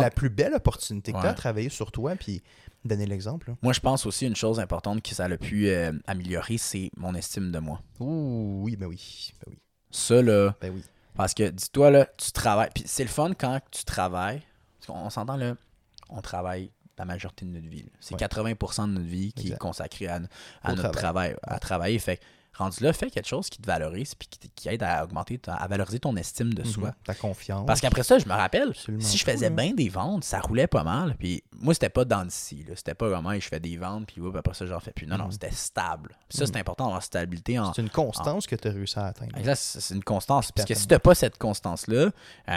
la 0.00 0.10
plus 0.10 0.30
belle 0.30 0.54
opportunité 0.54 1.12
que 1.12 1.16
tu 1.16 1.26
as 1.26 1.34
travailler 1.34 1.70
sur 1.70 1.90
toi, 1.90 2.14
puis 2.14 2.40
donner 2.84 3.06
l'exemple. 3.06 3.54
Moi, 3.62 3.72
je 3.72 3.80
pense 3.80 4.06
aussi 4.06 4.26
une 4.28 4.36
chose 4.36 4.60
importante 4.60 5.02
que 5.02 5.12
ça 5.14 5.24
a 5.24 5.36
pu 5.36 5.68
euh, 5.68 5.92
améliorer, 6.06 6.56
c'est 6.56 6.90
mon 6.96 7.14
estime 7.16 7.50
de 7.50 7.58
moi. 7.58 7.82
Ouh, 7.98 8.60
oui, 8.62 8.76
ben 8.76 8.86
oui, 8.86 9.32
ben 9.40 9.46
oui, 9.52 9.58
Ça, 9.90 10.22
là, 10.22 10.54
ben 10.60 10.72
oui. 10.72 10.82
Parce 11.18 11.34
que 11.34 11.50
dis-toi, 11.50 11.90
là, 11.90 12.06
tu 12.16 12.32
travailles. 12.32 12.70
Puis 12.74 12.84
c'est 12.86 13.02
le 13.04 13.10
fun 13.10 13.32
quand 13.38 13.60
tu 13.70 13.84
travailles. 13.84 14.42
Parce 14.80 14.86
qu'on 14.98 15.06
on 15.06 15.10
s'entend, 15.10 15.36
là, 15.36 15.54
on 16.08 16.22
travaille 16.22 16.70
la 16.96 17.04
majorité 17.04 17.44
de 17.44 17.50
notre 17.50 17.68
vie. 17.68 17.84
C'est 18.00 18.14
Ouais. 18.14 18.18
80% 18.18 18.88
de 18.88 18.92
notre 18.94 19.06
vie 19.06 19.32
qui 19.32 19.42
Exact. 19.42 19.54
est 19.54 19.58
consacrée 19.58 20.08
à, 20.08 20.18
notre 20.20 20.90
travail. 20.90 20.92
travail, 20.92 21.36
à 21.42 21.58
travailler. 21.60 21.98
Fait 22.00 22.16
que, 22.16 22.22
rendu 22.56 22.82
là, 22.82 22.92
fais 22.92 23.08
quelque 23.10 23.28
chose 23.28 23.48
qui 23.50 23.58
te 23.60 23.66
valorise 23.68 24.14
puis 24.16 24.28
qui, 24.56 24.68
aide 24.68 24.82
à 24.82 25.04
augmenter, 25.04 25.38
ta- 25.38 25.54
à 25.54 25.68
valoriser 25.68 26.00
ton 26.00 26.16
estime 26.16 26.52
de 26.54 26.64
soi. 26.64 26.88
Mhm. 26.88 26.94
Ta 27.04 27.14
confiance. 27.14 27.66
Parce 27.66 27.80
qu'après 27.80 28.02
ça, 28.02 28.18
je 28.18 28.26
me 28.26 28.32
rappelle, 28.32 28.70
Absolument 28.70 29.04
si 29.04 29.16
je 29.16 29.24
faisais 29.24 29.50
bien 29.50 29.74
des 29.74 29.88
ventes, 29.88 30.24
ça 30.24 30.40
roulait 30.40 30.66
pas 30.66 30.82
mal. 30.82 31.14
Puis 31.18 31.44
moi, 31.60 31.74
c'était 31.74 31.88
pas 31.88 32.04
dans 32.04 32.22
le 32.22 32.30
si. 32.30 32.64
C'était 32.74 32.94
pas 32.94 33.08
vraiment, 33.08 33.34
je 33.34 33.40
fais 33.48 33.60
des 33.60 33.76
ventes, 33.76 34.06
puis 34.06 34.22
après 34.36 34.54
ça, 34.54 34.64
j'en 34.66 34.80
fais 34.80 34.92
plus. 34.92 35.06
Non, 35.06 35.18
non, 35.18 35.24
Mhm. 35.26 35.32
c'était 35.32 35.50
stable. 35.50 36.16
Puis 36.28 36.38
ça, 36.38 36.46
c'est 36.46 36.56
important 36.56 36.84
d'avoir 36.84 37.02
stabilité 37.02 37.58
en. 37.58 37.72
c'est 37.72 37.82
une 37.82 37.90
constance 37.90 38.46
que 38.46 38.56
tu 38.56 38.68
as 38.68 38.70
réussi 38.70 38.98
à 38.98 39.06
atteindre. 39.06 39.32
C'est 39.56 39.94
une 39.94 40.04
constance. 40.04 40.52
Parce 40.52 40.66
que 40.68 40.74
si 40.74 40.86
tu 40.86 40.94
n'as 40.94 40.98
pas 41.00 41.14
cette 41.14 41.36
constance-là, 41.38 41.96
euh, 42.06 42.10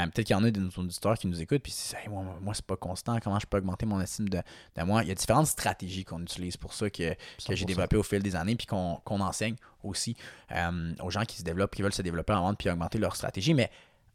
peut-être 0.08 0.26
qu'il 0.28 0.36
y 0.36 0.40
en 0.40 0.44
a 0.44 0.52
de 0.52 0.60
nos 0.60 0.70
auditeurs 0.78 1.18
qui 1.18 1.28
nous 1.28 1.42
écoutent, 1.42 1.64
puis 1.64 1.72
c'est 1.72 1.98
Hey, 1.98 2.10
moi, 2.10 2.24
moi 2.42 2.54
c'est 2.54 2.66
pas 2.66 2.76
constant, 2.78 3.18
comment 3.20 3.40
je 3.40 3.46
peux 3.48 3.58
augmenter 3.58 3.86
mon 3.86 4.00
estime 4.02 4.30
de, 4.30 4.42
de 4.76 4.84
moi? 4.84 5.04
Il 5.04 5.10
y 5.10 5.12
a 5.12 5.16
différentes 5.16 5.48
stratégies 5.48 6.06
qu'on 6.06 6.22
utilise 6.22 6.58
pour 6.58 6.74
ça 6.74 6.90
que, 6.90 7.14
que 7.14 7.16
j'ai 7.56 7.56
100%. 7.56 7.66
développées 7.66 7.98
au 7.98 8.04
fil 8.04 8.22
des 8.22 8.36
années, 8.36 8.56
puis 8.56 8.68
qu'on 8.68 9.00
enseigne 9.08 9.56
aussi 9.84 10.16
euh, 10.52 10.94
aux 11.02 11.10
gens 11.10 11.24
qui 11.26 11.38
se 11.38 11.44
développent, 11.44 11.76
qui 11.76 11.82
veulent 11.82 11.94
se 11.94 12.02
développer 12.02 12.34
en 12.34 12.42
vente, 12.42 12.58
puis 12.58 12.70
augmenter 12.70 12.98
leur 13.00 13.16
stratégie. 13.16 13.54
Mais 13.54 13.70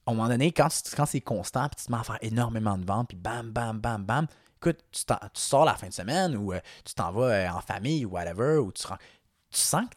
à 0.07 0.13
un 0.13 0.15
moment 0.15 0.29
donné, 0.29 0.53
quand, 0.53 0.69
quand 0.97 1.07
c'est 1.07 1.21
constant, 1.21 1.69
puis 1.69 1.77
tu 1.81 1.87
te 1.87 1.93
mets 1.93 1.99
à 1.99 2.05
faire 2.05 2.19
énormément 2.23 2.79
de 2.79 2.87
ventes, 2.87 3.09
puis 3.09 3.17
bam, 3.17 3.51
bam, 3.51 3.79
bam, 3.81 4.05
bam, 4.05 4.27
écoute, 4.57 4.79
tu, 4.93 5.05
tu 5.05 5.15
sors 5.41 5.65
la 5.65 5.75
fin 5.75 5.89
de 5.89 5.93
semaine, 5.93 6.37
ou 6.37 6.53
euh, 6.53 6.61
tu 6.85 6.95
t'en 6.95 7.13
vas 7.13 7.27
euh, 7.27 7.49
en 7.51 7.61
famille, 7.61 8.05
ou 8.05 8.11
whatever, 8.11 8.59
ou 8.59 8.73
tu, 8.73 8.87
rends- 8.87 8.99
tu 9.51 9.61
sens 9.61 9.85
que 9.89 9.95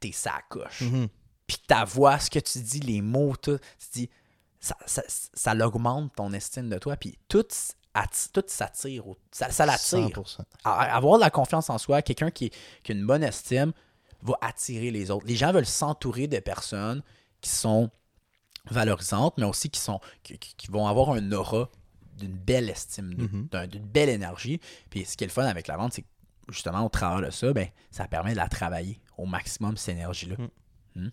t'es 0.00 0.12
sa 0.12 0.40
coche 0.48 0.82
Mhm. 0.82 1.08
puis 1.46 1.58
ta 1.66 1.84
voix, 1.84 2.18
ce 2.18 2.30
que 2.30 2.38
tu 2.38 2.58
dis, 2.60 2.80
les 2.80 3.00
mots, 3.02 3.34
tout, 3.36 3.58
tu 3.78 3.86
dis, 3.92 4.10
ça, 4.60 4.76
ça, 4.86 5.02
ça 5.08 5.54
l'augmente 5.54 6.14
ton 6.16 6.32
estime 6.32 6.68
de 6.70 6.78
toi, 6.78 6.96
puis 6.96 7.18
tout, 7.28 7.46
atti- 7.94 8.30
tout 8.32 8.42
s'attire, 8.46 9.04
ça, 9.30 9.50
ça 9.50 9.66
l'attire. 9.66 10.08
100%. 10.08 10.40
A- 10.64 10.96
Avoir 10.96 11.18
de 11.18 11.22
la 11.24 11.30
confiance 11.30 11.68
en 11.70 11.78
soi, 11.78 12.00
quelqu'un 12.02 12.30
qui, 12.30 12.50
qui 12.82 12.92
a 12.92 12.94
une 12.94 13.06
bonne 13.06 13.22
estime 13.22 13.72
va 14.22 14.34
attirer 14.40 14.90
les 14.90 15.10
autres. 15.10 15.26
Les 15.26 15.36
gens 15.36 15.52
veulent 15.52 15.66
s'entourer 15.66 16.26
de 16.26 16.38
personnes 16.38 17.02
qui 17.42 17.50
sont 17.50 17.90
valorisantes, 18.70 19.34
mais 19.36 19.44
aussi 19.44 19.68
qui, 19.68 19.80
sont, 19.80 20.00
qui- 20.22 20.38
qui 20.38 20.66
vont 20.70 20.86
avoir 20.86 21.10
un 21.10 21.32
aura 21.32 21.68
d'une 22.16 22.36
belle 22.36 22.68
estime, 22.70 23.14
Mhm. 23.16 23.48
d'un- 23.50 23.66
d'une 23.66 23.84
belle 23.86 24.08
énergie. 24.08 24.60
Puis 24.90 25.04
ce 25.04 25.16
qui 25.16 25.24
est 25.24 25.26
le 25.26 25.32
fun 25.32 25.44
avec 25.46 25.66
la 25.66 25.76
vente, 25.76 25.92
c'est 25.94 26.02
que 26.02 26.08
justement, 26.50 26.84
au 26.84 26.88
travers 26.88 27.26
de 27.26 27.30
ça, 27.30 27.52
ben, 27.52 27.68
ça 27.90 28.06
permet 28.06 28.32
de 28.32 28.36
la 28.36 28.48
travailler 28.48 29.00
au 29.16 29.26
maximum, 29.26 29.76
cette 29.76 29.96
énergie-là. 29.96 30.36
Mm. 30.38 31.00
Hmm? 31.06 31.10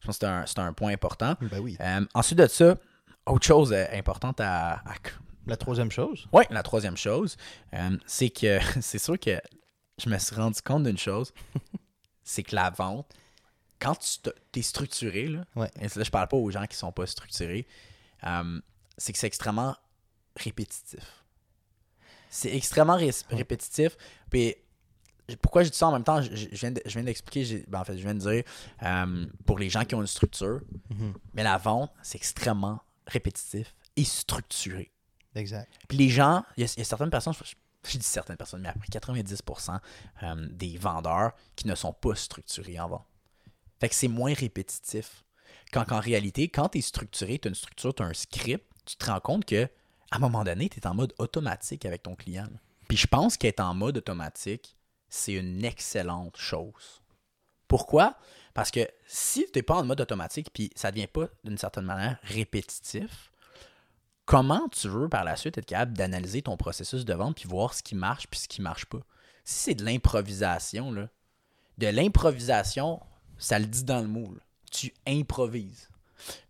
Je 0.00 0.06
pense 0.06 0.18
que 0.18 0.26
c'est 0.26 0.26
un, 0.26 0.46
c'est 0.46 0.58
un 0.58 0.72
point 0.72 0.92
important. 0.92 1.34
Ben 1.40 1.58
oui. 1.60 1.76
Euh, 1.80 2.04
ensuite 2.14 2.38
de 2.38 2.46
ça, 2.46 2.76
autre 3.26 3.46
chose 3.46 3.72
euh, 3.72 3.84
importante 3.92 4.40
à, 4.40 4.74
à 4.78 4.94
La 5.46 5.56
troisième 5.56 5.90
chose, 5.90 6.26
oui, 6.32 6.44
la 6.50 6.62
troisième 6.62 6.96
chose, 6.96 7.36
euh, 7.74 7.96
c'est 8.06 8.30
que 8.30 8.58
c'est 8.80 8.98
sûr 8.98 9.18
que 9.18 9.40
je 9.98 10.08
me 10.08 10.18
suis 10.18 10.34
rendu 10.36 10.60
compte 10.62 10.82
d'une 10.84 10.98
chose, 10.98 11.32
c'est 12.24 12.42
que 12.42 12.54
la 12.54 12.70
vente, 12.70 13.12
quand 13.78 13.96
tu 13.98 14.58
es 14.58 14.62
structuré, 14.62 15.28
là, 15.28 15.44
Ouais. 15.54 15.70
et 15.80 15.86
là 15.86 16.02
je 16.04 16.10
parle 16.10 16.28
pas 16.28 16.36
aux 16.36 16.50
gens 16.50 16.66
qui 16.66 16.76
sont 16.76 16.92
pas 16.92 17.06
structurés, 17.06 17.66
euh, 18.24 18.60
c'est 18.98 19.12
que 19.12 19.18
c'est 19.18 19.26
extrêmement 19.26 19.76
répétitif. 20.36 21.24
C'est 22.30 22.54
extrêmement 22.54 22.96
ré- 22.96 23.10
répétitif. 23.30 23.96
Puis 24.30 24.54
pourquoi 25.40 25.62
je 25.64 25.70
dis 25.70 25.76
ça 25.78 25.88
en 25.88 25.92
même 25.92 26.04
temps, 26.04 26.20
je, 26.22 26.34
je 26.34 26.46
viens 26.52 26.70
de- 26.72 26.82
je 26.84 26.92
viens 26.92 27.02
d'expliquer, 27.04 27.64
ben, 27.68 27.80
en 27.80 27.84
fait, 27.84 27.96
je 27.96 28.02
viens 28.02 28.14
de 28.14 28.20
dire, 28.20 28.44
euh, 28.82 29.26
pour 29.44 29.58
les 29.58 29.70
gens 29.70 29.84
qui 29.84 29.94
ont 29.94 30.00
une 30.00 30.06
structure, 30.06 30.60
Mhm. 30.90 31.14
mais 31.34 31.42
la 31.42 31.58
vente, 31.58 31.90
c'est 32.02 32.18
extrêmement 32.18 32.80
répétitif 33.06 33.74
et 33.96 34.04
structuré. 34.04 34.92
exact. 35.34 35.70
Puis 35.88 35.98
les 35.98 36.08
gens, 36.08 36.44
il 36.56 36.62
y, 36.62 36.64
a 36.64 36.72
il 36.76 36.78
y 36.78 36.82
a 36.82 36.84
certaines 36.84 37.10
personnes, 37.10 37.34
je, 37.34 37.54
je 37.90 37.98
dis 37.98 38.04
certaines 38.04 38.36
personnes, 38.38 38.62
mais 38.62 38.68
après 38.70 38.88
90% 38.88 39.80
euh, 40.22 40.48
des 40.50 40.78
vendeurs 40.78 41.32
qui 41.56 41.66
ne 41.66 41.74
sont 41.74 41.92
pas 41.92 42.14
structurés 42.14 42.80
en 42.80 42.88
vente. 42.88 43.06
Fait 43.78 43.88
que 43.90 43.94
c'est 43.94 44.08
moins 44.08 44.32
répétitif. 44.32 45.24
Quand 45.72 45.84
qu'en 45.84 46.00
réalité, 46.00 46.48
quand 46.48 46.70
tu 46.70 46.78
es 46.78 46.80
structuré, 46.80 47.38
tu 47.38 47.48
as 47.48 47.50
une 47.50 47.54
structure, 47.54 47.94
tu 47.94 48.02
as 48.02 48.06
un 48.06 48.14
script, 48.14 48.64
tu 48.86 48.96
te 48.96 49.04
rends 49.06 49.20
compte 49.20 49.44
que 49.44 49.68
à 50.10 50.16
un 50.16 50.20
moment 50.20 50.44
donné, 50.44 50.68
tu 50.68 50.78
es 50.78 50.86
en 50.86 50.94
mode 50.94 51.14
automatique 51.18 51.84
avec 51.84 52.02
ton 52.02 52.14
client. 52.14 52.48
Puis 52.88 52.96
je 52.96 53.06
pense 53.06 53.36
qu'être 53.36 53.60
en 53.60 53.74
mode 53.74 53.98
automatique, 53.98 54.76
c'est 55.08 55.34
une 55.34 55.64
excellente 55.64 56.36
chose. 56.36 57.02
Pourquoi? 57.68 58.16
Parce 58.54 58.70
que 58.70 58.88
si 59.06 59.44
tu 59.46 59.58
n'es 59.58 59.62
pas 59.62 59.76
en 59.76 59.84
mode 59.84 60.00
automatique, 60.00 60.50
puis 60.52 60.70
ça 60.74 60.88
ne 60.88 60.94
devient 60.94 61.08
pas 61.08 61.28
d'une 61.44 61.58
certaine 61.58 61.84
manière 61.84 62.18
répétitif, 62.22 63.32
comment 64.24 64.68
tu 64.68 64.88
veux 64.88 65.08
par 65.08 65.24
la 65.24 65.36
suite 65.36 65.58
être 65.58 65.66
capable 65.66 65.96
d'analyser 65.96 66.42
ton 66.42 66.56
processus 66.56 67.04
de 67.04 67.14
vente 67.14 67.36
puis 67.36 67.48
voir 67.48 67.74
ce 67.74 67.82
qui 67.82 67.94
marche 67.94 68.28
puis 68.28 68.40
ce 68.40 68.48
qui 68.48 68.62
marche 68.62 68.86
pas? 68.86 69.00
Si 69.44 69.54
c'est 69.54 69.74
de 69.74 69.84
l'improvisation, 69.84 70.92
là, 70.92 71.08
de 71.78 71.88
l'improvisation, 71.88 73.00
ça 73.38 73.58
le 73.58 73.66
dit 73.66 73.84
dans 73.84 74.00
le 74.00 74.08
mot. 74.08 74.32
là. 74.32 74.40
Tu 74.70 74.94
improvises. 75.06 75.88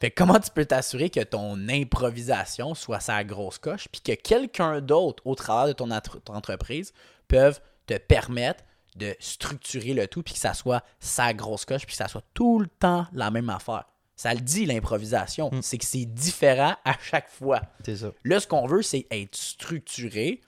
Fait 0.01 0.11
que 0.11 0.15
comment 0.23 0.39
tu 0.39 0.51
peux 0.51 0.65
t'assurer 0.65 1.11
que 1.11 1.21
ton 1.21 1.69
improvisation 1.69 2.75
soit 2.75 3.01
sa 3.01 3.25
grosse 3.25 3.59
coche, 3.59 3.89
puis 3.91 4.01
que 4.01 4.13
quelqu'un 4.13 4.81
d'autre 4.81 5.23
au 5.27 5.35
travers 5.35 5.67
de 5.69 5.73
ton, 5.73 5.91
entre- 5.91 6.21
ton 6.21 6.35
entreprise 6.35 6.93
peuvent 7.29 7.61
te 7.87 7.99
permettre 7.99 8.65
de 8.97 9.15
structurer 9.21 9.93
le 9.93 10.07
tout, 10.09 10.23
puis 10.23 10.35
que 10.35 10.41
ça 10.41 10.55
soit 10.55 10.83
sa 11.01 11.35
grosse 11.35 11.65
coche, 11.65 11.83
puis 11.83 11.93
que 11.93 11.99
ça 11.99 12.09
soit 12.09 12.25
tout 12.35 12.59
le 12.61 12.67
temps 12.67 13.07
la 13.13 13.31
même 13.31 13.51
affaire? 13.51 13.85
Ça 14.19 14.33
le 14.33 14.41
dit, 14.41 14.65
l'improvisation. 14.65 15.51
C'est 15.61 15.77
que 15.77 15.85
c'est 15.85 16.07
différent 16.07 16.75
à 16.87 16.95
chaque 17.03 17.29
fois. 17.29 17.61
C'est 17.85 17.97
ça. 17.97 18.13
Là, 18.25 18.41
ce 18.41 18.47
qu'on 18.47 18.67
veut, 18.67 18.81
c'est 18.81 19.07
être 19.11 19.37
structuré, 19.37 20.41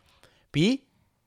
puis, 0.50 0.84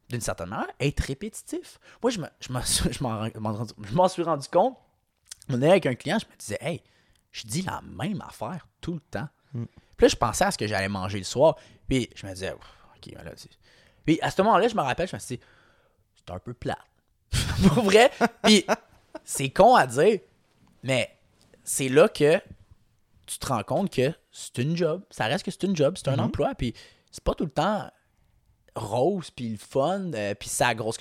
d'une 0.09 0.21
certaine 0.21 0.49
manière, 0.49 0.67
être 0.79 0.99
répétitif. 1.01 1.79
Moi, 2.01 2.09
je 2.09 2.19
me- 2.19 2.27
m'en 2.49 2.61
je 2.61 3.73
je 3.83 3.93
m'en 3.93 4.07
suis 4.07 4.23
rendu 4.23 4.47
compte. 4.47 4.75
On 5.49 5.61
est 5.61 5.69
avec 5.69 5.85
un 5.85 5.93
client, 5.93 6.17
je 6.19 6.25
me 6.25 6.35
disais, 6.37 6.57
hey, 6.61 6.81
je 7.31 7.47
dis 7.47 7.61
la 7.61 7.81
même 7.81 8.21
affaire 8.21 8.67
tout 8.81 8.93
le 8.93 8.99
temps. 8.99 9.27
Puis 9.53 10.05
là, 10.05 10.07
je 10.07 10.15
pensais 10.15 10.45
à 10.45 10.51
ce 10.51 10.57
que 10.57 10.67
j'allais 10.67 10.89
manger 10.89 11.17
le 11.17 11.23
soir, 11.23 11.55
puis 11.87 12.09
je 12.15 12.25
me 12.25 12.33
disais, 12.33 12.51
ok, 12.51 13.13
ben 13.13 13.23
là, 13.23 13.31
tu 13.31 13.43
sais. 13.43 13.49
Puis 14.05 14.19
à 14.21 14.31
ce 14.31 14.41
moment-là, 14.41 14.67
je 14.67 14.75
me 14.75 14.81
rappelle, 14.81 15.07
je 15.07 15.15
me 15.15 15.19
suis 15.19 15.37
dit, 15.37 15.43
c'est 16.15 16.33
un 16.33 16.39
peu 16.39 16.53
plat. 16.53 16.79
Pour 17.67 17.83
vrai. 17.83 18.11
Puis 18.43 18.65
c'est 19.23 19.49
con 19.49 19.75
à 19.75 19.85
dire, 19.87 20.19
mais 20.83 21.15
c'est 21.63 21.89
là 21.89 22.09
que 22.09 22.41
tu 23.27 23.37
te 23.37 23.45
rends 23.47 23.63
compte 23.63 23.93
que 23.93 24.13
c'est 24.31 24.57
une 24.57 24.75
job. 24.75 25.03
Ça 25.09 25.25
reste 25.25 25.45
que 25.45 25.51
c'est 25.51 25.63
une 25.63 25.75
job, 25.75 25.95
c'est 25.97 26.09
un 26.09 26.19
emploi. 26.19 26.55
Puis 26.55 26.73
c'est 27.11 27.23
pas 27.23 27.35
tout 27.35 27.45
le 27.45 27.51
temps 27.51 27.89
rose, 28.75 29.31
puis 29.31 29.49
le 29.49 29.57
fun, 29.57 30.13
euh, 30.13 30.33
puis 30.33 30.49
ça 30.49 30.73
grosse. 30.73 30.97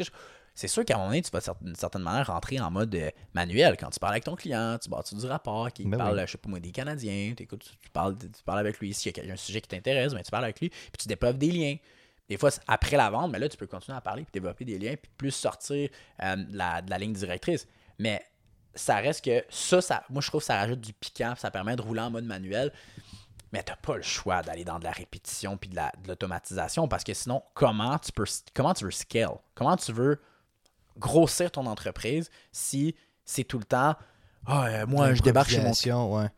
C'est 0.54 0.68
sûr 0.68 0.84
qu'à 0.84 0.94
un 0.94 0.98
moment 0.98 1.08
donné, 1.10 1.22
tu 1.22 1.30
vas 1.30 1.40
d'une 1.62 1.74
certaine 1.74 2.02
manière 2.02 2.26
rentrer 2.26 2.60
en 2.60 2.70
mode 2.70 2.94
euh, 2.94 3.10
manuel. 3.34 3.76
Quand 3.78 3.88
tu 3.90 3.98
parles 3.98 4.12
avec 4.14 4.24
ton 4.24 4.34
client, 4.36 4.76
tu 4.82 4.90
bâtis 4.90 5.14
du 5.14 5.24
rapport, 5.26 5.72
qui 5.72 5.84
Ben 5.84 5.96
parle, 5.96 6.16
oui. 6.16 6.22
je 6.26 6.32
sais 6.32 6.38
pas 6.38 6.48
moi, 6.50 6.60
des 6.60 6.70
Canadiens, 6.72 7.32
tu, 7.36 7.46
tu 7.46 7.88
parles, 7.92 8.16
tu 8.18 8.42
parles 8.44 8.58
avec 8.58 8.78
lui. 8.78 8.92
S'il 8.92 9.16
y 9.16 9.30
a 9.30 9.32
un 9.32 9.36
sujet 9.36 9.60
qui 9.60 9.68
t'intéresse, 9.68 10.12
ben, 10.12 10.22
tu 10.22 10.30
parles 10.30 10.44
avec 10.44 10.60
lui, 10.60 10.68
puis 10.68 10.92
tu 10.98 11.08
développes 11.08 11.38
des 11.38 11.50
liens. 11.50 11.76
Des 12.28 12.36
fois, 12.36 12.50
après 12.68 12.96
la 12.96 13.10
vente, 13.10 13.32
mais 13.32 13.38
là, 13.38 13.48
tu 13.48 13.56
peux 13.56 13.66
continuer 13.66 13.96
à 13.96 14.00
parler, 14.00 14.22
puis 14.22 14.32
développer 14.32 14.64
des 14.64 14.78
liens, 14.78 14.94
puis 15.00 15.10
plus 15.16 15.30
sortir 15.32 15.88
euh, 16.22 16.36
de 16.36 16.56
la, 16.56 16.82
de 16.82 16.90
la 16.90 16.98
ligne 16.98 17.12
directrice. 17.14 17.66
Mais 17.98 18.22
ça 18.74 18.96
reste 18.96 19.24
que 19.24 19.44
ça, 19.48 19.80
ça, 19.80 20.04
moi, 20.10 20.20
je 20.22 20.28
trouve 20.28 20.40
que 20.40 20.46
ça 20.46 20.56
rajoute 20.56 20.80
du 20.80 20.92
piquant, 20.92 21.34
ça 21.36 21.50
permet 21.50 21.74
de 21.74 21.82
rouler 21.82 22.00
en 22.02 22.10
mode 22.10 22.24
manuel. 22.24 22.72
Mais 23.52 23.64
t'as 23.64 23.74
pas 23.74 23.96
le 23.96 24.02
choix 24.02 24.42
d'aller 24.42 24.62
dans 24.64 24.78
de 24.78 24.84
la 24.84 24.92
répétition 24.92 25.56
puis 25.56 25.68
de 25.70 25.74
la- 25.74 25.92
de 26.04 26.06
l'automatisation 26.08 26.86
parce 26.86 27.02
que 27.02 27.12
sinon, 27.14 27.42
comment 27.54 27.98
tu 27.98 28.12
peux 28.12 28.24
comment 28.54 28.74
tu 28.74 28.84
veux 28.84 28.92
scale? 28.92 29.38
Comment 29.56 29.76
tu 29.76 29.90
veux 29.92 30.20
grossir 30.98 31.50
ton 31.50 31.66
entreprise 31.66 32.30
si 32.52 32.94
c'est 33.24 33.44
tout 33.44 33.58
le 33.58 33.64
temps 33.64 33.94
Ah, 34.46 34.66
euh, 34.66 34.86
moi 34.86 35.14
je 35.14 35.22
débarque 35.22 35.48
chez 35.50 35.56
mon 35.60 35.70
Improvisation, 35.70 36.14
ouais. 36.16 36.28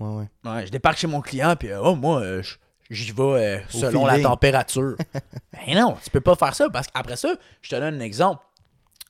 Ouais, 0.00 0.08
ouais. 0.44 0.50
Ouais, 0.50 0.66
je 0.66 0.70
débarque 0.72 0.98
chez 0.98 1.06
mon 1.06 1.20
client, 1.20 1.54
puis 1.56 1.70
euh, 1.70 1.80
oh, 1.82 1.94
moi, 1.94 2.20
euh, 2.20 2.42
j'y 2.90 3.12
vais 3.12 3.22
euh, 3.22 3.60
selon 3.68 4.06
la 4.06 4.18
température. 4.22 4.96
ben 5.52 5.74
non, 5.78 5.96
tu 6.02 6.10
peux 6.10 6.20
pas 6.20 6.34
faire 6.34 6.54
ça 6.54 6.68
parce 6.70 6.88
qu'après 6.88 7.16
ça, 7.16 7.34
je 7.62 7.70
te 7.70 7.76
donne 7.76 7.94
un 7.94 8.00
exemple. 8.00 8.44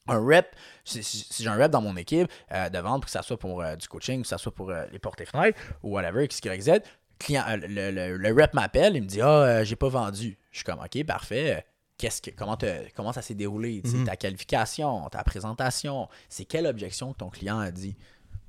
Un 0.06 0.18
rep, 0.22 0.54
si, 0.84 1.02
si- 1.02 1.26
si 1.30 1.42
j'ai 1.42 1.48
un 1.48 1.56
rep 1.56 1.70
dans 1.70 1.80
mon 1.80 1.96
équipe 1.96 2.28
de 2.50 2.78
vente, 2.78 3.06
que 3.06 3.10
ça 3.10 3.22
soit 3.22 3.38
pour 3.38 3.64
du 3.76 3.88
coaching, 3.88 4.20
que 4.20 4.28
ça 4.28 4.36
soit 4.36 4.54
pour 4.54 4.70
les 4.70 4.98
portes 4.98 5.18
et 5.22 5.24
fenêtres 5.24 5.58
ou 5.82 5.92
whatever, 5.94 6.22
X, 6.26 6.40
Y, 6.44 6.60
Z, 6.60 6.70
client, 7.18 7.42
le, 7.56 7.90
le- 7.90 8.16
le 8.18 8.32
rep 8.42 8.52
m'appelle, 8.52 8.96
il 8.96 9.02
me 9.02 9.06
dit 9.08 9.22
Ah, 9.22 9.64
j'ai 9.64 9.76
pas 9.76 9.88
vendu. 9.88 10.36
Je 10.50 10.58
suis 10.58 10.64
comme 10.64 10.80
Ok, 10.80 11.02
parfait. 11.06 11.64
Qu'est-ce 11.96 12.20
que, 12.22 12.30
comment, 12.30 12.56
te- 12.56 12.88
comment 12.96 13.12
ça 13.12 13.22
s'est 13.22 13.34
déroulé? 13.34 13.80
Sais, 13.84 14.04
Ta 14.04 14.16
qualification, 14.16 15.08
ta 15.10 15.22
présentation, 15.24 16.08
c'est 16.28 16.44
quelle 16.44 16.66
objection 16.66 17.12
que 17.12 17.18
ton 17.18 17.30
client 17.30 17.58
a 17.60 17.70
dit? 17.70 17.96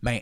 Ben, 0.02 0.20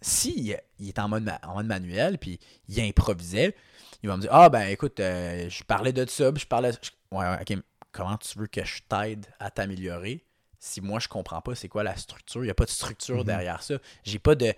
si 0.00 0.56
il 0.78 0.88
est 0.88 0.98
en 0.98 1.08
mode, 1.08 1.30
en 1.42 1.54
mode 1.54 1.66
manuel, 1.66 2.18
puis 2.18 2.38
il 2.68 2.80
improvisait, 2.80 3.54
il 4.02 4.08
va 4.08 4.16
me 4.16 4.22
dire 4.22 4.30
Ah, 4.32 4.48
ben 4.48 4.68
écoute, 4.68 5.00
euh, 5.00 5.48
je 5.48 5.64
parlais 5.64 5.92
de 5.92 6.06
ça, 6.08 6.32
puis 6.32 6.42
je 6.42 6.46
parlais. 6.46 6.72
je- 6.72 6.90
Ouais, 7.16 7.24
ouais, 7.24 7.38
ok, 7.40 7.50
mais 7.50 7.62
comment 7.92 8.16
tu 8.16 8.38
veux 8.38 8.46
que 8.46 8.64
je 8.64 8.80
t'aide 8.88 9.26
à 9.38 9.50
t'améliorer 9.50 10.24
si 10.58 10.80
moi 10.80 10.98
je 10.98 11.08
comprends 11.08 11.40
pas 11.40 11.54
c'est 11.54 11.68
quoi 11.68 11.82
la 11.84 11.96
structure? 11.96 12.42
Il 12.42 12.46
n'y 12.46 12.50
a 12.50 12.54
pas 12.54 12.64
de 12.64 12.70
structure 12.70 13.24
derrière 13.24 13.62
ça. 13.62 13.74
J'ai 14.04 14.18
pas 14.18 14.34
de, 14.34 14.52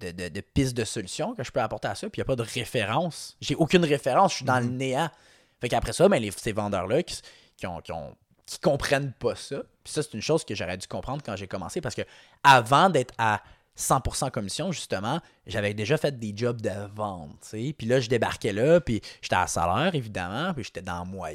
de, 0.00 0.10
de, 0.10 0.28
de 0.28 0.40
piste 0.40 0.74
de 0.76 0.84
solution 0.84 1.34
que 1.34 1.44
je 1.44 1.50
peux 1.52 1.60
apporter 1.60 1.88
à 1.88 1.94
ça, 1.94 2.08
puis 2.10 2.20
il 2.20 2.24
n'y 2.24 2.26
a 2.26 2.26
pas 2.26 2.36
de 2.36 2.42
référence. 2.42 3.36
J'ai 3.40 3.54
aucune 3.54 3.84
référence, 3.84 4.32
je 4.32 4.36
suis 4.38 4.44
dans 4.44 4.58
le 4.58 4.66
néant. 4.66 5.10
Fait 5.60 5.68
qu'après 5.68 5.92
ça, 5.92 6.08
ben, 6.08 6.20
les, 6.20 6.32
ces 6.32 6.52
vendeurs-là 6.52 7.02
qui, 7.04 7.20
qui 7.62 7.66
ont. 7.66 7.80
Qui 7.80 7.92
ont 7.92 8.16
qui 8.44 8.58
comprennent 8.58 9.12
pas 9.12 9.36
ça. 9.36 9.62
Puis 9.84 9.92
ça, 9.94 10.02
c'est 10.02 10.12
une 10.14 10.20
chose 10.20 10.44
que 10.44 10.54
j'aurais 10.54 10.76
dû 10.76 10.86
comprendre 10.88 11.22
quand 11.24 11.36
j'ai 11.36 11.46
commencé 11.46 11.80
parce 11.80 11.94
que 11.94 12.02
avant 12.42 12.90
d'être 12.90 13.14
à 13.16 13.40
100% 13.78 14.30
commission, 14.32 14.72
justement, 14.72 15.20
j'avais 15.46 15.72
déjà 15.74 15.96
fait 15.96 16.18
des 16.18 16.32
jobs 16.36 16.60
de 16.60 16.70
vente. 16.94 17.38
Puis 17.50 17.86
là, 17.86 18.00
je 18.00 18.08
débarquais 18.08 18.52
là, 18.52 18.80
puis 18.80 19.00
j'étais 19.22 19.36
à 19.36 19.46
salaire, 19.46 19.94
évidemment, 19.94 20.52
puis 20.54 20.64
j'étais 20.64 20.82
dans 20.82 20.98
la 20.98 21.04
moins, 21.04 21.32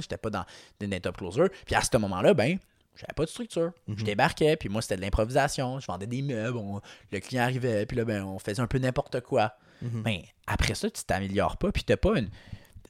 j'étais 0.00 0.18
pas 0.18 0.30
dans 0.30 0.44
des 0.78 1.00
top 1.00 1.16
closer. 1.16 1.44
Puis 1.64 1.74
à 1.74 1.80
ce 1.80 1.96
moment-là, 1.96 2.34
ben, 2.34 2.58
j'avais 2.94 3.14
pas 3.16 3.24
de 3.24 3.30
structure. 3.30 3.72
Je 3.88 4.04
débarquais, 4.04 4.56
puis 4.56 4.68
moi, 4.68 4.82
c'était 4.82 4.96
de 4.96 5.00
l'improvisation. 5.00 5.80
Je 5.80 5.86
vendais 5.86 6.06
des 6.06 6.22
meubles, 6.22 6.58
on- 6.58 6.80
le 7.10 7.20
client 7.20 7.42
arrivait, 7.44 7.86
puis 7.86 7.96
là, 7.96 8.04
ben, 8.04 8.22
on 8.22 8.38
faisait 8.38 8.60
un 8.60 8.66
peu 8.68 8.78
n'importe 8.78 9.22
quoi. 9.22 9.54
Ben, 10.02 10.20
après 10.46 10.74
ça, 10.74 10.88
tu 10.90 11.02
t'améliores 11.04 11.56
pas, 11.56 11.72
puis 11.72 11.82
t'as 11.84 11.96
pas 11.96 12.18
une... 12.18 12.28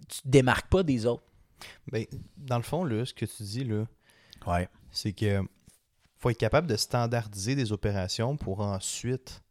Tu 0.09 0.23
te 0.23 0.29
démarques 0.29 0.69
pas 0.69 0.83
des 0.83 1.07
autres. 1.07 1.23
Ben, 1.93 2.05
dans 2.37 2.57
le 2.57 2.63
fond, 2.63 2.85
là, 2.85 3.05
ce 3.05 3.15
que 3.15 3.25
tu 3.27 3.43
dis, 3.43 3.65
là, 3.65 3.85
Ouais. 4.47 4.69
c'est 4.91 5.13
que 5.13 5.43
faut 6.17 6.31
être 6.31 6.39
capable 6.39 6.67
de 6.67 6.77
standardiser 6.77 7.55
des 7.55 7.73
opérations 7.73 8.37
pour 8.37 8.61
ensuite 8.61 9.43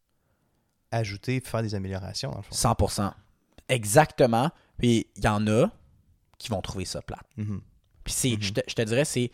ajouter 0.92 1.36
et 1.38 1.40
faire 1.42 1.62
des 1.64 1.76
améliorations, 1.76 2.32
dans 2.32 2.38
le 2.38 2.44
fond. 2.44 2.56
100%. 2.56 3.14
Exactement. 3.68 4.52
Puis 4.78 5.08
il 5.16 5.24
y 5.24 5.28
en 5.28 5.46
a 5.48 5.68
qui 6.38 6.50
vont 6.50 6.62
trouver 6.62 6.86
ça 6.86 7.02
plate. 7.02 7.26
Mhm. 7.38 7.62
Puis 8.04 8.14
c'est, 8.14 8.38
je, 8.42 8.54
te, 8.54 8.62
je 8.68 8.74
te 8.76 8.82
dirais, 8.82 9.06
c'est 9.06 9.32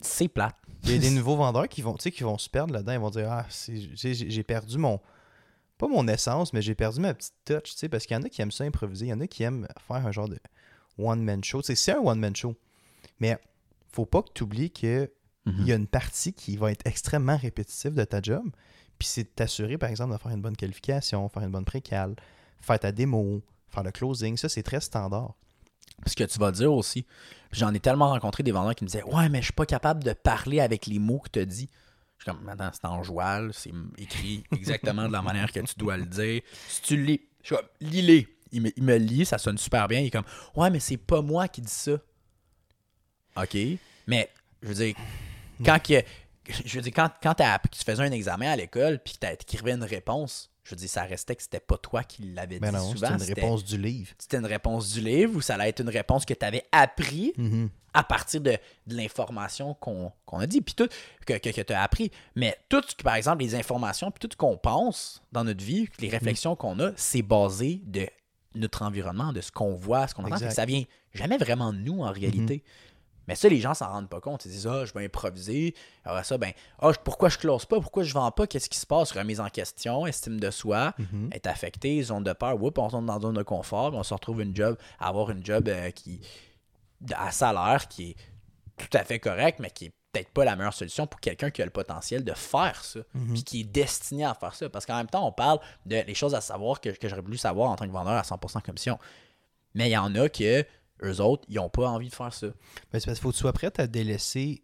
c'est 0.00 0.28
plate. 0.28 0.56
Il 0.84 0.92
y 0.92 0.94
a 0.94 0.98
des 0.98 1.10
nouveaux 1.16 1.36
vendeurs 1.36 1.68
qui 1.68 1.82
vont, 1.82 1.94
tu 1.94 2.04
sais, 2.04 2.10
qui 2.10 2.22
vont 2.22 2.38
se 2.38 2.48
perdre 2.48 2.72
là-dedans. 2.72 2.92
Ils 2.92 2.98
vont 3.00 3.10
dire 3.10 3.30
Ah, 3.30 3.46
j'ai 3.50 4.14
j'ai 4.14 4.42
perdu 4.42 4.78
mon. 4.78 5.00
Pas 5.78 5.88
mon 5.88 6.06
essence, 6.08 6.52
mais 6.52 6.60
j'ai 6.62 6.74
perdu 6.74 7.00
ma 7.00 7.14
petite 7.14 7.34
touch, 7.44 7.62
tu 7.72 7.72
sais, 7.78 7.88
parce 7.88 8.04
qu'il 8.06 8.14
y 8.16 8.20
en 8.20 8.22
a 8.22 8.28
qui 8.28 8.42
aiment 8.42 8.50
ça 8.52 8.64
improviser. 8.64 9.06
Il 9.06 9.08
y 9.10 9.12
en 9.12 9.20
a 9.20 9.26
qui 9.26 9.42
aiment 9.42 9.66
faire 9.88 10.06
un 10.06 10.12
genre 10.12 10.28
de 10.28 10.38
one-man 10.98 11.42
show. 11.42 11.62
C'est 11.62 11.92
un 11.92 11.98
one-man 11.98 12.34
show. 12.34 12.54
Mais 13.20 13.38
faut 13.92 14.06
pas 14.06 14.22
que 14.22 14.30
tu 14.34 14.42
oublies 14.44 14.70
que 14.70 15.10
il 15.46 15.66
y 15.66 15.72
a 15.72 15.74
une 15.74 15.88
partie 15.88 16.32
qui 16.32 16.56
va 16.56 16.70
être 16.70 16.86
extrêmement 16.86 17.36
répétitive 17.36 17.94
de 17.94 18.04
ta 18.04 18.22
job. 18.22 18.44
Puis 18.98 19.08
c'est 19.08 19.24
de 19.24 19.28
t'assurer, 19.28 19.78
par 19.78 19.88
exemple, 19.88 20.12
de 20.12 20.18
faire 20.18 20.30
une 20.30 20.42
bonne 20.42 20.56
qualification, 20.56 21.28
faire 21.28 21.42
une 21.42 21.50
bonne 21.50 21.64
précale, 21.64 22.14
faire 22.60 22.78
ta 22.78 22.92
démo, 22.92 23.42
faire 23.68 23.82
le 23.82 23.90
closing. 23.90 24.36
Ça, 24.36 24.48
c'est 24.48 24.62
très 24.62 24.80
standard. 24.80 25.34
Ce 26.06 26.14
que 26.14 26.24
tu 26.24 26.38
vas 26.38 26.52
dire 26.52 26.72
aussi, 26.72 27.06
j'en 27.52 27.74
ai 27.74 27.80
tellement 27.80 28.10
rencontré 28.10 28.42
des 28.42 28.52
vendeurs 28.52 28.74
qui 28.74 28.84
me 28.84 28.88
disaient 28.88 29.02
Ouais, 29.02 29.28
mais 29.28 29.38
je 29.38 29.46
suis 29.46 29.52
pas 29.52 29.66
capable 29.66 30.04
de 30.04 30.12
parler 30.12 30.60
avec 30.60 30.86
les 30.86 30.98
mots 30.98 31.18
que 31.18 31.30
tu 31.30 31.38
as 31.40 31.46
dit. 31.46 31.68
Je 32.18 32.24
suis 32.24 32.32
comme, 32.32 32.44
maintenant, 32.44 32.70
c'est 32.72 32.84
en 32.84 33.02
joual, 33.02 33.52
c'est 33.54 33.72
écrit 33.96 34.44
exactement 34.52 35.08
de 35.08 35.12
la 35.12 35.22
manière 35.22 35.50
que 35.50 35.60
tu 35.60 35.74
dois 35.78 35.96
le 35.96 36.06
dire. 36.06 36.42
Si 36.68 36.82
tu 36.82 37.02
lis, 37.02 37.22
je 37.42 37.54
suis 37.54 37.56
comme, 37.56 37.66
lis-les. 37.80 38.28
Il 38.52 38.62
me, 38.62 38.70
il 38.76 38.82
me 38.82 38.96
lit, 38.96 39.24
ça 39.24 39.38
sonne 39.38 39.58
super 39.58 39.86
bien. 39.88 40.00
Il 40.00 40.06
est 40.06 40.10
comme, 40.10 40.24
ouais, 40.56 40.70
mais 40.70 40.80
c'est 40.80 40.96
pas 40.96 41.22
moi 41.22 41.48
qui 41.48 41.60
dis 41.60 41.70
ça. 41.70 41.92
OK. 43.36 43.56
Mais, 44.06 44.28
je 44.62 44.68
veux 44.68 44.74
dire, 44.74 44.94
quand, 45.64 45.78
que, 45.82 46.02
je 46.64 46.74
veux 46.76 46.82
dire, 46.82 46.92
quand, 46.94 47.10
quand 47.22 47.34
tu 47.34 47.84
faisais 47.84 48.02
un 48.02 48.10
examen 48.12 48.50
à 48.50 48.56
l'école 48.56 48.98
puis 49.04 49.14
que 49.14 49.26
tu 49.26 49.32
écrivais 49.32 49.72
une 49.72 49.84
réponse, 49.84 50.50
je 50.64 50.70
veux 50.70 50.76
dire, 50.76 50.88
ça 50.88 51.02
restait 51.04 51.36
que 51.36 51.42
c'était 51.42 51.60
pas 51.60 51.78
toi 51.78 52.02
qui 52.04 52.22
l'avais 52.22 52.58
Ben 52.58 52.70
dit 52.70 52.76
non, 52.76 52.92
souvent. 52.92 53.06
c'est 53.08 53.12
une 53.14 53.18
c'était- 53.20 53.40
réponse 53.40 53.64
du 53.64 53.78
livre. 53.78 54.12
c'était 54.18 54.36
une 54.36 54.46
réponse 54.46 54.92
du 54.92 55.00
livre 55.00 55.36
ou 55.36 55.40
ça 55.40 55.54
allait 55.54 55.68
être 55.70 55.80
une 55.80 55.88
réponse 55.88 56.24
que 56.24 56.34
tu 56.34 56.44
avais 56.44 56.64
appris 56.72 57.32
à 57.92 58.04
partir 58.04 58.40
de, 58.40 58.52
de 58.86 58.94
l'information 58.96 59.74
qu'on 59.74 60.12
a 60.32 60.46
dit, 60.46 60.60
puis 60.60 60.74
tout, 60.74 60.88
que, 61.26 61.32
que, 61.38 61.60
tu 61.62 61.72
as 61.72 61.82
appris. 61.82 62.10
Mais 62.36 62.56
tout, 62.68 62.82
ce 62.86 62.94
que, 62.94 63.02
par 63.02 63.14
exemple, 63.16 63.42
les 63.42 63.54
informations, 63.56 64.10
puis 64.12 64.20
tout 64.20 64.28
ce 64.32 64.36
qu'on 64.36 64.56
pense 64.56 65.22
dans 65.32 65.42
notre 65.44 65.64
vie, 65.64 65.88
les 65.98 66.08
réflexions 66.08 66.54
qu'on 66.56 66.78
a, 66.80 66.92
c'est 66.96 67.22
basé 67.22 67.80
de 67.84 68.06
notre 68.54 68.82
environnement, 68.82 69.32
de 69.32 69.40
ce 69.40 69.52
qu'on 69.52 69.74
voit, 69.74 70.06
ce 70.08 70.14
qu'on 70.14 70.24
entend. 70.34 70.44
Ça 70.50 70.64
vient 70.64 70.84
jamais 71.14 71.38
vraiment 71.38 71.72
de 71.72 71.78
nous 71.78 72.00
en 72.02 72.10
réalité. 72.12 72.62
Mais 73.28 73.36
ça, 73.36 73.48
les 73.48 73.60
gens 73.60 73.74
s'en 73.74 73.86
rendent 73.88 74.08
pas 74.08 74.20
compte. 74.20 74.44
Ils 74.44 74.50
disent 74.50 74.66
Ah, 74.66 74.84
je 74.84 74.92
vais 74.92 75.04
improviser. 75.04 75.74
Alors 76.04 76.24
ça, 76.24 76.36
ben, 76.36 76.50
je- 76.82 76.88
pourquoi 77.04 77.28
je 77.28 77.38
close 77.38 77.64
pas? 77.64 77.80
Pourquoi 77.80 78.02
je 78.02 78.12
vends 78.12 78.30
pas? 78.32 78.46
Qu'est-ce 78.48 78.68
qui 78.68 78.78
se 78.78 78.86
passe? 78.86 79.12
Remise 79.12 79.38
en 79.38 79.48
question, 79.48 80.04
estime 80.06 80.40
de 80.40 80.50
soi, 80.50 80.94
est 81.30 81.46
affecté, 81.46 82.02
zone 82.02 82.24
de 82.24 82.32
peur. 82.32 82.60
Oups, 82.60 82.76
on 82.78 82.88
tombe 82.88 83.06
dans 83.06 83.16
une 83.16 83.22
zone 83.22 83.34
de 83.36 83.42
confort, 83.44 83.94
on 83.94 84.02
se 84.02 84.12
retrouve 84.14 84.40
une 84.42 84.56
job, 84.56 84.76
à 84.98 85.08
avoir 85.08 85.30
une 85.30 85.44
job 85.46 85.68
euh, 85.68 85.90
qui 85.92 86.20
à 87.14 87.30
salaire 87.30 87.86
qui 87.88 88.10
est 88.10 88.16
tout 88.76 88.96
à 88.96 89.04
fait 89.04 89.20
correct, 89.20 89.58
mais 89.60 89.70
qui 89.70 89.86
est 89.86 89.92
peut-être 90.12 90.30
pas 90.30 90.44
la 90.44 90.56
meilleure 90.56 90.74
solution 90.74 91.06
pour 91.06 91.20
quelqu'un 91.20 91.50
qui 91.50 91.62
a 91.62 91.64
le 91.64 91.70
potentiel 91.70 92.24
de 92.24 92.32
faire 92.32 92.84
ça, 92.84 93.00
puis 93.32 93.44
qui 93.44 93.60
est 93.60 93.64
destiné 93.64 94.24
à 94.24 94.34
faire 94.34 94.54
ça. 94.54 94.68
Parce 94.68 94.86
qu'en 94.86 94.96
même 94.96 95.06
temps, 95.06 95.26
on 95.26 95.32
parle 95.32 95.60
de 95.86 96.02
les 96.06 96.14
choses 96.14 96.34
à 96.34 96.40
savoir 96.40 96.80
que, 96.80 96.90
que 96.90 97.08
j'aurais 97.08 97.22
voulu 97.22 97.36
savoir 97.38 97.70
en 97.70 97.76
tant 97.76 97.86
que 97.86 97.92
vendeur 97.92 98.14
à 98.14 98.22
100% 98.22 98.60
commission. 98.62 98.98
Mais 99.74 99.88
il 99.88 99.92
y 99.92 99.96
en 99.96 100.14
a 100.16 100.28
que 100.28 100.64
eux 101.02 101.20
autres, 101.20 101.44
ils 101.48 101.56
n'ont 101.56 101.68
pas 101.70 101.88
envie 101.88 102.08
de 102.08 102.14
faire 102.14 102.32
ça. 102.34 102.46
Ben, 102.48 102.54
c'est 102.98 103.04
parce 103.04 103.04
qu'il 103.04 103.16
faut 103.22 103.30
que 103.30 103.34
tu 103.36 103.40
sois 103.40 103.52
prêt 103.52 103.70
à 103.78 103.86
délaisser 103.86 104.62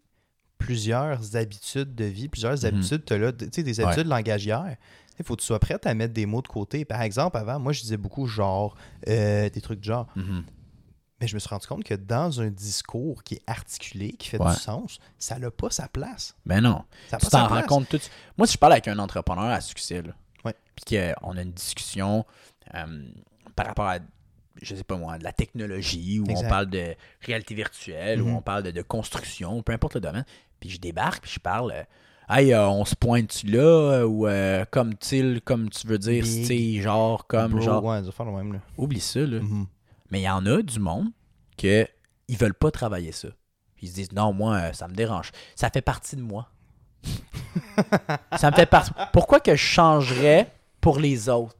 plusieurs 0.58 1.36
habitudes 1.36 1.94
de 1.94 2.04
vie, 2.04 2.28
plusieurs 2.28 2.54
Mhm. 2.54 2.64
habitudes, 2.64 3.04
t'as 3.04 3.18
là, 3.18 3.32
tu 3.32 3.46
sais, 3.52 3.62
des 3.62 3.78
Ouais. 3.80 3.86
habitudes 3.86 4.06
langagières. 4.08 4.76
Il 5.18 5.24
faut 5.24 5.36
que 5.36 5.40
tu 5.40 5.46
sois 5.46 5.58
prêt 5.58 5.78
à 5.84 5.94
mettre 5.94 6.12
des 6.12 6.26
mots 6.26 6.42
de 6.42 6.48
côté. 6.48 6.84
Par 6.84 7.00
exemple, 7.02 7.36
avant, 7.38 7.58
moi, 7.58 7.72
je 7.72 7.80
disais 7.82 7.96
beaucoup 7.96 8.26
genre, 8.26 8.76
euh, 9.08 9.48
des 9.48 9.60
trucs 9.60 9.80
de 9.80 9.84
genre. 9.84 10.06
Mhm. 10.16 10.44
Mais 11.20 11.26
je 11.26 11.34
me 11.34 11.38
suis 11.38 11.48
rendu 11.48 11.66
compte 11.66 11.82
que 11.84 11.94
dans 11.94 12.40
un 12.42 12.48
discours 12.50 13.22
qui 13.24 13.34
est 13.36 13.42
articulé, 13.46 14.12
qui 14.12 14.28
fait 14.28 14.38
Ouais. 14.40 14.52
du 14.52 14.58
sens, 14.60 14.98
ça 15.18 15.38
n'a 15.38 15.50
pas 15.50 15.70
sa 15.70 15.88
place. 15.88 16.36
Ben 16.44 16.60
non. 16.60 16.84
Ça 17.08 17.16
Tu 17.16 17.26
t'en 17.28 17.46
rends 17.48 17.62
compte 17.62 17.88
tout. 17.88 18.00
Moi, 18.36 18.46
si 18.46 18.54
je 18.54 18.58
parle 18.58 18.72
avec 18.72 18.86
un 18.88 18.98
entrepreneur 18.98 19.44
à 19.46 19.60
succès, 19.62 20.02
là, 20.02 20.12
puis 20.74 20.96
qu'on 20.98 21.36
a 21.38 21.42
une 21.42 21.52
discussion 21.52 22.26
euh, 22.74 23.02
par 23.54 23.66
rapport 23.66 23.86
à, 23.86 23.98
je 24.60 24.74
sais 24.76 24.84
pas 24.84 24.96
moi, 24.96 25.16
de 25.16 25.24
la 25.24 25.32
technologie, 25.32 26.20
ou 26.20 26.24
Exact. 26.30 26.44
on 26.46 26.48
parle 26.50 26.66
de 26.66 26.94
réalité 27.22 27.54
virtuelle, 27.54 28.20
ou 28.20 28.26
Mhm. 28.26 28.34
on 28.36 28.42
parle 28.42 28.62
de, 28.64 28.70
de 28.70 28.82
construction, 28.82 29.62
peu 29.62 29.72
importe 29.72 29.94
le 29.94 30.00
domaine, 30.02 30.24
puis 30.60 30.68
je 30.68 30.78
débarque, 30.78 31.22
puis 31.22 31.32
je 31.34 31.40
parle, 31.40 31.72
euh, 31.72 31.82
hey, 32.28 32.52
euh, 32.52 32.68
on 32.68 32.84
se 32.84 32.94
pointe-tu 32.94 33.46
là, 33.46 33.60
euh, 33.62 34.04
ou 34.04 34.26
euh, 34.26 34.66
comme 34.70 34.94
tu 34.98 35.40
comme 35.40 35.70
tu 35.70 35.86
veux 35.86 35.98
dire, 35.98 36.22
Big. 36.22 36.42
tu 36.42 36.46
sais, 36.76 36.82
genre, 36.82 37.26
comme, 37.26 37.52
Bro, 37.52 37.60
genre, 37.62 37.84
Ouais, 37.84 38.04
ça 38.04 38.12
fait 38.12 38.24
le 38.24 38.32
même, 38.32 38.52
là. 38.52 38.60
oublie 38.76 39.00
ça, 39.00 39.20
là. 39.20 39.40
Mhm. 39.40 39.66
Mais 40.10 40.20
il 40.20 40.24
y 40.24 40.28
en 40.30 40.44
a 40.46 40.62
du 40.62 40.78
monde 40.78 41.08
que 41.56 41.86
ils 42.28 42.36
veulent 42.36 42.54
pas 42.54 42.70
travailler 42.70 43.12
ça. 43.12 43.28
Ils 43.80 43.88
se 43.88 43.94
disent 43.94 44.12
non, 44.12 44.32
moi, 44.32 44.54
euh, 44.56 44.72
ça 44.72 44.88
me 44.88 44.94
dérange. 44.94 45.30
Ça 45.54 45.70
fait 45.70 45.82
partie 45.82 46.16
de 46.16 46.22
moi. 46.22 46.48
ça 48.36 48.50
me 48.50 48.56
fait 48.56 48.66
partie. 48.66 48.90
Pourquoi 49.12 49.40
que 49.40 49.52
je 49.52 49.62
changerais 49.64 50.52
pour 50.80 50.98
les 50.98 51.28
autres? 51.28 51.56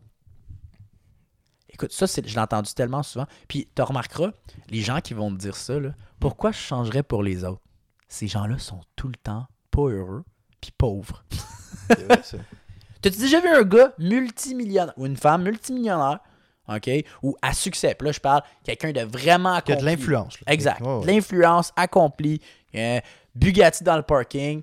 Écoute, 1.69 1.93
ça, 1.93 2.07
c'est- 2.07 2.27
je 2.27 2.35
l'ai 2.35 2.41
entendu 2.41 2.73
tellement 2.73 3.03
souvent. 3.03 3.27
Puis 3.49 3.69
tu 3.75 3.83
remarqueras, 3.83 4.31
les 4.71 4.81
gens 4.81 5.01
qui 5.01 5.15
vont 5.15 5.31
te 5.31 5.37
dire 5.37 5.55
ça, 5.57 5.79
là, 5.79 5.91
pourquoi 6.21 6.51
je 6.53 6.59
changerais 6.59 7.03
pour 7.03 7.23
les 7.23 7.45
autres? 7.45 7.61
Ces 8.09 8.29
gens-là 8.29 8.59
sont 8.59 8.81
tout 8.97 9.09
le 9.09 9.17
temps 9.17 9.47
pas 9.71 9.83
heureux 9.83 10.25
puis 10.61 10.71
pauvres. 10.77 11.25
T'as-tu 11.89 13.19
déjà 13.19 13.41
vu 13.41 13.49
un 13.49 13.63
gars 13.63 13.93
multimillionnaire 13.99 14.95
ou 14.97 15.07
une 15.07 15.17
femme 15.17 15.43
multimillionnaire, 15.45 16.21
OK, 16.69 16.91
ou 17.23 17.37
à 17.43 17.53
succès? 17.53 17.95
Puis 17.95 18.07
là, 18.07 18.13
je 18.13 18.21
parle 18.21 18.43
quelqu'un 18.65 18.93
de 18.93 19.01
vraiment 19.03 19.61
Qui 19.61 19.73
a 19.73 19.77
de 19.77 19.81
accompli. 19.81 19.97
l'influence. 19.97 20.37
Exact. 20.47 20.81
Ouais. 20.81 21.07
L'influence 21.07 21.73
accomplie. 21.77 22.41
euh, 22.75 23.01
Bugatti 23.35 23.85
dans 23.85 23.97
le 23.97 24.03
parking. 24.03 24.63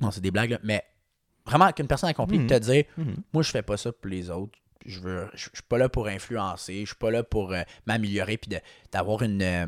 Non, 0.00 0.10
c'est 0.10 0.20
des 0.20 0.30
blagues, 0.30 0.50
là. 0.50 0.58
Mais 0.62 0.82
vraiment, 1.46 1.70
qu'une 1.72 1.86
personne 1.86 2.08
accomplie 2.10 2.38
Mhm. 2.38 2.46
te 2.48 2.54
dire 2.58 2.84
Mhm. 2.96 3.16
Moi, 3.32 3.42
je 3.42 3.50
fais 3.50 3.62
pas 3.62 3.76
ça 3.76 3.92
pour 3.92 4.10
les 4.10 4.28
autres. 4.30 4.58
Je 4.84 4.98
veux, 5.00 5.28
je, 5.34 5.44
je 5.44 5.50
suis 5.54 5.62
pas 5.68 5.78
là 5.78 5.88
pour 5.88 6.08
influencer. 6.08 6.80
Je 6.80 6.86
suis 6.86 6.96
pas 6.96 7.10
là 7.12 7.22
pour 7.22 7.52
euh, 7.52 7.62
m'améliorer 7.86 8.36
puis 8.36 8.50
d'avoir 8.92 9.22
une, 9.22 9.40
euh, 9.42 9.66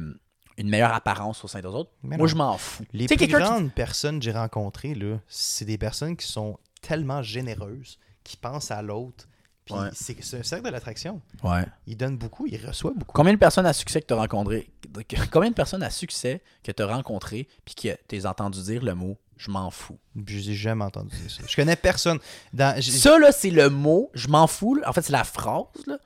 une 0.58 0.68
meilleure 0.68 0.92
apparence 0.92 1.44
au 1.44 1.48
sein 1.48 1.60
des 1.60 1.66
autres. 1.68 1.90
Mais 2.02 2.16
Moi, 2.16 2.26
non. 2.26 2.30
je 2.32 2.36
m'en 2.36 2.58
fous. 2.58 2.84
Les 2.92 3.06
plus 3.06 3.16
qui- 3.16 3.28
grandes 3.28 3.72
personnes 3.72 4.18
que 4.18 4.24
j'ai 4.24 4.32
rencontrées, 4.32 4.96
c'est 5.28 5.64
des 5.64 5.78
personnes 5.78 6.16
qui 6.16 6.26
sont 6.26 6.58
tellement 6.82 7.22
généreuses, 7.22 7.98
qui 8.24 8.36
pensent 8.36 8.70
à 8.72 8.82
l'autre. 8.82 9.26
Puis 9.64 9.74
Ouais. 9.74 9.88
c'est 9.94 10.22
c'est 10.22 10.38
un 10.38 10.42
cercle 10.42 10.66
de 10.66 10.70
l'attraction. 10.70 11.22
Ouais. 11.42 11.64
Il 11.86 11.96
donne 11.96 12.18
beaucoup, 12.18 12.46
il 12.46 12.64
reçoit 12.66 12.92
beaucoup. 12.94 13.12
Combien 13.14 13.32
de 13.32 13.38
personnes 13.38 13.64
à 13.66 13.72
succès 13.72 14.02
que 14.02 14.06
tu 14.06 14.12
as 14.12 14.16
rencontré 14.18 14.68
Combien 15.32 15.48
de 15.50 15.54
personnes 15.54 15.82
à 15.82 15.88
succès 15.90 16.42
que 16.62 16.70
tu 16.70 16.82
as 16.82 16.86
rencontré 16.86 17.48
puis 17.64 17.74
que 17.74 17.96
tu 18.08 18.16
as 18.26 18.28
entendu 18.30 18.62
dire 18.62 18.82
le 18.82 18.94
mot 18.94 19.16
je 19.36 19.50
m'en 19.50 19.70
fous 19.70 19.98
Je 20.26 20.36
n'ai 20.50 20.54
jamais 20.54 20.84
entendu 20.84 21.16
dire 21.16 21.30
ça. 21.30 21.42
Je 21.48 21.56
connais 21.56 21.74
personne. 21.76 22.18
Dans, 22.52 22.80
j'ai- 22.80 22.92
Ça, 22.92 23.18
là, 23.18 23.32
c'est 23.32 23.50
le 23.50 23.68
mot, 23.68 24.10
je 24.14 24.28
m'en 24.28 24.46
fous. 24.46 24.76
là. 24.76 24.88
En 24.88 24.92
fait, 24.92 25.02
c'est 25.02 25.12
la 25.12 25.24
phrase 25.24 25.64
là, 25.88 25.98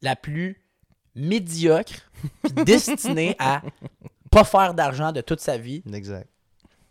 la 0.00 0.14
plus 0.14 0.62
médiocre 1.14 1.94
puis 2.44 2.52
destinée 2.64 3.34
à 3.38 3.62
pas 4.30 4.44
faire 4.44 4.74
d'argent 4.74 5.12
de 5.12 5.20
toute 5.20 5.40
sa 5.40 5.56
vie. 5.58 5.82
Exact. 5.92 6.28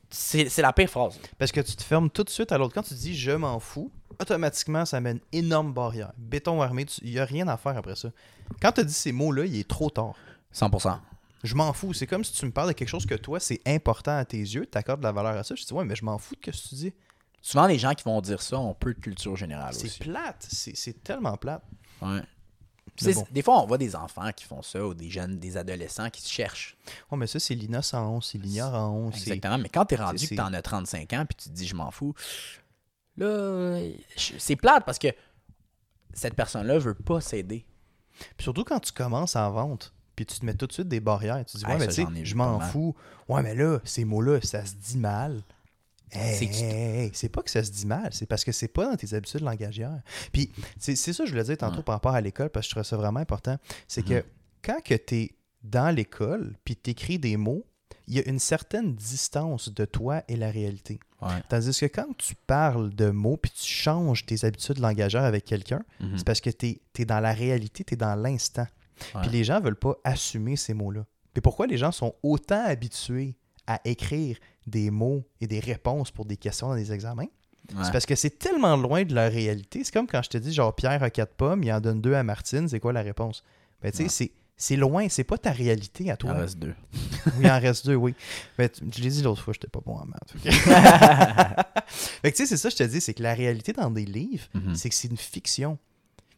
C'est 0.09 0.49
c'est 0.49 0.61
la 0.61 0.73
pire 0.73 0.89
phrase. 0.89 1.19
Parce 1.37 1.51
que 1.51 1.61
tu 1.61 1.75
te 1.75 1.83
fermes 1.83 2.09
tout 2.09 2.23
de 2.23 2.29
suite 2.29 2.51
à 2.51 2.57
l'autre. 2.57 2.73
Quand 2.73 2.83
tu 2.83 2.93
dis 2.93 3.15
je 3.15 3.31
m'en 3.31 3.59
fous, 3.59 3.91
automatiquement, 4.21 4.85
ça 4.85 4.99
met 5.01 5.11
une 5.11 5.19
énorme 5.31 5.73
barrière. 5.73 6.11
Béton 6.17 6.61
armé, 6.61 6.85
il 7.01 7.11
n'y 7.11 7.19
a 7.19 7.25
rien 7.25 7.47
à 7.47 7.57
faire 7.57 7.77
après 7.77 7.95
ça. 7.95 8.09
Quand 8.61 8.71
tu 8.71 8.85
dis 8.85 8.93
ces 8.93 9.11
mots-là, 9.11 9.45
il 9.45 9.57
est 9.59 9.67
trop 9.67 9.89
tard. 9.89 10.13
100%. 10.53 10.99
Je 11.43 11.55
m'en 11.55 11.71
fous. 11.73 11.93
C'est 11.93 12.07
comme 12.07 12.23
si 12.23 12.33
tu 12.33 12.45
me 12.45 12.51
parles 12.51 12.69
de 12.69 12.73
quelque 12.73 12.89
chose 12.89 13.05
que 13.05 13.15
toi, 13.15 13.39
c'est 13.39 13.61
important 13.67 14.17
à 14.17 14.25
tes 14.25 14.37
yeux, 14.39 14.67
tu 14.71 14.77
accordes 14.77 14.99
de 15.01 15.05
la 15.05 15.11
valeur 15.11 15.37
à 15.37 15.43
ça. 15.43 15.55
Je 15.55 15.63
dis, 15.63 15.73
ouais, 15.73 15.85
mais 15.85 15.95
je 15.95 16.03
m'en 16.03 16.17
fous 16.17 16.35
de 16.35 16.51
ce 16.51 16.61
que 16.63 16.67
tu 16.69 16.75
dis. 16.75 16.93
Souvent, 17.41 17.67
les 17.67 17.77
gens 17.77 17.93
qui 17.93 18.03
vont 18.03 18.19
dire 18.21 18.41
ça 18.41 18.57
ont 18.57 18.73
peu 18.73 18.93
de 18.93 18.99
culture 18.99 19.35
générale 19.35 19.73
C'est 19.73 19.85
aussi. 19.85 19.99
plate. 19.99 20.47
C'est 20.49 20.75
c'est 20.75 21.03
tellement 21.03 21.37
plate. 21.37 21.61
Ouais. 22.01 22.21
C'est- 22.99 23.13
bon. 23.13 23.27
Des 23.29 23.43
fois, 23.43 23.61
on 23.61 23.67
voit 23.67 23.77
des 23.77 23.95
enfants 23.95 24.31
qui 24.35 24.43
font 24.45 24.63
ça 24.63 24.83
ou 24.85 24.93
des 24.95 25.09
jeunes, 25.09 25.37
des 25.37 25.55
adolescents 25.55 26.09
qui 26.09 26.21
se 26.23 26.29
cherchent. 26.31 26.75
Ouais, 27.11 27.17
mais 27.17 27.27
ça, 27.27 27.39
c'est 27.39 27.53
l'innocence, 27.53 28.29
c'est 28.31 28.39
l'ignorance. 28.39 29.13
c'est- 29.15 29.21
Exactement. 29.29 29.59
Mais 29.59 29.69
quand 29.69 29.85
t'es 29.85 29.95
rendu 29.97 30.17
c'est- 30.17 30.35
que 30.35 30.41
t'en 30.41 30.51
as 30.51 30.61
35 30.63 31.13
ans 31.13 31.23
puis 31.29 31.35
tu 31.37 31.49
te 31.49 31.53
dis 31.53 31.67
je 31.67 31.75
m'en 31.75 31.91
fous, 31.91 32.15
là, 33.17 33.79
c'est 34.15 34.55
plate 34.55 34.85
parce 34.85 34.99
que 34.99 35.07
cette 36.13 36.35
personne-là 36.35 36.77
veut 36.79 36.93
pas 36.95 37.21
s'aider. 37.21 37.65
Puis 38.35 38.43
surtout 38.43 38.63
quand 38.63 38.79
tu 38.79 38.91
commences 38.91 39.35
en 39.35 39.51
vente, 39.51 39.93
puis 40.15 40.25
tu 40.25 40.39
te 40.39 40.45
mets 40.45 40.55
tout 40.55 40.65
de 40.65 40.73
suite 40.73 40.87
des 40.87 40.99
barrières. 40.99 41.43
Tu 41.45 41.53
te 41.53 41.57
dis, 41.59 41.65
ouais, 41.65 41.77
mais 41.77 41.87
tu 41.87 41.93
sais, 41.93 42.05
je 42.23 42.35
m'en 42.35 42.59
fous. 42.59 42.95
Ouais, 43.27 43.43
mais 43.43 43.53
là, 43.53 43.79
ces 43.83 44.03
mots-là, 44.05 44.39
ça 44.41 44.65
se 44.65 44.73
dit 44.73 44.97
mal. 44.97 45.41
Hey, 46.11 46.37
C'est 46.37 46.45
hey, 46.63 47.11
hey, 47.21 47.29
pas 47.29 47.41
que 47.43 47.51
ça 47.51 47.63
se 47.63 47.69
dit 47.69 47.85
mal, 47.85 48.09
c'est 48.13 48.25
parce 48.25 48.43
que 48.45 48.51
c'est 48.53 48.69
pas 48.69 48.85
dans 48.89 48.95
tes 48.95 49.13
habitudes 49.13 49.41
langagières. 49.41 50.01
Puis 50.31 50.51
c'est 50.79 50.95
ça 50.95 51.11
que 51.23 51.25
je 51.25 51.31
voulais 51.33 51.43
dire 51.43 51.57
tantôt 51.57 51.77
Ouais. 51.77 51.83
par 51.83 51.95
rapport 51.95 52.15
à 52.15 52.21
l'école, 52.21 52.49
parce 52.49 52.65
que 52.65 52.69
je 52.69 52.75
trouve 52.75 52.83
ça 52.83 52.95
vraiment 52.97 53.19
important. 53.19 53.57
C'est 53.89 54.07
Mhm. 54.09 54.21
que 54.21 54.25
quand 54.63 54.81
que 54.83 54.95
tu 54.95 55.15
es 55.15 55.31
dans 55.63 55.93
l'école, 55.93 56.55
puis 56.63 56.77
tu 56.77 56.91
écris 56.91 57.19
des 57.19 57.35
mots, 57.35 57.65
il 58.07 58.15
y 58.15 58.19
a 58.19 58.27
une 58.29 58.39
certaine 58.39 58.95
distance 58.95 59.73
de 59.73 59.85
toi 59.85 60.23
et 60.27 60.35
la 60.35 60.49
réalité. 60.51 60.99
Ouais. 61.21 61.29
Tandis 61.49 61.77
que 61.79 61.85
quand 61.87 62.15
tu 62.17 62.35
parles 62.35 62.93
de 62.93 63.09
mots, 63.09 63.37
puis 63.37 63.51
tu 63.51 63.63
changes 63.65 64.25
tes 64.25 64.45
habitudes 64.45 64.77
langagères 64.79 65.23
avec 65.23 65.45
quelqu'un, 65.45 65.81
Mhm. 65.99 66.17
c'est 66.17 66.25
parce 66.25 66.41
que 66.41 66.49
tu 66.49 66.79
es, 66.99 67.05
dans 67.05 67.19
la 67.19 67.33
réalité, 67.33 67.83
tu 67.83 67.93
es 67.95 67.97
dans 67.97 68.15
l'instant. 68.15 68.67
Puis 69.21 69.29
les 69.31 69.43
gens 69.43 69.59
veulent 69.59 69.75
pas 69.75 69.95
assumer 70.03 70.55
ces 70.55 70.73
mots-là. 70.73 71.05
Puis 71.33 71.41
pourquoi 71.41 71.67
les 71.67 71.77
gens 71.77 71.91
sont 71.91 72.15
autant 72.23 72.63
habitués 72.65 73.35
à 73.67 73.79
écrire 73.85 74.37
des 74.65 74.89
mots 74.89 75.23
et 75.41 75.47
des 75.47 75.59
réponses 75.59 76.09
pour 76.11 76.25
des 76.25 76.37
questions 76.37 76.69
dans 76.69 76.75
des 76.75 76.91
examens? 76.91 77.23
Ouais. 77.75 77.83
C'est 77.83 77.91
parce 77.91 78.05
que 78.05 78.15
c'est 78.15 78.39
tellement 78.39 78.77
loin 78.77 79.03
de 79.03 79.13
leur 79.13 79.29
réalité. 79.31 79.83
C'est 79.83 79.91
comme 79.93 80.07
quand 80.07 80.21
je 80.23 80.29
te 80.29 80.37
dis, 80.37 80.53
genre, 80.53 80.73
Pierre 80.73 81.03
a 81.03 81.09
quatre 81.09 81.33
pommes, 81.35 81.63
il 81.63 81.71
en 81.73 81.81
donne 81.81 81.99
deux 82.01 82.13
à 82.13 82.23
Martine, 82.23 82.67
c'est 82.69 82.79
quoi 82.79 82.93
la 82.93 83.01
réponse? 83.01 83.43
Ben, 83.81 83.91
tu 83.91 83.97
sais, 83.97 84.03
Ouais. 84.03 84.09
c'est- 84.09 84.31
c'est 84.57 84.75
loin, 84.75 85.07
c'est 85.09 85.23
pas 85.23 85.37
ta 85.37 85.51
réalité 85.51 86.05
à 86.05 86.07
Il 86.07 86.11
en 86.13 86.17
toi. 86.17 86.33
reste 86.33 86.57
deux. 86.57 86.73
Oui, 87.27 87.31
il 87.41 87.51
en 87.51 87.59
reste 87.59 87.85
deux, 87.85 87.95
oui. 87.95 88.15
Mais 88.57 88.71
je 88.95 89.01
l'ai 89.01 89.09
dit 89.09 89.21
l'autre 89.21 89.41
fois, 89.43 89.53
j'étais 89.53 89.67
pas 89.67 89.81
bon 89.85 89.95
en 89.97 90.05
maths. 90.05 90.33
fait 91.87 92.31
que 92.31 92.37
tu 92.37 92.43
sais, 92.43 92.45
c'est 92.47 92.57
ça, 92.57 92.69
je 92.69 92.75
te 92.75 92.83
dis, 92.83 93.01
c'est 93.01 93.13
que 93.13 93.23
la 93.23 93.33
réalité 93.33 93.73
dans 93.73 93.91
des 93.91 94.05
livres, 94.05 94.45
Mhm. 94.53 94.75
c'est 94.75 94.89
que 94.89 94.95
c'est 94.95 95.07
une 95.09 95.17
fiction. 95.17 95.77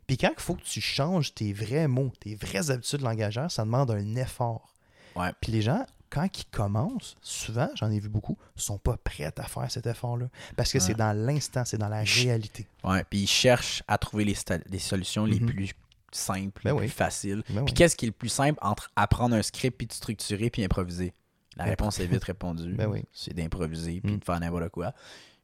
Puis 0.08 0.18
quand 0.18 0.32
il 0.36 0.42
faut 0.42 0.56
que 0.56 0.64
tu 0.64 0.82
changes 0.82 1.34
tes 1.34 1.54
vrais 1.54 1.88
mots, 1.88 2.12
tes 2.20 2.36
vraies 2.36 2.72
habitudes 2.72 3.02
langagères, 3.02 3.52
ça 3.52 3.64
demande 3.64 3.92
un 3.92 4.16
effort. 4.16 4.74
Ouais. 5.16 5.32
Puis 5.40 5.52
les 5.52 5.62
gens, 5.62 5.86
quand 6.10 6.26
ils 6.26 6.46
commencent, 6.46 7.16
souvent, 7.22 7.70
j'en 7.76 7.92
ai 7.92 8.00
vu 8.00 8.10
beaucoup, 8.10 8.38
sont 8.56 8.80
pas 8.80 8.98
prêts 8.98 9.32
à 9.38 9.44
faire 9.44 9.70
cet 9.70 9.86
effort-là. 9.86 10.26
Parce 10.56 10.72
que 10.74 10.80
c'est 10.80 10.96
dans 10.96 11.14
l'instant, 11.16 11.64
c'est 11.66 11.78
dans 11.78 11.90
la 11.90 12.02
réalité. 12.02 12.66
Ouais, 12.84 13.04
puis 13.10 13.20
ils 13.22 13.28
cherchent 13.28 13.84
à 13.88 13.98
trouver 14.00 14.26
les 14.26 14.80
solutions 14.80 15.26
les 15.26 15.40
Mhm. 15.40 15.46
plus 15.46 15.74
simples, 16.18 16.62
Ben 16.64 16.72
les 16.72 16.80
oui. 16.80 16.86
plus 16.88 16.94
faciles. 16.96 17.44
Ben 17.50 17.64
Puis 17.64 17.66
oui. 17.66 17.74
qu'est-ce 17.74 17.96
qui 17.96 18.06
est 18.06 18.10
le 18.10 18.14
plus 18.14 18.30
simple 18.30 18.58
entre 18.62 18.92
apprendre 18.96 19.36
un 19.36 19.42
script 19.42 19.78
puis 19.78 19.88
de 19.88 19.94
structurer 19.94 20.50
puis 20.50 20.64
improviser? 20.64 21.14
La 21.58 21.66
Ben, 21.66 21.70
réponse 21.72 22.00
est 22.00 22.06
vite 22.08 22.24
répondue. 22.24 22.74
Ben 22.78 22.88
oui. 22.88 23.04
C'est 23.12 23.34
d'improviser 23.34 24.02
puis 24.02 24.14
Mm. 24.14 24.20
de 24.20 24.26
faire 24.26 24.40
n'importe 24.40 24.70
quoi. 24.70 24.94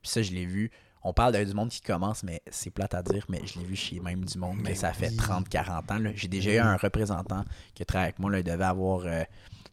Puis 0.02 0.12
ça, 0.12 0.22
je 0.22 0.32
l'ai 0.32 0.46
vu. 0.46 0.72
On 1.08 1.14
parle 1.14 1.34
de- 1.34 1.44
du 1.44 1.54
monde 1.54 1.70
qui 1.70 1.82
commence, 1.82 2.24
mais 2.24 2.42
c'est 2.50 2.72
plate 2.72 2.94
à 2.96 3.04
dire, 3.04 3.26
mais 3.30 3.42
je 3.46 3.60
l'ai 3.60 3.66
vu 3.66 3.76
chez 3.76 4.00
même 4.00 4.26
du 4.26 4.38
monde, 4.40 4.58
mais 4.64 4.74
ça 4.76 4.92
fait 4.94 5.10
oui. 5.10 5.18
30-40 5.18 5.92
ans. 5.92 6.00
J'ai 6.16 6.28
déjà 6.28 6.52
eu 6.54 6.58
un 6.58 6.78
représentant 6.78 7.44
qui 7.76 7.86
travaille 7.86 8.06
avec 8.08 8.20
moi. 8.20 8.32
Là, 8.32 8.40
il 8.40 8.44
devait 8.44 8.64
avoir 8.64 9.02
euh, 9.06 9.20
une 9.20 9.26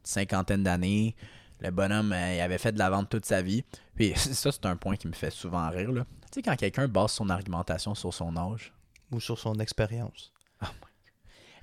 cinquantaine 0.02 0.62
d'années. 0.62 1.14
Le 1.60 1.70
bonhomme, 1.70 2.12
euh, 2.12 2.34
il 2.34 2.40
avait 2.40 2.58
fait 2.58 2.72
de 2.72 2.78
la 2.78 2.90
vente 2.90 3.08
toute 3.08 3.24
sa 3.24 3.40
vie. 3.40 3.64
Puis 3.94 4.12
ça, 4.16 4.52
c'est 4.52 4.66
un 4.66 4.76
point 4.76 4.96
qui 4.96 5.06
me 5.08 5.12
fait 5.14 5.30
souvent 5.30 5.70
rire. 5.70 5.92
Là. 5.92 6.04
Tu 6.30 6.36
sais, 6.36 6.42
quand 6.42 6.56
quelqu'un 6.56 6.88
base 6.88 7.12
son 7.12 7.30
argumentation 7.30 7.94
sur 7.94 8.12
son 8.12 8.36
âge, 8.36 8.72
Ou 9.12 9.20
sur 9.20 9.38
son 9.38 9.54
expérience. 9.60 10.31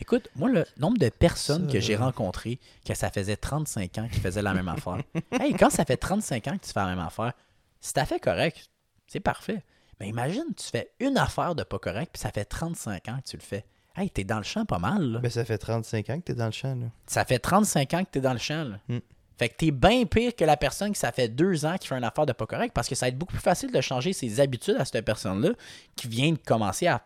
Écoute, 0.02 0.30
moi, 0.36 0.50
le 0.50 0.66
nombre 0.78 0.98
de 0.98 1.10
personnes 1.10 1.66
Ça, 1.66 1.74
que 1.74 1.80
j'ai 1.80 1.96
rencontrées 1.96 2.60
que 2.86 2.94
ça 2.94 3.12
faisait 3.12 3.36
35 3.36 3.98
ans 3.98 4.08
qu'ils 4.08 4.22
faisaient 4.22 4.42
la 4.42 4.54
même 4.54 4.70
affaire. 4.70 5.02
Hey, 5.32 5.54
quand 5.54 5.70
ça 5.70 5.84
fait 5.86 5.98
35 5.98 6.48
ans 6.48 6.58
que 6.58 6.66
tu 6.66 6.72
fais 6.72 6.80
la 6.80 6.88
même 6.88 7.00
affaire, 7.00 7.34
si 7.82 7.94
t'as 7.94 8.06
fait 8.06 8.20
correct, 8.20 8.70
c'est 9.08 9.20
parfait. 9.20 9.64
Mais 10.00 10.08
imagine, 10.08 10.46
tu 10.56 10.66
fais 10.66 10.92
une 11.00 11.18
affaire 11.18 11.56
de 11.56 11.64
pas 11.64 11.80
correct, 11.80 12.12
puis 12.14 12.22
ça 12.22 12.32
fait 12.32 12.46
35 12.46 13.10
ans 13.10 13.18
que 13.18 13.30
tu 13.30 13.38
le 13.38 13.42
fais. 13.42 13.66
Hey, 13.96 14.10
t'es 14.10 14.24
dans 14.24 14.38
le 14.38 14.44
champ 14.44 14.66
pas 14.66 14.80
mal, 14.80 15.04
là. 15.04 15.20
Ben, 15.20 15.30
ça 15.30 15.44
fait 15.44 15.58
35 15.58 16.10
ans 16.10 16.20
que 16.20 16.26
tu 16.26 16.32
es 16.32 16.36
dans 16.36 16.46
le 16.46 16.52
champ. 16.52 16.76
Là. 16.76 16.88
Ça 17.06 17.26
fait 17.26 17.40
35 17.40 17.94
ans 17.94 18.04
que 18.06 18.10
t'es 18.10 18.22
dans 18.22 18.34
le 18.34 18.40
champ, 18.40 18.64
là. 18.64 18.78
Mm. 18.88 19.00
Fait 19.38 19.48
que 19.48 19.56
t'es 19.56 19.72
bien 19.72 20.06
pire 20.06 20.36
que 20.36 20.44
la 20.44 20.58
personne 20.58 20.92
qui 20.92 21.00
ça 21.00 21.14
fait 21.14 21.30
deux 21.30 21.66
ans 21.66 21.78
qui 21.78 21.88
fait 21.88 21.96
une 21.96 22.04
affaire 22.04 22.26
de 22.26 22.34
pas 22.34 22.46
correct, 22.46 22.74
parce 22.74 22.90
que 22.90 22.96
ça 22.96 23.06
va 23.06 23.10
être 23.10 23.18
beaucoup 23.18 23.34
plus 23.34 23.42
facile 23.42 23.72
de 23.72 23.82
changer 23.82 24.12
ses 24.12 24.42
habitudes 24.42 24.76
à 24.78 24.84
cette 24.84 25.06
personne-là 25.06 25.52
qui 25.96 26.10
vient 26.10 26.32
de 26.34 26.38
commencer 26.38 26.88
à 26.88 27.02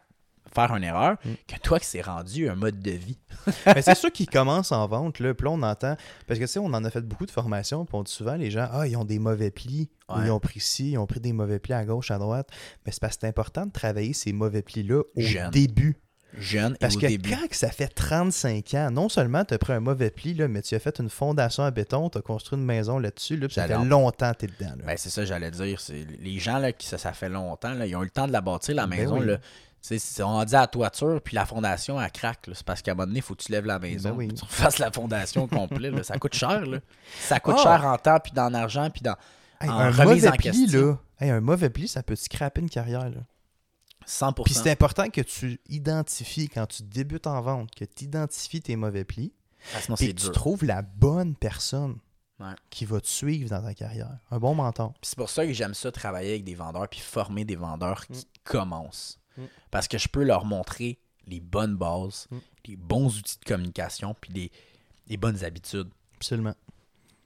faire 0.54 0.76
une 0.76 0.84
erreur 0.84 1.18
Mm. 1.26 1.34
que 1.48 1.60
toi 1.62 1.80
que 1.80 1.86
c'est 1.86 2.02
rendu 2.02 2.50
un 2.50 2.56
mode 2.56 2.80
de 2.80 2.92
vie. 2.92 3.18
Mais 3.66 3.82
c'est 3.82 3.96
sûr 3.96 4.12
qu'ils 4.14 4.30
commencent 4.30 4.72
en 4.72 4.88
vente, 4.88 5.20
là, 5.20 5.34
puis 5.34 5.46
là, 5.46 5.52
on 5.52 5.62
entend. 5.64 5.96
Parce 6.28 6.40
que, 6.40 6.46
tu 6.46 6.52
sais, 6.52 6.60
on 6.60 6.66
en 6.68 6.84
a 6.84 6.90
fait 6.90 7.02
beaucoup 7.02 7.26
de 7.26 7.32
formations, 7.32 7.86
puis 7.86 7.96
on 7.96 8.04
dit 8.04 8.12
souvent, 8.12 8.36
les 8.36 8.52
gens, 8.52 8.68
ah, 8.72 8.88
ils 8.88 8.96
ont 8.98 9.06
des 9.06 9.20
mauvais 9.20 9.52
plis, 9.52 9.90
ou 10.10 10.22
ils 10.24 10.32
ont 10.32 10.40
pris 10.40 10.60
ci, 10.60 10.92
ils 10.92 10.98
ont 10.98 11.08
pris 11.08 11.20
des 11.20 11.34
mauvais 11.34 11.60
plis 11.60 11.74
à 11.74 11.86
gauche, 11.86 12.12
à 12.12 12.18
droite. 12.18 12.50
Mais 12.86 12.92
c'est 12.92 13.02
parce 13.02 13.16
que 13.16 13.22
c'est 13.22 13.28
important 13.28 13.66
de 13.66 13.72
travailler 13.72 14.14
ces 14.14 14.34
mauvais 14.34 14.62
plis-là 14.62 15.00
au 15.16 15.22
Jeune. 15.22 15.50
début. 15.52 15.98
Jeune 16.40 16.76
Parce 16.80 16.96
et 16.96 16.98
au 16.98 17.00
que 17.02 17.06
début. 17.06 17.30
quand 17.30 17.48
que 17.48 17.56
ça 17.56 17.70
fait 17.70 17.88
35 17.90 18.74
ans, 18.74 18.90
non 18.90 19.08
seulement 19.08 19.46
tu 19.46 19.54
as 19.54 19.60
pris 19.60 19.72
un 19.74 19.80
mauvais 19.80 20.10
pli, 20.10 20.34
là, 20.34 20.48
mais 20.48 20.64
tu 20.64 20.74
as 20.74 20.80
fait 20.80 20.98
une 20.98 21.10
fondation 21.12 21.62
en 21.62 21.70
béton, 21.70 22.10
tu 22.10 22.18
as 22.18 22.22
construit 22.22 22.58
une 22.58 22.66
maison 22.66 22.98
là-dessus, 22.98 23.38
là, 23.38 23.46
puis 23.48 23.54
ça 23.54 23.68
fait 23.68 23.86
longtemps 23.86 24.32
que 24.34 24.38
tu 24.40 24.46
es 24.46 24.48
dedans. 24.48 24.74
Ben, 24.84 24.98
c'est 24.98 25.12
ça, 25.12 25.26
j'allais 25.26 25.52
dire. 25.52 25.80
Les 26.20 26.40
gens 26.40 26.58
là, 26.58 26.72
qui 26.72 26.88
ça, 26.88 26.98
ça 26.98 27.14
fait 27.14 27.30
longtemps, 27.30 27.74
là, 27.76 27.86
ils 27.86 27.96
ont 27.96 28.02
eu 28.02 28.06
le 28.06 28.10
temps 28.10 28.26
de 28.26 28.32
la 28.32 28.42
bâtir, 28.42 28.74
la 28.74 28.88
Ben 28.88 28.98
maison. 29.02 29.20
oui. 29.20 29.28
là. 29.28 29.38
C'est- 29.86 30.24
on 30.24 30.42
dit 30.46 30.56
à 30.56 30.62
la 30.62 30.68
toiture, 30.68 31.20
puis 31.22 31.36
la 31.36 31.46
fondation, 31.46 32.02
elle 32.02 32.10
craque. 32.12 32.50
C'est 32.54 32.64
parce 32.64 32.82
qu'à 32.82 32.92
un 32.92 32.96
moment 32.96 33.06
donné, 33.08 33.20
il 33.20 33.22
faut 33.22 33.36
que 33.36 33.44
tu 33.44 33.52
lèves 33.52 33.66
la 33.66 33.80
maison, 33.80 34.12
Ben 34.12 34.16
oui. 34.16 34.28
puis 34.30 34.38
tu 34.38 34.46
refasses 34.46 34.80
la 34.80 34.92
fondation 34.92 35.46
complète. 35.48 36.04
Ça 36.06 36.18
coûte 36.18 36.34
cher. 36.36 36.66
Là. 36.66 36.80
Ça 37.20 37.42
coûte 37.42 37.56
Ah! 37.60 37.64
cher 37.64 37.86
en 37.86 37.98
temps, 37.98 38.18
puis 38.24 38.32
dans 38.32 38.50
l'argent, 38.50 38.90
puis 38.90 39.02
dans 39.02 39.16
Hey, 39.60 39.70
en 39.70 39.74
un 39.80 39.92
remise 39.92 40.24
mauvais 40.24 40.28
en 40.30 40.32
pli, 40.32 40.66
là, 40.68 40.98
hey, 41.20 41.30
un 41.32 41.42
mauvais 41.42 41.70
pli, 41.70 41.88
ça 41.90 42.02
peut 42.02 42.16
te 42.16 42.22
scraper 42.22 42.62
une 42.62 42.70
carrière. 42.70 43.10
Là. 43.10 43.22
100%. 44.06 44.44
Puis 44.46 44.54
c'est 44.54 44.72
important 44.72 45.10
que 45.10 45.22
tu 45.22 45.60
identifies, 45.70 46.48
quand 46.50 46.66
tu 46.66 46.84
débutes 46.84 47.28
en 47.28 47.42
vente, 47.42 47.74
que 47.76 47.86
tu 47.86 48.06
identifies 48.06 48.62
tes 48.62 48.76
mauvais 48.78 49.04
plis, 49.04 49.34
Ah, 49.76 49.82
sinon, 49.82 49.96
c'est 49.98 50.14
que 50.14 50.20
tu 50.22 50.30
trouves 50.32 50.64
la 50.66 50.82
bonne 50.82 51.36
personne 51.36 51.98
Ouais. 52.40 52.54
qui 52.70 52.84
va 52.86 53.00
te 53.00 53.08
suivre 53.08 53.50
dans 53.50 53.62
ta 53.64 53.74
carrière. 53.74 54.18
Un 54.32 54.40
bon 54.40 54.56
mentor. 54.56 54.92
Puis 54.94 55.10
c'est 55.10 55.18
pour 55.18 55.30
ça 55.30 55.46
que 55.46 55.54
j'aime 55.54 55.74
ça 55.74 55.92
travailler 55.92 56.32
avec 56.32 56.44
des 56.44 56.56
vendeurs 56.56 56.88
puis 56.90 57.00
former 57.00 57.46
des 57.46 57.56
vendeurs 57.56 58.06
qui 58.08 58.26
commencent. 58.44 59.20
Mm. 59.38 59.44
Parce 59.72 59.88
que 59.88 59.98
je 59.98 60.08
peux 60.08 60.24
leur 60.24 60.46
montrer 60.46 61.00
les 61.28 61.40
bonnes 61.40 61.76
bases, 61.76 62.28
Mm. 62.32 62.38
les 62.68 62.76
bons 62.76 63.18
outils 63.18 63.40
de 63.40 63.46
communication 63.46 64.16
puis 64.20 64.32
les, 64.34 64.52
les 65.08 65.18
bonnes 65.18 65.44
habitudes. 65.44 65.90
Absolument. 66.18 66.56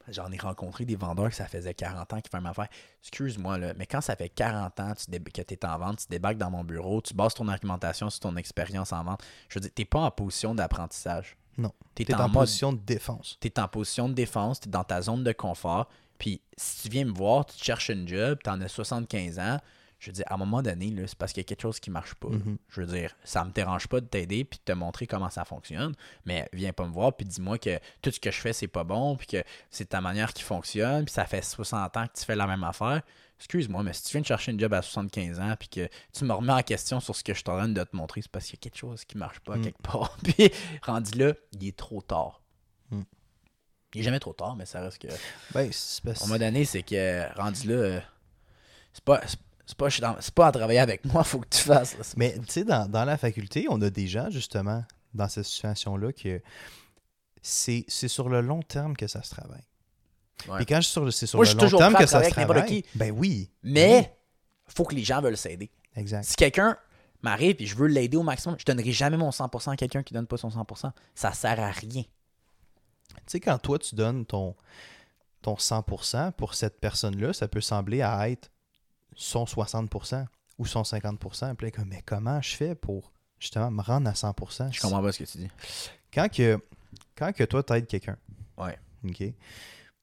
J'en 0.10 0.32
ai 0.32 0.38
rencontré 0.38 0.86
des 0.86 0.96
vendeurs 0.96 1.30
que 1.30 1.36
ça 1.36 1.48
faisait 1.48 1.74
40 1.74 2.14
ans 2.14 2.22
qui 2.22 2.30
faisaient 2.30 2.42
ma 2.42 2.52
affaire. 2.52 2.70
Excuse-moi, 3.04 3.58
mais 3.76 3.86
quand 3.86 4.00
ça 4.00 4.16
fait 4.16 4.30
40 4.30 4.80
ans 4.80 4.94
tu 4.96 5.20
que 5.20 5.42
tu 5.42 5.54
es 5.54 5.66
en 5.66 5.78
vente, 5.78 6.00
tu 6.00 6.06
débarques 6.10 6.38
dans 6.38 6.50
mon 6.50 6.64
bureau, 6.64 7.02
tu 7.02 7.14
bases 7.14 7.34
ton 7.34 7.48
argumentation 7.50 8.10
sur 8.10 8.22
ton 8.22 8.38
expérience 8.38 8.94
en 8.94 9.04
vente, 9.04 9.22
je 9.50 9.56
veux 9.56 9.62
dire, 9.62 9.72
tu 9.76 9.82
n'es 9.82 9.86
pas 9.86 10.00
en 10.00 10.12
position 10.12 10.56
d'apprentissage. 10.56 11.36
Non. 11.58 11.74
Tu 11.94 12.06
Tu 12.06 12.12
es 12.12 12.16
es 12.16 12.18
en, 12.18 12.20
en 12.26 12.30
mode 12.30 12.34
position 12.46 12.72
de 12.72 12.80
défense. 12.80 13.38
tu 13.42 13.48
es 13.50 13.60
en 13.60 13.68
position 13.68 14.08
de 14.08 14.14
défense, 14.14 14.62
tu 14.62 14.70
es 14.70 14.72
dans 14.72 14.86
ta 14.86 15.02
zone 15.02 15.26
de 15.26 15.34
confort. 15.34 15.90
Puis 16.18 16.40
si 16.56 16.84
tu 16.84 16.90
viens 16.90 17.04
me 17.06 17.12
voir, 17.14 17.46
tu 17.46 17.58
te 17.58 17.64
cherches 17.64 17.90
une 17.90 18.08
job, 18.08 18.40
tu 18.42 18.50
en 18.50 18.62
as 18.62 18.70
75 18.70 19.40
ans, 19.40 19.60
je 20.00 20.08
veux 20.10 20.14
dire, 20.14 20.26
à 20.28 20.36
un 20.36 20.38
moment 20.38 20.62
donné, 20.62 20.94
c'est 21.08 21.18
parce 21.18 21.34
qu'il 21.34 21.42
y 21.42 21.46
a 21.46 21.48
quelque 21.48 21.62
chose 21.62 21.80
qui 21.80 21.90
marche 21.90 22.14
pas. 22.16 22.30
Mhm. 22.30 22.58
Je 22.70 22.82
veux 22.82 22.88
dire, 22.88 23.16
ça 23.24 23.44
me 23.44 23.52
dérange 23.52 23.88
pas 23.88 24.00
de 24.00 24.06
t'aider 24.06 24.44
puis 24.44 24.60
de 24.60 24.64
te 24.72 24.78
montrer 24.78 25.08
comment 25.08 25.30
ça 25.30 25.44
fonctionne, 25.46 25.96
mais 26.26 26.48
viens 26.54 26.74
pas 26.74 26.86
me 26.86 26.92
voir 26.92 27.16
puis 27.16 27.26
dis-moi 27.26 27.58
que 27.58 27.80
tout 28.02 28.12
ce 28.12 28.20
que 28.20 28.30
je 28.32 28.40
fais, 28.40 28.54
c'est 28.54 28.68
pas 28.68 28.84
bon, 28.84 29.16
puis 29.16 29.28
que 29.28 29.44
c'est 29.72 29.90
ta 29.90 30.02
manière 30.02 30.34
qui 30.34 30.44
fonctionne, 30.44 31.06
puis 31.06 31.14
ça 31.14 31.26
fait 31.26 31.42
60 31.44 31.98
ans 31.98 32.08
que 32.08 32.18
tu 32.20 32.26
fais 32.26 32.36
la 32.36 32.46
même 32.48 32.64
affaire. 32.64 33.02
Excuse-moi, 33.40 33.84
mais 33.84 33.94
si 33.94 34.04
tu 34.04 34.12
viens 34.14 34.22
de 34.22 34.26
chercher 34.26 34.52
une 34.52 34.60
job 34.60 34.74
à 34.74 34.82
75 34.82 35.40
ans 35.40 35.54
puis 35.60 35.70
que 35.70 35.88
tu 36.12 36.26
me 36.26 36.34
remets 36.34 36.54
en 36.54 36.64
question 36.64 37.00
sur 37.00 37.16
ce 37.16 37.24
que 37.24 37.34
je 37.36 37.38
suis 37.40 37.50
en 37.50 37.56
train 37.58 37.70
de 37.70 37.84
te 37.84 37.96
montrer, 37.96 38.24
c'est 38.24 38.32
parce 38.32 38.46
qu'il 38.46 38.56
y 38.56 38.58
a 38.58 38.62
quelque 38.62 38.78
chose 38.80 39.06
qui 39.06 39.16
marche 39.18 39.40
pas 39.42 39.58
Mm. 39.58 39.62
quelque 39.62 39.82
part. 39.84 40.18
Puis 40.24 40.52
rendu 40.82 41.12
là, 41.20 41.34
il 41.54 41.68
est 41.68 41.78
trop 41.78 42.02
tard. 42.02 42.42
Mm. 42.90 43.02
Il 43.94 44.02
est 44.02 44.04
jamais 44.04 44.20
trop 44.20 44.34
tard, 44.34 44.56
mais 44.56 44.66
ça 44.66 44.82
reste 44.82 44.98
que. 45.00 45.08
Ben, 45.54 45.70
c'est 45.72 46.08
À 46.08 46.12
un 46.12 46.28
moment 46.28 46.40
donné, 46.40 46.66
c'est 46.66 46.82
que 46.82 47.32
rendu 47.40 47.68
là, 47.68 47.76
euh, 47.76 48.00
c'est 48.92 49.04
pas. 49.04 49.22
C'est- 49.68 49.78
pas, 49.78 49.90
c'est 50.20 50.34
pas 50.34 50.48
à 50.48 50.52
travailler 50.52 50.80
avec 50.80 51.06
moi, 51.06 51.24
faut 51.24 51.40
que 51.40 51.50
tu 51.50 51.62
fasses. 51.62 51.96
là. 51.98 52.04
Mais 52.16 52.34
tu 52.40 52.46
sais, 52.48 52.64
dans, 52.64 52.90
dans 52.90 53.06
la 53.06 53.18
faculté, 53.18 53.68
on 53.70 53.80
a 53.82 53.90
des 53.90 54.08
gens, 54.08 54.30
justement, 54.32 54.84
dans 55.14 55.28
cette 55.28 55.46
situation-là, 55.46 56.12
que 56.14 56.42
c'est 57.42 57.86
c'est 57.88 58.08
sur 58.08 58.30
le 58.30 58.42
long 58.42 58.62
terme 58.62 58.96
que 58.96 59.08
ça 59.08 59.22
se 59.22 59.30
travaille. 59.30 59.64
Ouais. 60.48 60.58
Puis 60.58 60.66
quand 60.66 60.78
je 60.78 60.82
suis 60.82 60.92
sur 60.92 61.06
le, 61.06 61.12
c'est 61.12 61.26
sur 61.28 61.38
Moi, 61.38 61.46
le 61.46 61.52
je 61.52 61.58
suis 61.58 61.70
long 61.70 61.78
terme 61.78 61.96
que 61.96 62.06
ça 62.06 62.24
se 62.24 62.30
travaille, 62.30 62.84
ben 62.96 63.12
oui. 63.12 63.50
Mais, 63.64 64.16
faut 64.68 64.84
que 64.84 64.96
les 64.96 65.04
gens 65.04 65.22
veulent 65.22 65.38
s'aider. 65.38 65.70
Oui, 65.96 66.02
exact. 66.02 66.24
Si 66.24 66.36
quelqu'un 66.36 66.78
m'arrive 67.22 67.56
et 67.60 67.66
je 67.66 67.76
veux 67.76 67.88
l'aider 67.88 68.18
au 68.18 68.24
maximum, 68.24 68.58
je 68.60 68.66
donnerai 68.66 68.92
jamais 68.92 69.18
mon 69.18 69.32
100% 69.32 69.72
à 69.72 69.76
quelqu'un 69.76 70.04
qui 70.04 70.14
donne 70.14 70.28
pas 70.28 70.38
son 70.38 70.50
100%. 70.50 70.92
Ça 71.16 71.32
sert 71.34 71.60
à 71.60 71.72
rien. 71.72 72.04
Tu 72.04 73.24
sais, 73.26 73.40
quand 73.40 73.58
toi, 73.58 73.80
tu 73.80 73.96
donnes 73.96 74.26
ton, 74.26 74.56
ton 75.42 75.56
100% 75.56 76.34
pour 76.34 76.54
cette 76.54 76.80
personne-là, 76.80 77.34
ça 77.34 77.48
peut 77.48 77.62
sembler 77.62 78.02
à 78.02 78.30
être 78.30 78.50
son 79.18 79.44
60% 79.44 80.26
ou 80.58 80.66
son 80.66 80.84
50%. 80.84 81.56
Puis 81.56 81.68
là, 81.68 81.72
comme, 81.72 81.90
mais 81.90 82.02
comment 82.06 82.42
je 82.42 82.56
fais 82.56 82.76
pour 82.76 83.12
justement 83.40 83.70
me 83.72 83.82
rendre 83.82 84.10
à 84.10 84.14
100%? 84.14 84.72
Je 84.72 84.80
comprends 84.80 85.02
pas 85.02 85.12
ce 85.12 85.20
que 85.20 85.30
tu 85.30 85.40
dis. 85.40 85.50
Quand 86.14 86.30
que, 86.32 86.60
quand 87.16 87.34
que 87.34 87.44
toi, 87.44 87.64
tu 87.64 87.74
aides 87.74 87.88
quelqu'un, 87.88 88.18
Ouais. 88.58 88.78
OK? 89.04 89.24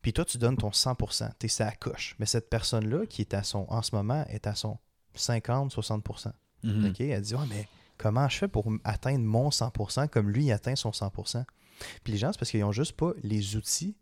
Puis 0.02 0.12
toi, 0.12 0.24
tu 0.24 0.36
donnes 0.38 0.56
ton 0.56 0.68
100%, 0.68 1.30
tu 1.38 1.46
es 1.46 1.48
sa 1.48 1.72
coche. 1.72 2.14
Mais 2.18 2.26
cette 2.26 2.50
personne-là, 2.50 3.06
qui 3.06 3.22
est 3.22 3.34
à 3.34 3.42
son, 3.42 3.66
en 3.68 3.82
ce 3.82 3.94
moment, 3.94 4.24
est 4.28 4.46
à 4.46 4.54
son 4.54 4.78
50-60%. 5.16 6.32
Mhm. 6.62 6.90
OK? 6.90 7.00
Elle 7.00 7.22
dit, 7.22 7.34
ouais, 7.34 7.46
mais 7.48 7.68
comment 7.96 8.28
je 8.28 8.36
fais 8.38 8.48
pour 8.48 8.70
atteindre 8.84 9.24
mon 9.24 9.48
100% 9.48 10.08
comme 10.08 10.30
lui 10.30 10.46
il 10.46 10.52
atteint 10.52 10.76
son 10.76 10.90
100%? 10.90 11.44
Puis 12.04 12.12
les 12.12 12.18
gens, 12.18 12.32
c'est 12.32 12.38
parce 12.38 12.50
qu'ils 12.50 12.60
n'ont 12.60 12.72
juste 12.72 12.92
pas 12.92 13.12
les 13.22 13.56
outils 13.56 13.96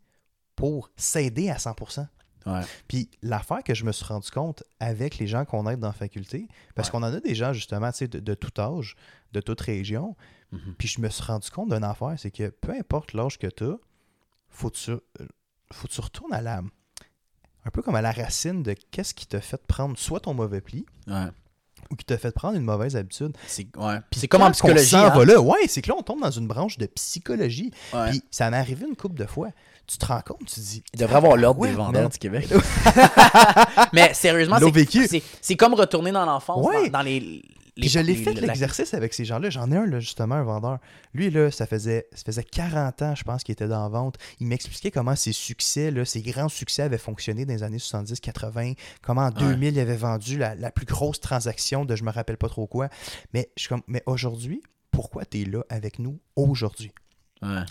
pour 0.57 0.91
s'aider 0.97 1.49
à 1.49 1.57
100%. 1.57 2.07
Ouais. 2.47 2.63
Puis 2.89 3.11
l'affaire 3.23 3.63
que 3.63 3.75
je 3.75 3.85
me 3.85 3.93
suis 3.93 4.05
rendu 4.05 4.31
compte 4.31 4.63
avec 4.81 5.19
les 5.19 5.27
gens 5.27 5.45
qu'on 5.45 5.69
aide 5.69 5.81
dans 5.81 5.89
la 5.89 5.93
faculté, 5.93 6.49
parce 6.75 6.89
Ouais. 6.89 6.93
qu'on 6.93 6.99
en 7.03 7.13
a 7.13 7.21
des 7.21 7.35
gens 7.35 7.53
justement 7.53 7.91
de, 7.91 8.07
de 8.21 8.35
tout 8.35 8.61
âge, 8.61 8.97
de 9.33 9.41
toute 9.41 9.61
région, 9.61 10.17
Mhm. 10.51 10.75
puis 10.77 10.89
je 10.89 11.01
me 11.01 11.09
suis 11.09 11.23
rendu 11.25 11.49
compte 11.51 11.71
d'une 11.73 11.85
affaire, 11.85 12.15
c'est 12.19 12.31
que 12.31 12.49
peu 12.51 12.73
importe 12.73 13.13
l'âge 13.15 13.39
que 13.39 13.47
tu 13.47 13.65
as, 13.65 13.77
faut 14.49 14.69
que 14.71 14.77
tu, 14.77 14.91
euh, 14.91 15.01
faut 15.73 15.89
que 15.89 15.93
tu 15.93 16.01
retournes 16.01 16.33
à 16.35 16.41
la. 16.43 16.63
un 17.65 17.71
peu 17.71 17.81
comme 17.81 17.95
à 17.95 18.03
la 18.03 18.11
racine 18.13 18.63
de 18.65 18.75
qu'est-ce 18.91 19.15
qui 19.15 19.27
t'a 19.27 19.41
fait 19.41 19.65
prendre 19.67 19.97
soit 19.97 20.19
ton 20.21 20.35
mauvais 20.35 20.61
pli 20.61 20.85
Ouais. 21.07 21.29
Ou 21.93 21.97
qui 21.97 22.05
t'a 22.05 22.19
fait 22.19 22.33
prendre 22.33 22.57
une 22.57 22.65
mauvaise 22.65 22.97
habitude. 22.97 23.33
C'est 23.47 23.67
ouais. 23.77 23.97
Comme 24.29 24.43
en 24.43 24.51
psychologie. 24.51 24.97
hein. 24.97 25.11
va 25.11 25.25
là, 25.25 25.41
ouais, 25.41 25.69
c'est 25.69 25.83
que 25.83 25.89
là, 25.91 25.95
on 25.99 26.03
tombe 26.03 26.21
dans 26.21 26.31
une 26.31 26.49
branche 26.49 26.79
de 26.79 26.87
psychologie. 26.87 27.71
Ouais. 27.93 28.11
Puis 28.11 28.23
ça 28.31 28.51
m'est 28.51 28.57
arrivé 28.57 28.87
une 28.89 28.97
couple 28.97 29.19
de 29.21 29.27
fois. 29.27 29.49
Tu 29.87 29.99
te 29.99 30.07
rends 30.07 30.21
compte, 30.25 30.39
tu 30.47 30.55
te 30.55 30.61
dis. 30.61 30.83
Il 30.95 31.01
devrait 31.01 31.17
avoir 31.17 31.37
l'ordre 31.37 31.61
Ouais, 31.61 31.69
des 31.69 31.75
vendeurs 31.75 32.09
du 32.09 32.19
Québec. 32.19 32.49
mais 33.93 34.15
sérieusement, 34.15 34.57
c'est- 35.41 35.57
comme 35.57 35.75
retourner 35.75 36.13
dans 36.13 36.25
l'enfance, 36.25 36.65
dans, 36.65 36.89
dans 36.89 37.03
les, 37.03 37.43
Puis 37.75 37.89
je 37.89 37.99
l'ai 37.99 38.15
les- 38.15 38.23
fait 38.23 38.35
la- 38.35 38.49
l'exercice 38.49 38.93
avec 38.93 39.15
ces 39.15 39.25
gens-là. 39.25 39.49
J'en 39.49 39.71
ai 39.73 39.77
un, 39.77 39.87
là, 39.87 39.99
justement, 39.99 40.35
un 40.35 40.43
vendeur. 40.43 40.79
Lui, 41.15 41.31
là, 41.31 41.51
ça 41.51 41.67
faisait, 41.67 42.07
ça 42.13 42.23
faisait 42.27 42.45
40 42.45 43.01
ans, 43.03 43.15
je 43.15 43.25
pense, 43.25 43.43
qu'il 43.45 43.53
était 43.55 43.67
dans 43.69 43.83
la 43.83 43.89
vente. 43.89 44.19
Il 44.41 44.47
m'expliquait 44.47 44.91
comment 44.91 45.17
ses 45.17 45.33
succès, 45.33 45.91
là, 45.91 46.05
ses 46.05 46.21
grands 46.21 46.51
succès 46.51 46.83
avaient 46.83 46.99
fonctionné 46.99 47.47
dans 47.47 47.55
les 47.55 47.63
années 47.63 47.79
70-80. 47.79 48.75
Comment 49.01 49.23
en 49.23 49.31
2000, 49.31 49.75
il 49.75 49.81
avait 49.81 49.97
vendu 49.97 50.37
la, 50.37 50.55
la 50.55 50.71
plus 50.71 50.85
grosse 50.87 51.21
transaction 51.21 51.85
de 51.87 51.97
je 51.97 52.05
me 52.05 52.11
rappelle 52.11 52.37
pas 52.37 52.49
trop 52.49 52.67
quoi. 52.67 52.89
Mais, 53.33 53.51
je 53.57 53.63
suis 53.63 53.69
comme, 53.71 53.83
mais 53.87 54.03
aujourd'hui, 54.07 54.63
pourquoi 54.91 55.25
tu 55.25 55.41
es 55.41 55.45
là 55.47 55.65
avec 55.71 55.99
nous 55.99 56.21
aujourd'hui? 56.37 56.93
Ouais. 57.41 57.63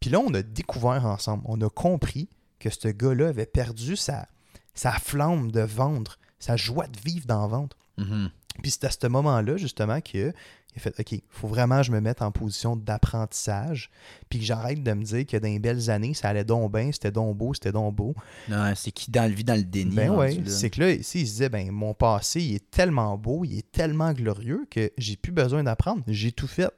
Puis 0.00 0.10
là, 0.10 0.18
on 0.20 0.34
a 0.34 0.42
découvert 0.42 1.06
ensemble, 1.06 1.44
on 1.46 1.60
a 1.60 1.70
compris 1.70 2.28
que 2.58 2.70
ce 2.70 2.88
gars-là 2.88 3.28
avait 3.28 3.46
perdu 3.46 3.94
sa, 3.96 4.26
sa 4.74 4.92
flamme 4.92 5.52
de 5.52 5.60
vendre, 5.60 6.18
sa 6.40 6.56
joie 6.56 6.86
de 6.88 6.98
vivre 7.04 7.26
dans 7.26 7.40
la 7.42 7.46
vente. 7.46 7.76
Mhm. 7.98 8.30
Puis 8.62 8.70
c'est 8.72 8.84
à 8.84 8.90
ce 8.90 9.06
moment-là, 9.06 9.56
justement, 9.56 10.00
qu'il 10.00 10.32
a 10.76 10.80
fait 10.80 10.94
OK, 10.98 11.12
il 11.12 11.22
faut 11.30 11.48
vraiment 11.48 11.78
que 11.78 11.84
je 11.84 11.92
me 11.92 12.00
mette 12.00 12.22
en 12.22 12.30
position 12.30 12.76
d'apprentissage, 12.76 13.90
puis 14.28 14.38
que 14.40 14.44
j'arrête 14.44 14.82
de 14.82 14.92
me 14.92 15.02
dire 15.04 15.26
que 15.26 15.36
dans 15.36 15.48
les 15.48 15.58
belles 15.58 15.90
années, 15.90 16.14
ça 16.14 16.28
allait 16.28 16.44
donc 16.44 16.72
bien, 16.72 16.90
c'était 16.92 17.10
donc 17.10 17.36
beau, 17.36 17.54
c'était 17.54 17.72
donc 17.72 17.94
beau. 17.94 18.14
Non, 18.48 18.72
c'est 18.76 18.90
qui 18.92 19.10
dans 19.10 19.28
le 19.28 19.34
vit 19.34 19.44
dans 19.44 19.54
le 19.56 19.62
déni. 19.64 19.94
Ben 19.94 20.44
c'est 20.46 20.70
que 20.70 20.80
là, 20.80 20.90
ici, 20.92 21.20
il 21.22 21.26
se 21.26 21.32
disait, 21.32 21.48
ben 21.48 21.70
mon 21.70 21.94
passé, 21.94 22.40
il 22.40 22.54
est 22.56 22.70
tellement 22.70 23.16
beau, 23.16 23.44
il 23.44 23.58
est 23.58 23.70
tellement 23.72 24.12
glorieux 24.12 24.66
que 24.70 24.90
j'ai 24.98 25.16
plus 25.16 25.32
besoin 25.32 25.62
d'apprendre, 25.64 26.02
j'ai 26.06 26.32
tout 26.32 26.46
fait. 26.48 26.70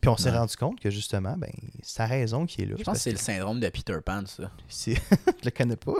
Puis 0.00 0.10
on 0.10 0.16
s'est 0.16 0.30
Ouais. 0.30 0.38
rendu 0.38 0.56
compte 0.56 0.78
que 0.78 0.88
justement, 0.90 1.36
ben, 1.36 1.50
sa 1.82 2.06
raison 2.06 2.46
qui 2.46 2.62
est 2.62 2.66
là. 2.66 2.76
Je 2.78 2.84
pense 2.84 2.98
que 2.98 3.02
c'est 3.02 3.10
le 3.10 3.16
syndrome 3.16 3.58
de 3.60 3.68
Peter 3.70 3.96
Pan, 4.04 4.22
ça. 4.26 4.50
je 4.68 4.94
le 5.44 5.50
connais 5.50 5.76
pas. 5.76 5.94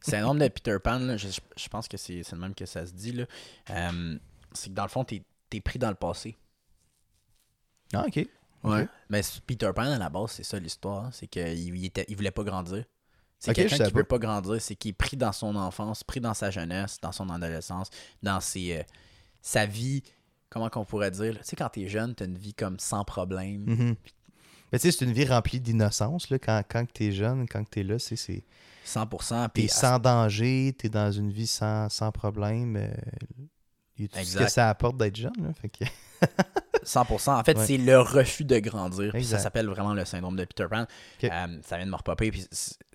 Syndrome 0.00 0.38
de 0.38 0.48
Peter 0.48 0.76
Pan, 0.82 0.98
là, 0.98 1.16
je, 1.16 1.28
je 1.56 1.68
pense 1.68 1.88
que 1.88 1.96
c'est 1.96 2.22
c'est 2.22 2.34
le 2.34 2.40
même 2.40 2.54
que 2.54 2.66
ça 2.66 2.86
se 2.86 2.92
dit. 2.92 3.12
là. 3.12 3.24
Euh, 3.70 4.18
c'est 4.52 4.70
que 4.70 4.74
dans 4.74 4.82
le 4.84 4.88
fond, 4.88 5.04
t'es 5.04 5.22
es 5.52 5.60
pris 5.60 5.78
dans 5.78 5.90
le 5.90 5.94
passé. 5.94 6.36
Ah, 7.92 8.04
ok. 8.06 8.26
Ouais. 8.64 8.88
Mais 9.10 9.20
Peter 9.46 9.70
Pan, 9.74 9.82
à 9.82 9.98
la 9.98 10.08
base, 10.08 10.32
c'est 10.32 10.44
ça 10.44 10.58
l'histoire. 10.58 11.06
hein. 11.06 11.10
C'est 11.12 11.26
qu'il 11.26 11.76
il 11.76 11.84
était- 11.84 12.06
il 12.08 12.16
voulait 12.16 12.30
pas 12.30 12.44
grandir. 12.44 12.84
C'est 13.38 13.52
quelqu'un 13.54 13.76
qui 13.76 13.92
veut 13.92 14.04
pas. 14.04 14.18
pas 14.18 14.26
grandir. 14.26 14.60
C'est 14.60 14.76
qu'il 14.76 14.90
est 14.90 14.94
pris 14.94 15.16
dans 15.16 15.32
son 15.32 15.56
enfance, 15.56 16.04
pris 16.04 16.20
dans 16.20 16.32
sa 16.34 16.50
jeunesse, 16.50 16.98
dans 17.02 17.10
son 17.12 17.28
adolescence, 17.28 17.90
dans 18.22 18.40
ses, 18.40 18.78
euh, 18.78 18.82
sa 19.40 19.66
vie. 19.66 20.02
Comment 20.48 20.70
qu'on 20.70 20.84
pourrait 20.84 21.10
dire? 21.10 21.32
là? 21.32 21.40
Tu 21.40 21.46
sais, 21.46 21.56
quand 21.56 21.68
t'es 21.70 21.88
jeune, 21.88 22.14
t'as 22.14 22.26
une 22.26 22.38
vie 22.38 22.54
comme 22.54 22.78
sans 22.78 23.04
problème. 23.04 23.64
Mhm. 23.66 23.96
Mais 24.72 24.78
tu 24.78 24.90
sais, 24.90 24.96
c'est 24.98 25.04
une 25.04 25.12
vie 25.12 25.26
remplie 25.26 25.60
d'innocence. 25.60 26.30
là, 26.30 26.38
Quand, 26.38 26.62
quand 26.68 26.84
tu 26.92 27.04
es 27.06 27.12
jeune, 27.12 27.46
quand 27.48 27.62
tu 27.70 27.80
es 27.80 27.82
là, 27.82 27.98
c'est 27.98 28.16
c'est- 28.16 28.44
100%. 28.84 29.48
T'es 29.50 29.68
sans 29.68 29.98
danger, 29.98 30.74
t'es 30.76 30.88
dans 30.88 31.12
une 31.12 31.30
vie 31.30 31.46
sans, 31.46 31.88
sans 31.88 32.10
problème. 32.10 32.76
euh, 32.76 32.88
Il 33.98 34.02
y 34.02 34.04
a 34.06 34.08
tout 34.08 34.14
ce 34.16 34.20
Exact. 34.20 34.44
que 34.46 34.50
ça 34.50 34.68
apporte 34.70 34.96
d'être 34.96 35.14
jeune. 35.16 35.32
Là, 35.38 35.52
fait 35.52 35.68
que... 35.68 35.84
100%. 36.84 37.30
En 37.38 37.44
fait, 37.44 37.56
Ouais. 37.56 37.66
c'est 37.66 37.76
le 37.76 38.00
refus 38.00 38.44
de 38.44 38.58
grandir. 38.58 39.12
Puis 39.12 39.24
Ça 39.24 39.38
s'appelle 39.38 39.66
vraiment 39.68 39.94
le 39.94 40.04
syndrome 40.04 40.34
de 40.36 40.44
Peter 40.44 40.66
Pan. 40.68 40.86
Euh, 41.22 41.28
ça 41.62 41.76
vient 41.76 41.86
de 41.86 41.90
me 41.90 41.96
repopper. 41.96 42.30
Puis 42.32 42.46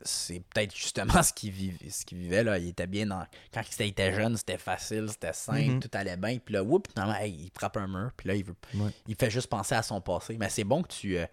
c'est- 0.04 0.40
peut-être 0.54 0.76
justement 0.76 1.22
ce 1.24 1.32
qu'il 1.32 1.52
vivait, 1.52 1.90
ce 1.90 2.04
vivait. 2.14 2.44
Là. 2.44 2.58
Il 2.58 2.68
était 2.70 2.88
bien 2.88 3.06
dans... 3.06 3.24
Quand 3.54 3.62
il 3.80 3.86
était 3.86 4.14
jeune, 4.14 4.36
c'était 4.36 4.58
facile, 4.58 5.08
c'était 5.10 5.34
simple, 5.34 5.60
Mhm. 5.76 5.80
tout 5.80 5.90
allait 5.94 6.18
bien. 6.18 6.38
Puis 6.44 6.54
là, 6.56 6.64
whoop, 6.64 6.88
finalement, 6.92 7.16
il 7.24 7.50
frappe 7.54 7.78
un 7.78 7.88
mur. 7.88 8.10
Puis 8.18 8.28
là, 8.28 8.36
il, 8.36 8.44
veut... 8.44 8.56
Ouais. 8.74 8.92
il 9.08 9.16
fait 9.16 9.30
juste 9.30 9.48
penser 9.48 9.76
à 9.76 9.84
son 9.84 10.02
passé. 10.02 10.36
Mais 10.38 10.50
c'est 10.50 10.66
bon 10.66 10.82
que 10.84 10.90
tu, 10.90 11.18
euh, 11.18 11.26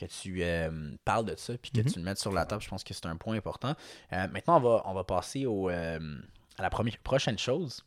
que 0.00 0.06
tu 0.06 0.42
euh, 0.42 0.92
parles 1.04 1.24
de 1.26 1.34
ça. 1.36 1.52
Puis 1.58 1.70
que 1.70 1.80
Mhm. 1.80 1.92
tu 1.92 1.98
le 1.98 2.04
mettes 2.04 2.18
sur 2.18 2.32
la 2.32 2.46
table. 2.46 2.62
Je 2.62 2.68
pense 2.68 2.82
que 2.84 2.94
c'est 2.94 3.06
un 3.06 3.16
point 3.16 3.36
important. 3.36 3.74
Euh, 4.12 4.28
maintenant, 4.28 4.56
on 4.56 4.60
va, 4.60 4.82
on 4.86 4.94
va 4.94 5.04
passer 5.04 5.46
au, 5.46 5.68
euh, 5.70 5.98
à 6.58 6.62
la 6.62 6.70
première, 6.70 6.96
prochaine 6.98 7.38
chose 7.38 7.84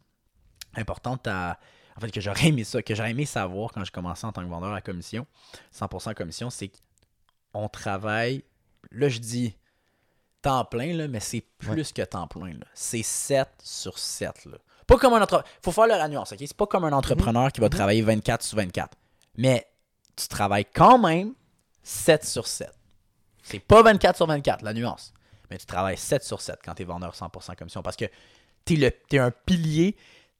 importante 0.76 1.28
à. 1.28 1.60
En 1.96 2.02
fait, 2.02 2.10
que 2.10 2.20
j'aurais 2.22 2.48
aimé 2.48 2.64
ça, 2.64 2.82
que 2.82 2.96
j'aurais 2.96 3.12
aimé 3.12 3.26
savoir 3.26 3.72
quand 3.72 3.84
je 3.86 3.92
commençais 3.92 4.26
en 4.26 4.32
tant 4.32 4.42
que 4.44 4.50
vendeur 4.50 4.74
à 4.74 4.82
commission, 4.82 5.28
100% 5.72 6.16
commission, 6.16 6.50
c'est 6.50 6.72
qu'on 7.54 7.70
travaille, 7.70 8.44
là 8.92 9.10
je 9.10 9.20
dis 9.20 9.56
temps 10.42 10.66
plein, 10.66 10.94
là, 10.94 11.08
mais 11.08 11.20
c'est 11.20 11.46
plus 11.60 11.92
que 11.94 12.02
temps 12.02 12.28
plein. 12.28 12.54
C'est 12.74 13.04
7 13.04 13.48
sur 13.62 14.00
7. 14.00 14.46
Là. 14.46 14.58
Pas 14.88 14.98
comme 14.98 15.14
un 15.14 15.22
entrepreneur. 15.22 15.48
faut 15.62 15.72
faire 15.72 15.86
la 15.86 16.08
nuance, 16.10 16.32
ok? 16.32 16.40
C'est 16.40 16.58
pas 16.58 16.66
comme 16.66 16.84
un 16.84 16.92
entrepreneur 16.94 17.52
qui 17.52 17.62
va 17.62 17.70
travailler 17.70 18.02
24 18.02 18.42
sur 18.44 18.58
24. 18.58 18.98
Mais 19.38 19.68
tu 20.16 20.28
travailles 20.28 20.66
quand 20.66 20.98
même 20.98 21.34
7 21.84 22.26
sur 22.26 22.48
7. 22.48 22.72
C'est 23.44 23.60
pas 23.60 23.84
24 23.84 24.16
sur 24.16 24.26
24, 24.28 24.62
la 24.64 24.74
nuance. 24.74 25.14
Mais 25.50 25.58
tu 25.58 25.66
travailles 25.66 25.98
7 25.98 26.24
sur 26.24 26.42
7 26.42 26.60
quand 26.64 26.74
tu 26.74 26.84
es 26.84 26.86
vendeur 26.86 27.14
100% 27.14 27.56
commission 27.56 27.84
parce 27.84 27.98
que 27.98 28.06
tu 28.66 28.82
es, 28.82 29.20
un 29.20 29.32
pilier 29.32 29.96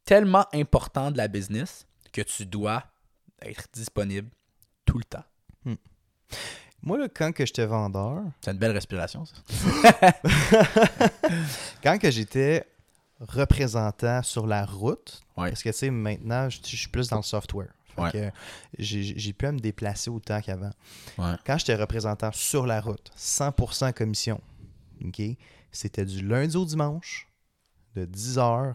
tellement 0.06 0.46
important 0.54 1.12
de 1.12 1.18
la 1.18 1.28
business 1.28 1.86
que 2.12 2.22
tu 2.22 2.46
dois 2.46 2.84
être 3.42 3.68
disponible 3.74 4.30
tout 4.86 4.98
le 4.98 5.04
temps. 5.04 5.24
Moi, 6.86 6.98
là, 6.98 7.08
quand 7.08 7.32
que 7.32 7.46
j'étais 7.46 7.66
vendeur, 7.66 8.24
C'est 8.42 8.52
une 8.52 8.58
belle 8.58 8.72
respiration, 8.72 9.24
ça. 9.26 9.36
quand 11.84 11.98
que 11.98 12.12
j'étais 12.12 12.66
représentant 13.22 14.22
sur 14.22 14.48
la 14.48 14.66
route, 14.66 15.22
Ouais. 15.38 15.50
parce 15.50 15.64
que 15.64 15.70
tu 15.70 15.78
sais, 15.78 15.90
maintenant, 15.90 16.50
je 16.50 16.60
suis 16.62 16.90
plus 16.90 17.08
dans 17.08 17.18
le 17.18 17.24
software. 17.24 17.74
Ouais. 17.98 18.12
que 18.12 18.32
j'ai 18.80 19.34
pu 19.34 19.46
à 19.46 19.52
me 19.52 19.60
déplacer 19.60 20.10
autant 20.10 20.42
qu'avant. 20.42 20.72
Ouais. 21.18 21.36
Quand 21.46 21.58
j'étais 21.58 21.76
représentant 21.76 22.32
sur 22.32 22.66
la 22.66 22.82
route, 22.82 23.12
100% 23.18 23.94
commission, 23.94 24.42
ok, 25.04 25.22
c'était 25.72 26.06
du 26.06 26.26
lundi 26.26 26.56
au 26.58 26.66
dimanche, 26.66 27.30
de 27.96 28.06
10h 28.06 28.74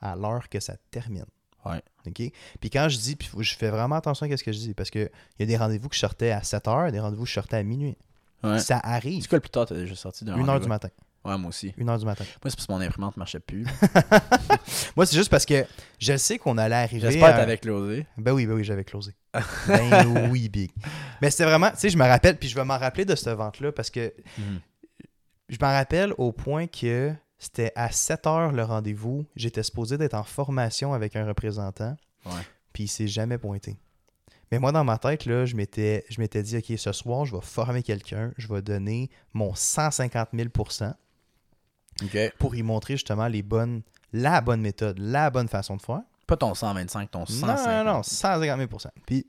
à 0.00 0.16
l'heure 0.16 0.48
que 0.48 0.60
ça 0.60 0.76
termine. 0.90 1.24
Ouais. 1.64 1.82
OK? 2.06 2.32
Puis 2.60 2.70
quand 2.70 2.88
je 2.88 2.98
dis, 2.98 3.16
puis 3.16 3.30
je 3.38 3.54
fais 3.56 3.70
vraiment 3.70 3.96
attention 3.96 4.30
à 4.30 4.36
ce 4.36 4.42
que 4.42 4.52
je 4.52 4.58
dis, 4.58 4.74
parce 4.74 4.90
qu'il 4.90 5.10
y 5.38 5.42
a 5.42 5.46
des 5.46 5.56
rendez-vous 5.56 5.88
que 5.88 5.94
je 5.94 6.00
sortais 6.00 6.30
à 6.30 6.40
7h, 6.40 6.90
des 6.90 7.00
rendez-vous 7.00 7.22
que 7.22 7.28
je 7.28 7.34
sortais 7.34 7.56
à 7.56 7.62
minuit. 7.62 7.96
Ouais. 8.42 8.58
Ça 8.58 8.78
arrive. 8.82 9.22
C'est 9.22 9.28
quoi 9.28 9.36
le 9.38 9.42
plus 9.42 9.50
tard, 9.50 9.66
t'as 9.66 9.76
déjà 9.76 9.94
sorti 9.94 10.24
d'un 10.24 10.36
1h 10.36 10.40
rendez-vous? 10.44 10.64
du 10.64 10.68
matin. 10.68 10.88
Ouais, 11.24 11.38
moi 11.38 11.50
aussi. 11.50 11.68
1h 11.78 11.98
du 12.00 12.04
matin. 12.04 12.24
Moi, 12.24 12.50
c'est 12.50 12.56
parce 12.56 12.66
que 12.66 12.72
mon 12.72 12.80
imprimante 12.80 13.16
marchait 13.16 13.38
plus. 13.40 13.64
Moi, 14.96 15.06
c'est 15.06 15.16
juste 15.16 15.30
parce 15.30 15.46
que 15.46 15.64
je 15.98 16.16
sais 16.16 16.38
qu'on 16.38 16.58
allait 16.58 16.74
arriver. 16.74 17.00
J'espère 17.00 17.28
que 17.30 17.34
à- 17.34 17.38
t'avais 17.40 17.58
closé. 17.58 18.06
Ben 18.18 18.32
oui, 18.32 18.46
ben 18.46 18.54
oui, 18.54 18.64
j'avais 18.64 18.84
closé. 18.84 19.14
ben 19.68 20.28
oui, 20.30 20.48
big. 20.48 20.70
Mais 21.20 21.30
c'était 21.30 21.44
vraiment, 21.44 21.70
tu 21.70 21.76
sais, 21.78 21.90
je 21.90 21.96
me 21.96 22.04
rappelle, 22.06 22.36
puis 22.38 22.48
je 22.48 22.54
vais 22.54 22.64
m'en 22.64 22.78
rappeler 22.78 23.04
de 23.04 23.14
cette 23.14 23.36
vente-là 23.36 23.70
parce 23.72 23.90
que 23.90 24.12
Mhm. 24.38 24.60
je 25.48 25.56
m'en 25.60 25.68
rappelle 25.72 26.12
au 26.18 26.32
point 26.32 26.66
que 26.66 27.12
c'était 27.38 27.72
à 27.76 27.90
7 27.92 28.26
heures 28.26 28.52
le 28.52 28.64
rendez-vous. 28.64 29.24
J'étais 29.36 29.62
supposé 29.62 29.98
d'être 29.98 30.14
en 30.14 30.24
formation 30.24 30.92
avec 30.92 31.14
un 31.16 31.24
représentant, 31.26 31.96
Ouais. 32.26 32.32
puis 32.72 32.84
il 32.84 32.88
s'est 32.88 33.08
jamais 33.08 33.38
pointé. 33.38 33.76
Mais 34.50 34.58
moi, 34.58 34.70
dans 34.70 34.84
ma 34.84 34.98
tête, 34.98 35.24
là, 35.24 35.46
je 35.46 35.56
m'étais, 35.56 36.04
je 36.10 36.20
m'étais 36.20 36.42
dit, 36.42 36.58
OK, 36.58 36.78
ce 36.78 36.92
soir, 36.92 37.24
je 37.24 37.34
vais 37.34 37.40
former 37.42 37.82
quelqu'un, 37.82 38.32
je 38.36 38.52
vais 38.52 38.60
donner 38.60 39.08
mon 39.32 39.54
150 39.54 40.28
000 40.34 40.48
Pour 42.38 42.54
y 42.54 42.62
montrer 42.62 42.94
justement 42.94 43.26
les 43.28 43.42
bonnes, 43.42 43.82
la 44.12 44.40
bonne 44.40 44.60
méthode, 44.60 44.98
la 44.98 45.30
bonne 45.30 45.48
façon 45.48 45.76
de 45.76 45.82
faire. 45.82 46.02
Pas 46.26 46.36
ton 46.36 46.54
125, 46.54 47.10
ton 47.10 47.26
150. 47.26 47.66
Non, 47.66 47.84
non, 47.84 47.92
non, 47.94 48.02
150 48.02 48.58
000 48.58 48.68
Puis 49.06 49.26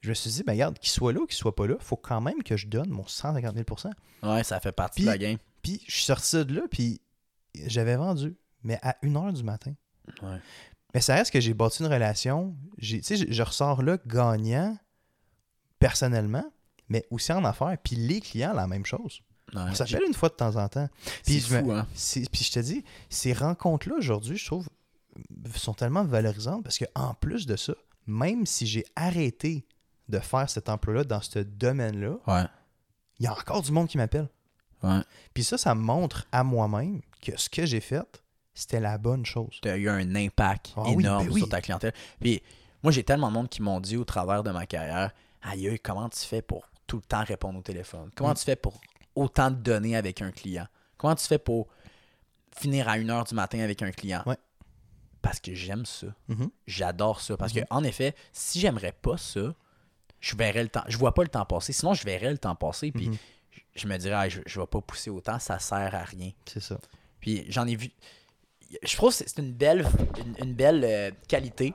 je 0.00 0.08
me 0.08 0.14
suis 0.14 0.30
dit, 0.30 0.42
ben 0.42 0.52
regarde, 0.52 0.78
qu'il 0.78 0.88
soit 0.90 1.12
là 1.12 1.20
ou 1.20 1.26
qu'il 1.26 1.36
soit 1.36 1.54
pas 1.54 1.66
là, 1.66 1.74
faut 1.80 1.96
quand 1.96 2.20
même 2.20 2.42
que 2.42 2.56
je 2.56 2.66
donne 2.66 2.88
mon 2.90 3.06
150 3.06 3.54
000% 3.56 3.90
Ouais, 4.22 4.44
ça 4.44 4.58
fait 4.60 4.72
partie 4.72 4.96
Puis- 4.96 5.04
de 5.04 5.10
la 5.10 5.18
game. 5.18 5.38
Puis 5.62 5.82
je 5.86 5.94
suis 5.96 6.04
sorti 6.04 6.44
de 6.44 6.54
là, 6.54 6.62
puis 6.70 7.00
j'avais 7.66 7.96
vendu, 7.96 8.34
mais 8.62 8.78
à 8.82 8.96
1h 9.02 9.32
du 9.34 9.42
matin. 9.44 9.72
Ouais. 10.22 10.38
Mais 10.94 11.00
ça 11.02 11.14
reste 11.14 11.30
que 11.32 11.40
j'ai 11.40 11.52
bâti 11.54 11.82
une 11.82 11.92
relation. 11.92 12.56
J'ai- 12.78 13.00
Tu 13.02 13.16
sais, 13.16 13.16
je, 13.16 13.32
je 13.32 13.42
ressors 13.42 13.82
là 13.82 13.98
gagnant 14.06 14.76
personnellement, 15.78 16.44
mais 16.88 17.04
aussi 17.10 17.32
en 17.32 17.44
affaires. 17.44 17.76
Puis 17.82 17.96
les 17.96 18.20
clients, 18.20 18.52
la 18.52 18.66
même 18.66 18.86
chose. 18.86 19.20
Ouais. 19.54 19.62
On 19.70 19.74
s'appelle 19.74 20.02
une 20.06 20.14
fois 20.14 20.28
de 20.28 20.34
temps 20.34 20.56
en 20.56 20.68
temps. 20.68 20.88
Puis 21.24 21.40
je 21.40 21.58
fou, 21.58 21.72
hein. 21.72 21.86
c'est- 21.94 22.30
Puis 22.30 22.44
je 22.44 22.52
te 22.52 22.60
dis, 22.60 22.84
ces 23.08 23.32
rencontres-là 23.32 23.96
aujourd'hui, 23.98 24.36
je 24.36 24.46
trouve, 24.46 24.68
sont 25.56 25.74
tellement 25.74 26.04
valorisantes 26.04 26.62
parce 26.62 26.78
qu'en 26.78 27.14
plus 27.14 27.46
de 27.46 27.56
ça, 27.56 27.74
même 28.06 28.46
si 28.46 28.66
j'ai 28.66 28.84
arrêté 28.96 29.64
de 30.08 30.18
faire 30.18 30.48
cet 30.48 30.68
emploi-là 30.68 31.04
dans 31.04 31.20
ce 31.20 31.38
domaine-là, 31.40 32.16
Ouais. 32.26 32.44
il 33.18 33.24
y 33.24 33.26
a 33.26 33.32
encore 33.32 33.62
du 33.62 33.72
monde 33.72 33.88
qui 33.88 33.96
m'appelle. 33.98 34.28
Ouais. 34.82 35.00
Puis 35.34 35.44
ça, 35.44 35.58
ça 35.58 35.74
montre 35.74 36.26
à 36.32 36.42
moi-même 36.42 37.00
que 37.20 37.32
ce 37.38 37.48
que 37.50 37.66
j'ai 37.66 37.80
fait, 37.80 38.22
c'était 38.54 38.80
la 38.80 38.98
bonne 38.98 39.26
chose. 39.26 39.58
Tu 39.62 39.68
as 39.68 39.76
eu 39.76 39.88
un 39.88 40.14
impact 40.14 40.72
Ah 40.76 40.82
oui, 40.86 40.92
énorme 41.04 41.26
ben 41.26 41.32
oui. 41.32 41.40
sur 41.40 41.48
ta 41.48 41.60
clientèle. 41.60 41.92
Puis 42.20 42.42
moi, 42.82 42.90
j'ai 42.92 43.04
tellement 43.04 43.28
de 43.28 43.34
monde 43.34 43.48
qui 43.48 43.62
m'ont 43.62 43.80
dit 43.80 43.96
au 43.96 44.04
travers 44.04 44.42
de 44.42 44.50
ma 44.50 44.66
carrière 44.66 45.12
Aïe, 45.42 45.68
aïe, 45.68 45.78
comment 45.80 46.08
tu 46.10 46.20
fais 46.20 46.42
pour 46.42 46.68
tout 46.86 46.96
le 46.96 47.02
temps 47.02 47.24
répondre 47.24 47.58
au 47.58 47.62
téléphone? 47.62 48.10
Comment 48.14 48.30
Mm. 48.32 48.34
tu 48.36 48.44
fais 48.44 48.56
pour 48.56 48.80
autant 49.20 49.50
de 49.50 49.56
données 49.56 49.96
avec 49.96 50.22
un 50.22 50.30
client 50.30 50.66
Comment 50.96 51.14
tu 51.14 51.26
fais 51.26 51.38
pour 51.38 51.68
finir 52.54 52.88
à 52.88 52.98
1h 52.98 53.28
du 53.28 53.34
matin 53.34 53.60
avec 53.60 53.80
un 53.82 53.90
client? 53.90 54.22
Ouais. 54.26 54.36
Parce 55.22 55.40
que 55.40 55.54
j'aime 55.54 55.86
ça. 55.86 56.08
Mhm. 56.28 56.50
J'adore 56.66 57.20
ça. 57.20 57.36
Parce 57.36 57.54
Mhm. 57.54 57.60
que, 57.62 57.66
en 57.70 57.84
effet, 57.84 58.14
si 58.32 58.60
j'aimerais 58.60 58.92
pas 58.92 59.16
ça, 59.16 59.54
je 60.20 60.36
verrais 60.36 60.62
le 60.62 60.68
temps. 60.68 60.84
Je 60.88 60.96
vois 60.98 61.14
pas 61.14 61.22
le 61.22 61.28
temps 61.28 61.44
passer. 61.46 61.72
Sinon, 61.72 61.94
je 61.94 62.04
verrais 62.04 62.30
le 62.30 62.38
temps 62.38 62.54
passer. 62.54 62.92
Puis 62.92 63.08
Mhm. 63.08 63.16
je- 63.50 63.60
je 63.82 63.86
me 63.86 63.96
dirais, 63.96 64.14
Ah, 64.18 64.28
je, 64.28 64.40
je 64.46 64.60
vais 64.60 64.66
pas 64.66 64.80
pousser 64.80 65.08
autant, 65.10 65.38
ça 65.38 65.58
sert 65.58 65.94
à 65.94 66.04
rien. 66.04 66.32
C'est 66.46 66.60
ça. 66.60 66.78
Puis 67.20 67.44
j'en 67.48 67.66
ai 67.66 67.76
vu. 67.76 67.90
Je 68.82 68.96
trouve 68.96 69.10
que 69.16 69.24
c'est 69.26 69.38
une 69.38 69.52
belle, 69.52 69.86
une, 70.18 70.36
une 70.48 70.54
belle 70.54 70.84
euh, 70.84 71.10
qualité 71.28 71.74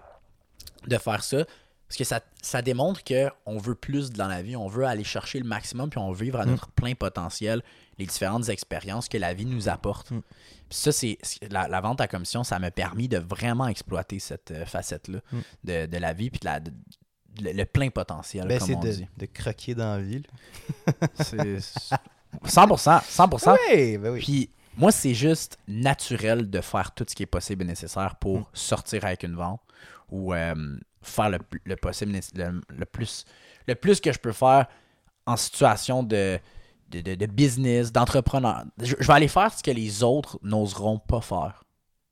de 0.88 0.98
faire 0.98 1.24
ça. 1.24 1.46
Parce 1.88 1.98
que 1.98 2.04
ça, 2.04 2.20
ça 2.42 2.62
démontre 2.62 3.02
qu'on 3.04 3.58
veut 3.58 3.76
plus 3.76 4.10
dans 4.12 4.28
la 4.28 4.42
vie. 4.42 4.56
On 4.56 4.68
veut 4.68 4.86
aller 4.86 5.04
chercher 5.04 5.40
le 5.40 5.46
maximum. 5.46 5.90
Puis 5.90 6.00
on 6.00 6.12
veut 6.12 6.24
vivre 6.26 6.40
à 6.40 6.46
Mm. 6.46 6.50
notre 6.52 6.68
plein 6.72 6.96
potentiel 6.96 7.62
les 8.00 8.06
différentes 8.06 8.50
expériences 8.50 9.08
que 9.08 9.18
la 9.18 9.34
vie 9.34 9.46
nous 9.46 9.70
apporte. 9.70 10.12
Mm. 10.12 10.22
Puis 10.70 10.78
ça, 10.80 10.92
c'est 10.92 11.18
la, 11.50 11.68
la 11.68 11.82
vente 11.82 12.02
à 12.02 12.08
commission, 12.08 12.44
ça 12.44 12.58
m'a 12.60 12.72
permis 12.72 13.08
de 13.08 13.18
vraiment 13.20 13.68
exploiter 13.68 14.18
cette 14.20 14.50
euh, 14.52 14.66
facette-là 14.66 15.20
Mm. 15.32 15.38
de, 15.64 15.86
de 15.86 15.98
la 15.98 16.14
vie. 16.14 16.30
Puis 16.32 16.40
de 16.40 16.46
la- 16.46 16.60
de- 16.60 16.74
le, 17.42 17.52
le 17.52 17.66
plein 17.66 17.90
potentiel, 17.90 18.48
Ben, 18.48 18.58
comme 18.60 18.68
c'est 18.68 18.76
on 18.76 18.80
de, 18.80 18.92
dit. 18.92 19.08
de 19.18 19.26
croquer 19.28 19.76
dans 19.76 19.98
la 19.98 20.02
ville. 20.02 20.24
C'est 21.20 21.58
100%. 22.46 23.02
100%. 23.02 23.58
Oui, 23.70 23.98
ben 23.98 24.12
oui. 24.14 24.20
Puis 24.22 24.50
moi, 24.78 24.92
c'est 24.92 25.14
juste 25.14 25.58
naturel 25.68 26.50
de 26.50 26.62
faire 26.62 26.92
tout 26.94 27.06
ce 27.08 27.16
qui 27.16 27.24
est 27.24 27.28
possible 27.28 27.64
et 27.64 27.68
nécessaire 27.68 28.16
pour 28.16 28.50
sortir 28.54 29.06
avec 29.06 29.24
une 29.24 29.36
vente 29.36 29.62
ou 30.10 30.34
euh, 30.34 30.56
faire 31.06 31.30
le, 31.30 31.40
le 31.66 31.76
possible, 31.76 32.18
le, 32.36 32.62
le 32.70 32.86
plus, 32.86 33.26
le 33.68 33.76
plus 33.76 34.00
que 34.00 34.12
je 34.12 34.20
peux 34.20 34.32
faire 34.34 34.68
en 35.26 35.38
situation 35.38 36.04
de, 36.04 36.40
de, 36.90 37.02
de- 37.02 37.16
de 37.16 37.26
business, 37.26 37.92
d'entrepreneur. 37.92 38.64
Je, 38.82 38.96
je 39.00 39.08
vais 39.08 39.14
aller 39.14 39.28
faire 39.28 39.54
ce 39.54 39.64
que 39.64 39.72
les 39.72 40.04
autres 40.04 40.38
n'oseront 40.44 41.00
pas 41.00 41.22
faire. 41.22 41.64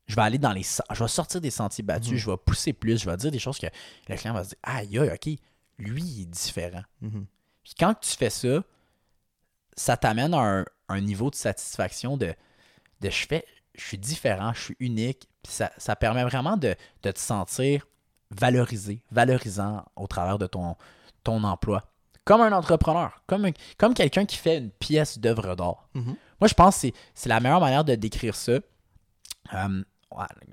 Je 0.08 0.16
vais 0.16 0.22
aller 0.24 0.38
dans 0.38 0.52
les. 0.52 0.64
Je 0.64 1.00
vais 1.04 1.08
sortir 1.08 1.40
des 1.42 1.52
sentiers 1.52 1.84
battus, 1.84 2.12
Mhm. 2.12 2.18
je 2.18 2.32
vais 2.32 2.38
pousser 2.38 2.74
plus, 2.74 3.02
je 3.02 3.10
vais 3.10 3.16
dire 3.18 3.32
des 3.32 3.40
choses 3.40 3.58
que 3.60 3.68
le 4.10 4.16
client 4.18 4.34
va 4.34 4.44
se 4.44 4.50
dire 4.50 4.58
Aïe, 4.64 4.98
aïe, 5.00 5.12
ok, 5.14 5.40
lui, 5.80 6.02
il 6.04 6.22
est 6.24 6.26
différent. 6.26 6.84
Mhm. 7.02 7.26
Puis 7.64 7.74
quand 7.80 7.94
tu 8.00 8.12
fais 8.18 8.30
ça, 8.30 8.64
ça 9.76 9.98
t'amène 9.98 10.34
à 10.34 10.40
un, 10.40 10.66
un 10.90 11.02
niveau 11.02 11.30
de 11.30 11.36
satisfaction 11.36 12.18
de, 12.18 12.34
de 13.02 13.10
je 13.10 13.26
fais, 13.28 13.46
je 13.76 13.84
suis 13.86 13.98
différent, 13.98 14.54
je 14.54 14.62
suis 14.62 14.76
unique. 14.80 15.28
Puis 15.42 15.54
ça, 15.54 15.72
ça 15.78 15.96
permet 15.96 16.24
vraiment 16.24 16.58
de, 16.58 16.76
de 17.04 17.12
te 17.12 17.20
sentir 17.20 17.88
valorisé, 18.40 19.04
valorisant 19.12 19.86
au 19.96 20.08
travers 20.08 20.38
de 20.38 20.48
ton, 20.48 20.76
ton 21.24 21.44
emploi. 21.44 21.84
Comme 22.26 22.42
un 22.42 22.52
entrepreneur, 22.54 23.22
comme, 23.28 23.46
un- 23.46 23.52
comme 23.78 23.94
quelqu'un 23.94 24.26
qui 24.26 24.38
fait 24.38 24.58
une 24.58 24.70
pièce 24.72 25.20
d'œuvre 25.20 25.56
d'art. 25.56 25.88
Mhm. 25.94 26.16
Moi, 26.40 26.48
je 26.48 26.54
pense 26.54 26.82
que 26.82 26.88
c'est- 27.14 27.30
la 27.30 27.40
meilleure 27.40 27.60
manière 27.62 27.84
de 27.84 27.96
décrire 27.96 28.36
ça. 28.36 28.60
euh, 29.54 29.84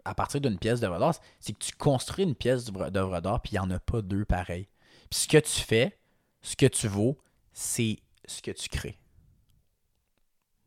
à- 0.04 0.14
partir 0.14 0.40
d'une 0.40 0.58
pièce 0.58 0.80
d'œuvre 0.80 0.98
d'art, 0.98 1.14
c'est 1.38 1.52
que 1.52 1.58
tu 1.58 1.72
construis 1.76 2.24
une 2.24 2.34
pièce 2.34 2.64
d'œuvre 2.64 3.20
d'art, 3.20 3.40
puis 3.40 3.52
il 3.52 3.54
n'y 3.54 3.58
en 3.60 3.70
a 3.70 3.78
pas 3.78 4.02
deux 4.02 4.24
pareils. 4.24 4.66
Puis 5.10 5.20
ce 5.20 5.28
que 5.28 5.38
tu 5.38 5.60
fais, 5.60 5.98
ce 6.42 6.56
que 6.56 6.66
tu 6.66 6.88
vaux, 6.88 7.18
c'est 7.52 7.98
ce 8.26 8.42
que 8.42 8.50
tu 8.50 8.68
crées. 8.68 8.98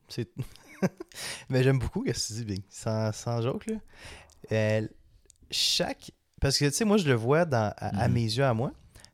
C'est... 0.07 0.30
Mais 1.49 1.64
j'aime 1.64 1.80
beaucoup 1.80 2.03
ce 2.05 2.11
que 2.11 2.28
tu 2.28 2.34
dis, 2.34 2.45
Big. 2.45 2.64
Sans, 2.70 3.11
sans 3.11 3.41
joke, 3.41 3.66
là. 3.68 3.76
Euh, 4.51 4.88
chaque... 5.51 6.11
Parce 6.44 6.58
que, 6.60 6.66
tu 6.66 6.72
sais, 6.74 6.86
moi, 6.86 6.98
je 6.98 7.08
le 7.08 7.14
vois 7.16 7.46
dans, 7.46 7.74
à, 7.78 8.04
à 8.04 8.08
Mhm. 8.08 8.14
mes 8.14 8.24
yeux, 8.24 8.44
à 8.44 8.54
moi, 8.54 8.72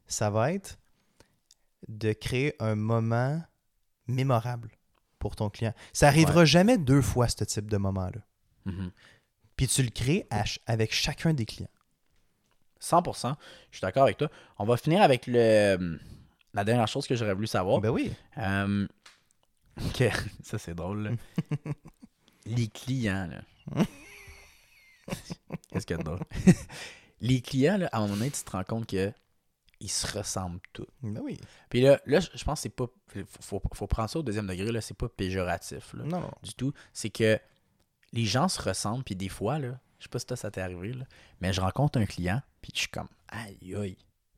ça 0.07 0.29
va 0.29 0.51
être 0.51 0.77
de 1.87 2.11
créer 2.11 2.55
un 2.59 2.75
moment 2.75 3.41
mémorable 4.07 4.69
pour 5.19 5.35
ton 5.35 5.49
client. 5.49 5.73
Ça 5.93 6.07
arrivera 6.07 6.43
jamais 6.43 6.77
deux 6.77 7.01
fois, 7.01 7.27
ce 7.27 7.43
type 7.43 7.69
de 7.69 7.77
moment-là. 7.77 8.21
Mhm. 8.65 8.91
Puis 9.55 9.67
tu 9.67 9.83
le 9.83 9.89
crées 9.89 10.25
à 10.31 10.43
avec 10.65 10.93
chacun 10.93 11.33
des 11.33 11.45
clients. 11.45 11.69
100%. 12.81 13.35
Je 13.71 13.77
suis 13.77 13.81
d'accord 13.81 14.03
avec 14.03 14.17
toi. 14.17 14.29
On 14.57 14.65
va 14.65 14.77
finir 14.77 15.01
avec 15.01 15.27
le 15.27 15.99
la 16.53 16.63
dernière 16.63 16.87
chose 16.87 17.05
que 17.05 17.13
j'aurais 17.15 17.35
voulu 17.35 17.45
savoir. 17.47 17.79
Ben 17.79 17.89
oui. 17.89 18.11
Euh, 18.37 18.87
que- 19.93 20.09
ça, 20.43 20.57
c'est 20.57 20.73
drôle. 20.73 21.03
là. 21.03 21.11
Les 22.45 22.67
clients, 22.69 23.27
là. 23.29 23.83
Qu'est-ce 25.71 25.85
qu'il 25.85 25.97
y 25.97 25.99
a 25.99 26.03
de 26.03 26.03
drôle? 26.03 26.19
Les 27.21 27.41
clients, 27.41 27.77
là, 27.77 27.89
à 27.91 27.97
un 27.97 28.01
moment 28.01 28.15
donné, 28.15 28.31
tu 28.31 28.43
te 28.43 28.51
rends 28.51 28.63
compte 28.63 28.87
que 28.87 29.11
ils 29.81 29.89
se 29.89 30.17
ressemblent 30.17 30.59
tous. 30.73 30.87
Ben 31.01 31.21
oui. 31.23 31.39
Puis 31.69 31.81
là, 31.81 31.99
là 32.05 32.19
je 32.19 32.43
pense 32.43 32.59
que 32.59 32.63
c'est 32.63 32.69
pas. 32.69 32.87
Faut, 33.39 33.61
faut, 33.73 33.87
prendre 33.87 34.09
ça 34.09 34.19
au 34.19 34.23
deuxième 34.23 34.47
degré, 34.47 34.71
là. 34.71 34.81
C'est 34.81 34.97
pas 34.97 35.09
péjoratif, 35.09 35.93
là, 35.93 36.03
Non, 36.03 36.31
du 36.43 36.53
tout. 36.53 36.73
C'est 36.93 37.09
que 37.09 37.39
les 38.11 38.25
gens 38.25 38.47
se 38.47 38.61
ressemblent, 38.61 39.03
puis 39.03 39.15
des 39.15 39.29
fois, 39.29 39.59
là, 39.59 39.79
je 39.99 40.03
sais 40.03 40.09
pas 40.09 40.19
si 40.19 40.25
toi, 40.25 40.37
ça 40.37 40.51
t'est 40.51 40.61
arrivé, 40.61 40.93
là, 40.93 41.05
mais 41.41 41.53
je 41.53 41.61
rencontre 41.61 41.99
un 41.99 42.05
client, 42.05 42.41
puis 42.61 42.71
je 42.73 42.81
suis 42.81 42.89
comme, 42.89 43.07
aïe, 43.27 43.75
aïe, 43.75 43.97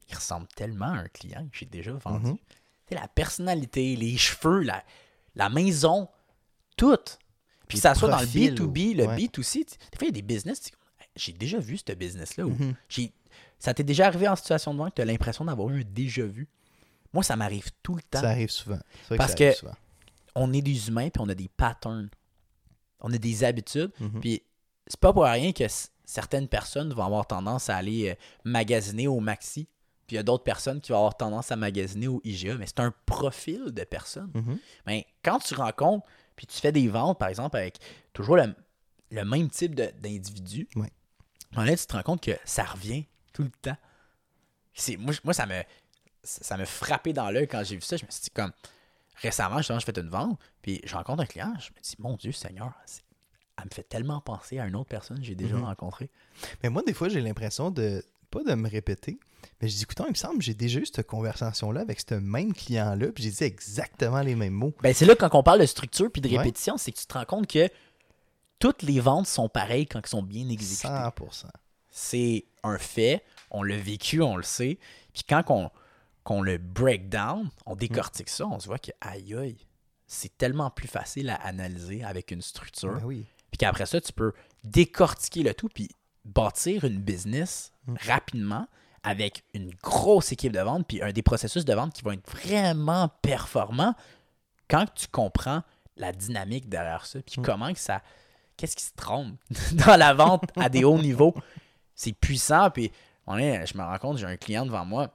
il 0.09 0.15
ressemble 0.15 0.47
tellement 0.47 0.93
à 0.93 0.99
un 0.99 1.07
client 1.07 1.47
que 1.51 1.57
j'ai 1.57 1.65
déjà 1.65 1.93
vendu. 1.93 2.33
Tu 2.33 2.39
sais, 2.89 2.95
la 2.95 3.07
personnalité, 3.07 3.95
les 3.95 4.17
cheveux, 4.17 4.61
la, 4.61 4.83
la 5.35 5.49
maison, 5.49 6.09
tout. 6.77 6.97
Puis 7.67 7.77
que 7.77 7.81
ça 7.81 7.95
soit 7.95 8.09
dans 8.09 8.19
le 8.19 8.25
profil, 8.25 8.55
B2B, 8.55 8.95
le 8.95 9.05
ouais. 9.05 9.15
B2C, 9.17 9.65
tu- 9.65 9.77
des 9.91 9.97
fois, 9.97 10.01
il 10.01 10.05
y 10.07 10.09
a 10.09 10.11
des 10.11 10.21
business, 10.21 10.71
j'ai 11.15 11.33
déjà 11.33 11.59
vu 11.59 11.77
ce 11.77 11.93
business-là. 11.93 12.45
Mhm. 12.45 12.75
j'ai- 12.89 13.11
Ça 13.59 13.73
t'est 13.75 13.83
déjà 13.83 14.07
arrivé 14.07 14.27
en 14.27 14.35
situation 14.35 14.73
de 14.73 14.79
vente 14.79 14.89
que 14.89 14.95
tu 14.95 15.01
as 15.03 15.05
l'impression 15.05 15.45
d'avoir 15.45 15.69
eu 15.69 15.83
déjà 15.85 16.25
vu? 16.25 16.47
Moi, 17.13 17.21
ça 17.23 17.35
m'arrive 17.35 17.69
tout 17.83 17.95
le 17.95 18.01
temps. 18.01 18.19
Ça 18.21 18.29
arrive 18.31 18.49
souvent. 18.49 18.79
Vrai 19.07 19.17
Parce 19.17 19.31
ça 19.31 19.37
que- 19.37 19.51
souvent. 19.53 19.75
On 20.33 20.51
est 20.53 20.61
des 20.61 20.87
humains, 20.87 21.09
puis 21.09 21.21
on 21.21 21.29
a 21.29 21.35
des 21.35 21.47
patterns. 21.49 22.09
On 23.01 23.11
a 23.13 23.17
des 23.17 23.43
habitudes. 23.43 23.91
Mhm. 23.99 24.19
Puis 24.21 24.41
c'est 24.87 24.99
pas 24.99 25.13
pour 25.13 25.25
rien 25.25 25.51
que 25.51 25.63
certaines 26.05 26.47
personnes 26.47 26.91
vont 26.93 27.03
avoir 27.03 27.27
tendance 27.27 27.69
à 27.69 27.77
aller 27.77 28.09
euh, 28.09 28.15
magasiner 28.45 29.07
au 29.07 29.19
Maxi. 29.19 29.67
Puis 30.07 30.15
il 30.15 30.17
y 30.17 30.19
a 30.19 30.23
d'autres 30.23 30.43
personnes 30.43 30.81
qui 30.81 30.91
vont 30.91 30.97
avoir 30.97 31.15
tendance 31.15 31.51
à 31.51 31.55
magasiner 31.55 32.07
au 32.07 32.19
IGA. 32.23 32.55
Mais 32.55 32.65
c'est 32.65 32.79
un 32.79 32.93
profil 33.05 33.65
de 33.71 33.83
personnes. 33.83 34.31
Mhm. 34.33 34.57
Mais 34.87 35.05
quand 35.23 35.39
tu 35.39 35.53
rencontres, 35.53 36.05
puis 36.35 36.47
tu 36.47 36.57
fais 36.59 36.71
des 36.71 36.87
ventes, 36.87 37.19
par 37.19 37.27
exemple, 37.29 37.57
avec 37.57 37.77
toujours 38.13 38.37
le, 38.37 38.55
le 39.11 39.23
même 39.25 39.49
type 39.49 39.75
d'individu, 39.75 40.67
Ouais. 40.75 40.89
En 41.55 41.65
fait, 41.65 41.75
tu 41.77 41.85
te 41.85 41.93
rends 41.93 42.03
compte 42.03 42.21
que 42.21 42.31
ça 42.45 42.63
revient 42.63 43.05
tout 43.33 43.43
le 43.43 43.49
temps. 43.61 43.77
C'est, 44.73 44.97
moi, 44.97 45.33
ça 45.33 45.45
me, 45.45 45.61
ça 46.23 46.57
m'a 46.57 46.65
frappé 46.65 47.13
dans 47.13 47.29
l'œil 47.29 47.47
quand 47.47 47.63
j'ai 47.63 47.75
vu 47.75 47.81
ça. 47.81 47.97
Je 47.97 48.05
me 48.05 48.11
suis 48.11 48.21
dit, 48.23 48.29
comme, 48.31 48.51
récemment, 49.21 49.57
justement, 49.57 49.79
je 49.79 49.85
fais 49.85 49.99
une 49.99 50.09
vente, 50.09 50.39
puis 50.61 50.81
je 50.85 50.93
rencontre 50.95 51.23
un 51.23 51.25
client, 51.25 51.53
je 51.59 51.69
me 51.75 51.81
dis, 51.81 51.95
mon 51.99 52.15
Dieu 52.15 52.31
Seigneur, 52.31 52.71
elle 53.57 53.65
me 53.65 53.69
fait 53.71 53.83
tellement 53.83 54.21
penser 54.21 54.59
à 54.59 54.65
une 54.65 54.75
autre 54.75 54.89
personne 54.89 55.17
que 55.19 55.25
j'ai 55.25 55.35
déjà 55.35 55.55
Mhm. 55.57 55.65
rencontrée. 55.65 56.09
Mais 56.63 56.69
moi, 56.69 56.81
des 56.85 56.93
fois, 56.93 57.09
j'ai 57.09 57.21
l'impression 57.21 57.69
de, 57.69 58.03
pas 58.29 58.43
de 58.43 58.53
me 58.55 58.69
répéter, 58.69 59.19
mais 59.61 59.67
je 59.67 59.75
dis, 59.75 59.83
écoute, 59.83 59.99
il 60.05 60.09
me 60.09 60.15
semble 60.15 60.37
que 60.39 60.43
j'ai 60.45 60.53
déjà 60.53 60.79
eu 60.79 60.85
cette 60.85 61.05
conversation-là 61.05 61.81
avec 61.81 61.99
ce 61.99 62.15
même 62.15 62.53
client-là, 62.53 63.07
puis 63.11 63.23
j'ai 63.25 63.31
dit 63.31 63.43
exactement 63.43 64.21
les 64.21 64.35
mêmes 64.35 64.53
mots. 64.53 64.73
Ben, 64.81 64.93
c'est 64.93 65.05
là, 65.05 65.15
quand 65.15 65.29
on 65.35 65.43
parle 65.43 65.59
de 65.59 65.65
structure 65.65 66.09
puis 66.11 66.21
de 66.21 66.29
Ouais. 66.29 66.37
répétition, 66.37 66.77
c'est 66.77 66.91
que 66.91 66.99
tu 66.99 67.05
te 67.05 67.13
rends 67.13 67.25
compte 67.25 67.47
que 67.47 67.67
toutes 68.61 68.81
les 68.83 68.99
ventes 69.01 69.27
sont 69.27 69.49
pareilles 69.49 69.87
quand 69.87 69.99
elles 69.99 70.07
sont 70.07 70.23
bien 70.23 70.47
exécutées. 70.47 70.87
100%. 70.87 71.47
c'est 71.89 72.45
un 72.63 72.77
fait, 72.77 73.23
on 73.49 73.63
l'a 73.63 73.75
vécu, 73.77 74.21
on 74.21 74.37
le 74.37 74.43
sait. 74.43 74.79
Puis 75.13 75.23
quand 75.27 75.43
on, 75.49 75.69
qu'on 76.23 76.41
le 76.41 76.57
break 76.57 77.09
down, 77.09 77.49
on 77.65 77.75
décortique 77.75 78.29
ça, 78.29 78.45
on 78.47 78.59
se 78.59 78.67
voit 78.67 78.79
que 78.79 78.91
aïe 79.01 79.35
aïe, 79.35 79.57
c'est 80.07 80.37
tellement 80.37 80.69
plus 80.69 80.87
facile 80.87 81.29
à 81.29 81.35
analyser 81.35 82.03
avec 82.03 82.31
une 82.31 82.41
structure. 82.41 82.93
Ben 82.99 83.03
oui. 83.03 83.25
Puis 83.49 83.57
qu'après 83.57 83.85
ça, 83.85 83.99
tu 83.99 84.13
peux 84.13 84.31
décortiquer 84.63 85.43
le 85.43 85.53
tout 85.53 85.67
puis 85.67 85.89
bâtir 86.23 86.83
une 86.85 86.99
business 86.99 87.71
Mm. 87.87 87.95
rapidement 88.07 88.67
avec 89.01 89.43
une 89.55 89.71
grosse 89.81 90.31
équipe 90.31 90.53
de 90.53 90.59
vente 90.59 90.85
puis 90.87 91.01
un 91.01 91.11
des 91.11 91.23
processus 91.23 91.65
de 91.65 91.73
vente 91.73 91.93
qui 91.93 92.03
vont 92.03 92.11
être 92.11 92.29
vraiment 92.29 93.09
performants 93.23 93.95
quand 94.69 94.85
tu 94.93 95.07
comprends 95.07 95.63
la 95.97 96.11
dynamique 96.13 96.69
derrière 96.69 97.07
ça 97.07 97.19
puis 97.23 97.41
Mm. 97.41 97.43
comment 97.43 97.73
que 97.73 97.79
ça 97.79 98.03
qu'est-ce 98.61 98.75
qui 98.75 98.83
se 98.85 98.93
trompe 98.95 99.35
dans 99.73 99.97
la 99.97 100.13
vente 100.13 100.43
à 100.55 100.69
des 100.69 100.83
hauts 100.83 100.99
niveaux? 100.99 101.33
C'est 101.95 102.13
puissant 102.13 102.69
puis 102.69 102.91
on 103.27 103.37
est, 103.37 103.65
je 103.65 103.75
me 103.77 103.83
rends 103.83 103.97
compte 103.97 104.17
j'ai 104.19 104.25
un 104.27 104.37
client 104.37 104.65
devant 104.65 104.85
moi 104.85 105.09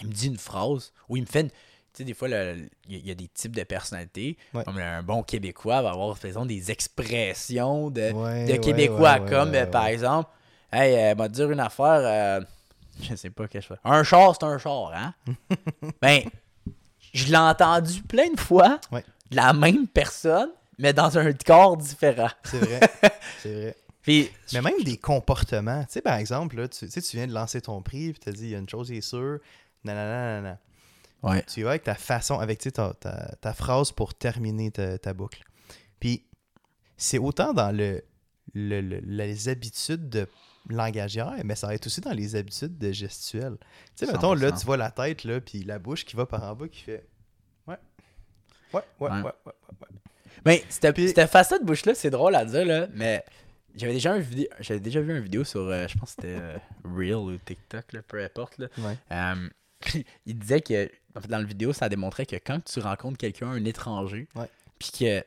il 0.00 0.08
me 0.08 0.12
dit 0.12 0.26
une 0.28 0.38
phrase 0.38 0.92
où 1.08 1.16
il 1.16 1.20
me 1.22 1.26
fait 1.26 1.42
une- 1.42 1.50
tu 1.50 1.98
sais, 1.98 2.04
des 2.04 2.14
fois, 2.14 2.28
il 2.28 2.32
y 2.32 2.34
a- 2.34 2.54
il 2.88 3.06
y 3.06 3.10
a 3.12 3.14
des 3.14 3.28
types 3.28 3.54
de 3.54 3.62
personnalités. 3.62 4.36
Ouais. 4.52 4.64
Comme 4.64 4.78
un 4.78 5.04
bon 5.04 5.22
Québécois 5.22 5.80
va 5.80 5.90
avoir, 5.90 6.18
faisons, 6.18 6.44
des 6.44 6.72
expressions 6.72 7.88
de, 7.90 8.10
Ouais, 8.10 8.46
de 8.46 8.52
ouais, 8.54 8.58
Québécois, 8.58 9.20
ouais, 9.20 9.28
comme 9.30 9.54
euh, 9.54 9.66
par 9.66 9.86
exemple, 9.86 10.28
hey, 10.72 10.96
euh, 10.96 11.14
m'a 11.14 11.28
dire 11.28 11.48
une 11.52 11.60
affaire, 11.60 11.86
euh, 12.02 12.40
je 13.00 13.14
sais 13.14 13.30
pas 13.30 13.46
qu'est-ce 13.46 13.68
que 13.68 13.74
je 13.74 13.80
fais. 13.80 13.88
Un 13.88 14.02
char, 14.02 14.34
c'est 14.34 14.44
un 14.44 14.58
char, 14.58 14.90
hein? 14.92 15.14
ben, 16.02 16.22
je 17.12 17.26
l'ai 17.26 17.36
entendu 17.36 18.02
plein 18.02 18.28
de 18.32 18.40
fois, 18.40 18.80
de 19.30 19.36
la 19.36 19.52
même 19.52 19.86
personne, 19.86 20.50
mais 20.78 20.92
dans 20.92 21.16
un 21.18 21.32
corps 21.32 21.76
différent. 21.76 22.30
C'est 22.44 22.58
vrai. 22.58 22.80
c'est 23.42 23.52
vrai. 23.54 23.76
Puis, 24.02 24.30
Mais 24.52 24.60
même 24.60 24.82
des 24.84 24.98
comportements. 24.98 25.82
Tu 25.84 25.92
sais, 25.92 26.02
par 26.02 26.16
exemple, 26.16 26.56
là, 26.56 26.68
tu, 26.68 26.84
tu 26.86 26.90
sais, 26.90 27.00
tu 27.00 27.16
viens 27.16 27.26
de 27.26 27.32
lancer 27.32 27.60
ton 27.62 27.80
prix, 27.80 28.12
puis 28.12 28.20
tu 28.20 28.28
as 28.28 28.32
dit, 28.32 28.44
il 28.44 28.50
y 28.50 28.54
a 28.54 28.58
une 28.58 28.68
chose 28.68 28.88
qui 28.88 28.96
est 28.96 29.00
sûre, 29.00 29.38
nanana, 29.82 30.40
nanana. 30.42 30.58
ouais. 31.22 31.42
Tu 31.44 31.62
vas 31.62 31.70
avec 31.70 31.84
ta 31.84 31.94
façon, 31.94 32.38
avec 32.38 32.58
tu 32.58 32.64
sais, 32.64 32.72
ta, 32.72 32.92
ta- 32.94 33.34
ta 33.40 33.54
phrase 33.54 33.92
pour 33.92 34.14
terminer 34.14 34.70
ta, 34.70 34.98
ta 34.98 35.14
boucle. 35.14 35.42
Puis, 36.00 36.26
c'est 36.98 37.16
autant 37.18 37.54
dans 37.54 37.74
le, 37.74 38.04
le- 38.52 38.82
le- 38.82 39.00
les 39.00 39.48
habitudes 39.48 40.10
de 40.10 40.28
langagière, 40.68 41.32
mais 41.42 41.56
ça 41.56 41.66
va 41.68 41.74
être 41.74 41.86
aussi 41.86 42.02
dans 42.02 42.12
les 42.12 42.36
habitudes 42.36 42.76
de 42.76 42.92
gestuelle. 42.92 43.56
Tu 43.96 44.04
sais, 44.04 44.12
mettons, 44.12 44.34
là, 44.34 44.50
100%. 44.50 44.60
tu 44.60 44.66
vois 44.66 44.76
la 44.76 44.90
tête, 44.90 45.24
là, 45.24 45.40
puis 45.40 45.64
la 45.64 45.78
bouche 45.78 46.04
qui 46.04 46.14
va 46.14 46.26
par 46.26 46.42
en 46.44 46.54
bas, 46.54 46.68
qui 46.68 46.82
fait 46.82 47.06
Ouais. 47.66 47.76
Ouais, 48.74 48.82
ouais, 49.00 49.08
ouais, 49.10 49.10
Ouais. 49.10 49.22
ouais, 49.22 49.32
ouais. 49.46 49.52
ouais. 49.80 49.88
Mais 50.44 50.64
cette, 50.68 50.94
Puis- 50.94 51.08
cette 51.08 51.30
facette 51.30 51.64
bouche-là, 51.64 51.94
c'est 51.94 52.10
drôle 52.10 52.34
à 52.34 52.44
dire, 52.44 52.64
là, 52.64 52.86
mais 52.92 53.24
j'avais 53.74 53.92
déjà, 53.92 54.12
un 54.12 54.18
vidéo, 54.18 54.46
j'avais 54.60 54.80
déjà 54.80 55.00
vu 55.00 55.16
une 55.16 55.22
vidéo 55.22 55.44
sur, 55.44 55.60
euh, 55.62 55.86
je 55.88 55.96
pense 55.98 56.14
que 56.14 56.22
c'était 56.22 56.36
euh, 56.40 56.56
Reel 56.84 57.14
ou 57.16 57.36
TikTok, 57.38 57.92
là, 57.92 58.00
peu 58.06 58.22
importe. 58.22 58.58
Là. 58.58 58.66
Ouais. 58.78 58.96
Euh, 59.12 59.48
il 60.26 60.38
disait 60.38 60.60
que, 60.60 60.90
en 61.16 61.20
fait, 61.20 61.28
dans 61.28 61.38
la 61.38 61.44
vidéo, 61.44 61.72
ça 61.72 61.88
démontrait 61.88 62.26
que 62.26 62.36
quand 62.36 62.62
tu 62.64 62.80
rencontres 62.80 63.18
quelqu'un, 63.18 63.48
un 63.48 63.64
étranger, 63.64 64.28
Ouais. 64.34 64.48
puis 64.78 64.90
que 64.98 65.24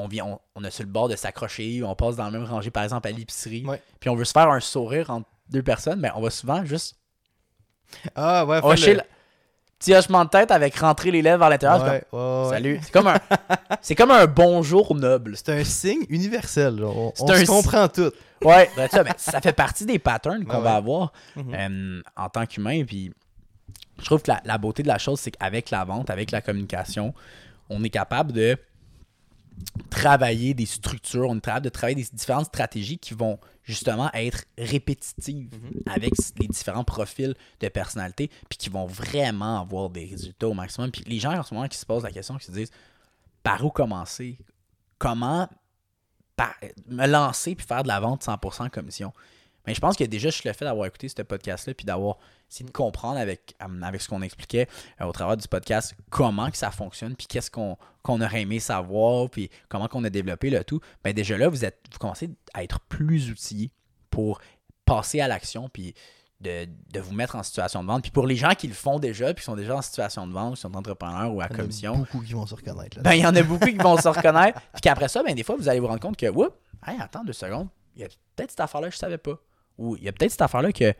on, 0.00 0.06
vient, 0.06 0.24
on, 0.26 0.40
on 0.54 0.64
est 0.64 0.70
sur 0.70 0.84
le 0.84 0.90
bord 0.90 1.08
de 1.08 1.16
s'accrocher, 1.16 1.82
on 1.82 1.94
passe 1.96 2.14
dans 2.16 2.26
le 2.26 2.38
même 2.38 2.44
rangée, 2.48 2.70
par 2.70 2.84
exemple, 2.84 3.08
à 3.08 3.10
l'épicerie, 3.10 3.64
Ouais. 3.66 3.82
puis 4.00 4.08
on 4.10 4.14
veut 4.14 4.24
se 4.24 4.32
faire 4.32 4.48
un 4.50 4.60
sourire 4.60 5.10
entre 5.10 5.28
deux 5.50 5.62
personnes, 5.62 5.98
mais 6.00 6.10
on 6.14 6.20
va 6.20 6.30
souvent 6.30 6.64
juste 6.64 6.96
Ah, 8.14 8.44
ouais, 8.46 8.60
hocher 8.62 8.84
fais 8.84 8.90
le- 8.94 8.96
le- 8.98 9.02
petit 9.78 9.94
hochement 9.94 10.24
de 10.24 10.30
tête 10.30 10.50
avec 10.50 10.76
rentrer 10.76 11.10
les 11.10 11.22
lèvres 11.22 11.38
vers 11.38 11.50
l'intérieur. 11.50 11.80
c'est 11.80 11.86
Ouais, 11.86 11.92
ouais, 11.94 12.02
comme, 12.10 12.42
ouais. 12.44 12.50
Salut. 12.50 12.80
C'est 12.82 12.92
comme 12.92 13.06
un, 13.06 13.18
c'est 13.82 13.94
comme 13.94 14.10
un 14.10 14.26
bonjour 14.26 14.94
noble. 14.94 15.36
C'est 15.36 15.50
un 15.50 15.64
signe 15.64 16.02
universel. 16.08 16.82
On, 16.84 17.12
C'est 17.14 17.22
on 17.22 17.30
un 17.30 17.38
se 17.40 17.46
comprend 17.46 17.88
tout. 17.88 18.10
Ouais, 18.42 18.68
ben, 18.76 18.88
ça, 18.88 19.04
ben, 19.04 19.14
ça 19.16 19.40
fait 19.40 19.52
partie 19.52 19.86
des 19.86 19.98
patterns 19.98 20.44
qu'on 20.44 20.60
va 20.60 20.74
avoir 20.76 21.12
Mhm. 21.36 21.54
euh, 21.54 22.02
en 22.16 22.28
tant 22.28 22.46
qu'humain. 22.46 22.84
Puis 22.84 23.12
je 23.98 24.04
trouve 24.04 24.22
que 24.22 24.30
la, 24.30 24.40
la 24.44 24.58
beauté 24.58 24.82
de 24.82 24.88
la 24.88 24.98
chose, 24.98 25.20
c'est 25.20 25.30
qu'avec 25.32 25.70
la 25.70 25.84
vente, 25.84 26.10
avec 26.10 26.30
la 26.30 26.40
communication, 26.40 27.14
on 27.70 27.82
est 27.84 27.90
capable 27.90 28.32
de 28.32 28.56
travailler 29.90 30.54
des 30.54 30.66
structures, 30.66 31.28
on 31.28 31.36
est 31.36 31.40
capable 31.40 31.64
de 31.64 31.70
travailler 31.70 31.96
des 31.96 32.06
différentes 32.12 32.46
stratégies 32.46 32.98
qui 32.98 33.14
vont 33.14 33.38
justement 33.68 34.10
être 34.14 34.44
répétitives 34.56 35.50
avec 35.86 36.12
les 36.40 36.48
différents 36.48 36.84
profils 36.84 37.34
de 37.60 37.68
personnalité, 37.68 38.30
puis 38.48 38.56
qui 38.58 38.70
vont 38.70 38.86
vraiment 38.86 39.60
avoir 39.60 39.90
des 39.90 40.06
résultats 40.06 40.48
au 40.48 40.54
maximum. 40.54 40.90
Puis 40.90 41.04
les 41.06 41.18
gens 41.18 41.32
en 41.38 41.42
ce 41.42 41.52
moment 41.54 41.68
qui 41.68 41.76
se 41.76 41.84
posent 41.86 42.02
la 42.02 42.10
question, 42.10 42.36
qui 42.38 42.46
se 42.46 42.50
disent 42.52 42.70
par 43.42 43.64
où 43.64 43.70
commencer? 43.70 44.38
Comment 44.98 45.48
par- 46.34 46.56
me 46.86 47.06
lancer 47.06 47.54
puis 47.54 47.66
faire 47.66 47.82
de 47.82 47.88
la 47.88 48.00
vente 48.00 48.22
100% 48.24 48.70
commission. 48.70 49.12
Mais 49.68 49.74
je 49.74 49.80
pense 49.80 49.96
que 49.98 50.04
déjà, 50.04 50.30
je 50.30 50.40
le 50.46 50.52
fait 50.54 50.64
d'avoir 50.64 50.86
écouté 50.86 51.10
ce 51.10 51.20
podcast-là 51.20 51.74
puis 51.74 51.84
d'avoir 51.84 52.16
essayé 52.50 52.64
de 52.64 52.72
comprendre 52.72 53.18
avec, 53.18 53.54
avec 53.60 54.00
ce 54.00 54.08
qu'on 54.08 54.22
expliquait 54.22 54.66
euh, 55.02 55.04
au 55.04 55.12
travers 55.12 55.36
du 55.36 55.46
podcast 55.46 55.94
comment 56.08 56.50
que 56.50 56.56
ça 56.56 56.70
fonctionne 56.70 57.14
puis 57.14 57.26
qu'est-ce 57.26 57.50
qu'on 57.50 57.76
aurait 58.06 58.40
aimé 58.40 58.60
savoir 58.60 59.28
puis 59.28 59.50
comment 59.68 59.86
qu'on 59.86 60.02
a 60.04 60.10
développé 60.10 60.48
le 60.48 60.64
tout. 60.64 60.80
Ben 61.04 61.12
déjà 61.12 61.36
là, 61.36 61.50
vous, 61.50 61.66
êtes, 61.66 61.78
vous 61.92 61.98
commencez 61.98 62.30
à 62.54 62.64
être 62.64 62.80
plus 62.80 63.30
outillé 63.30 63.70
pour 64.08 64.40
passer 64.86 65.20
à 65.20 65.28
l'action 65.28 65.68
puis 65.68 65.94
de, 66.40 66.66
de 66.90 67.00
vous 67.00 67.12
mettre 67.12 67.36
en 67.36 67.42
situation 67.42 67.82
de 67.82 67.88
vente. 67.88 68.00
Puis 68.00 68.10
pour 68.10 68.26
les 68.26 68.36
gens 68.36 68.54
qui 68.54 68.68
le 68.68 68.74
font 68.74 68.98
déjà 68.98 69.34
puis 69.34 69.42
qui 69.42 69.50
sont 69.50 69.56
déjà 69.56 69.76
en 69.76 69.82
situation 69.82 70.26
de 70.26 70.32
vente, 70.32 70.54
qui 70.54 70.62
sont 70.62 70.74
entrepreneurs 70.74 71.34
ou 71.34 71.42
à 71.42 71.46
Il 71.46 71.50
y 71.50 71.52
en 71.52 71.54
a 71.54 71.58
commission, 71.58 71.96
beaucoup 71.98 72.22
qui 72.22 72.32
vont 72.32 72.46
se 72.46 72.54
reconnaître. 72.54 72.96
Là. 72.96 73.02
ben, 73.02 73.12
il 73.12 73.20
y 73.20 73.26
en 73.26 73.36
a 73.36 73.42
beaucoup 73.42 73.66
qui 73.66 73.76
vont 73.76 73.98
se 73.98 74.08
reconnaître. 74.08 74.58
Puis 74.72 74.80
qu'après 74.80 75.08
ça, 75.08 75.22
ben, 75.22 75.34
des 75.34 75.42
fois, 75.42 75.56
vous 75.56 75.68
allez 75.68 75.80
vous 75.80 75.88
rendre 75.88 76.00
compte 76.00 76.16
que, 76.16 76.30
oups, 76.30 76.54
hey, 76.86 76.96
attends 76.98 77.24
deux 77.24 77.34
secondes, 77.34 77.68
il 77.96 78.02
y 78.02 78.04
a 78.04 78.08
peut-être 78.08 78.50
cette 78.50 78.60
affaire-là 78.60 78.88
que 78.88 78.94
je 78.94 78.98
savais 78.98 79.18
pas. 79.18 79.38
Où 79.78 79.96
il 79.96 80.02
y 80.04 80.08
a 80.08 80.12
peut-être 80.12 80.32
cette 80.32 80.42
affaire-là 80.42 80.72
que 80.72 80.92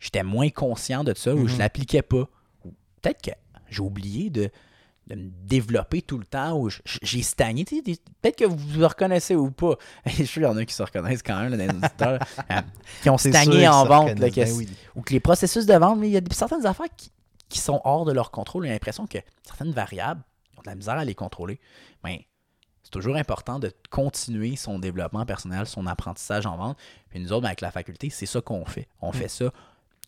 j'étais 0.00 0.22
moins 0.22 0.50
conscient 0.50 1.04
de 1.04 1.14
ça, 1.14 1.34
ou 1.34 1.46
je 1.46 1.52
Mhm. 1.54 1.58
l'appliquais 1.60 2.02
pas. 2.02 2.28
Ou 2.64 2.72
peut-être 3.00 3.22
que 3.22 3.30
j'ai 3.68 3.80
oublié 3.82 4.30
de, 4.30 4.50
de 5.06 5.14
me 5.14 5.30
développer 5.44 6.00
tout 6.02 6.16
le 6.18 6.24
temps, 6.24 6.56
ou 6.58 6.70
j- 6.70 6.80
j'ai 7.02 7.22
stagné. 7.22 7.64
Peut-être 7.64 8.36
que 8.36 8.44
vous 8.46 8.56
vous 8.56 8.88
reconnaissez 8.88 9.34
ou 9.36 9.50
pas. 9.50 9.74
Je 10.06 10.10
suis 10.12 10.26
sûr 10.26 10.34
qu'il 10.42 10.42
y 10.42 10.46
en 10.46 10.56
a 10.56 10.64
qui 10.64 10.74
se 10.74 10.82
reconnaissent 10.82 11.22
quand 11.22 11.38
même, 11.40 11.50
là, 11.50 11.56
dans 11.58 11.72
les 11.72 11.78
auditeurs, 11.78 12.18
euh, 12.50 12.60
qui 13.02 13.10
ont 13.10 13.18
stagné 13.18 13.68
en 13.68 13.84
vente. 13.84 14.06
là, 14.18 14.26
reconnaissent. 14.26 14.34
que 14.34 14.40
Ben 14.40 14.52
oui. 14.56 14.68
ou 14.96 15.02
que 15.02 15.12
les 15.12 15.20
processus 15.20 15.66
de 15.66 15.74
vente, 15.74 15.98
mais 15.98 16.08
il 16.08 16.12
y 16.12 16.16
a 16.16 16.20
certaines 16.32 16.64
affaires 16.66 16.88
qui, 16.96 17.12
qui 17.50 17.58
sont 17.58 17.80
hors 17.84 18.04
de 18.06 18.12
leur 18.12 18.30
contrôle. 18.30 18.64
J'ai 18.64 18.72
l'impression 18.72 19.06
que 19.06 19.18
certaines 19.46 19.72
variables 19.72 20.22
ont 20.56 20.62
de 20.62 20.68
la 20.70 20.74
misère 20.74 20.94
à 20.94 21.04
les 21.04 21.14
contrôler. 21.14 21.60
Mais 22.02 22.26
c'est 22.33 22.33
toujours 22.94 23.16
important 23.16 23.58
de 23.58 23.72
continuer 23.90 24.54
son 24.56 24.78
développement 24.78 25.26
personnel, 25.26 25.66
son 25.66 25.86
apprentissage 25.86 26.46
en 26.46 26.56
vente. 26.56 26.78
Puis 27.10 27.18
nous 27.18 27.32
autres, 27.32 27.42
ben, 27.42 27.48
avec 27.48 27.60
la 27.60 27.72
faculté, 27.72 28.08
c'est 28.08 28.26
ça 28.26 28.40
qu'on 28.40 28.64
fait. 28.64 28.88
On 29.00 29.10
fait 29.12 29.28
ça 29.28 29.52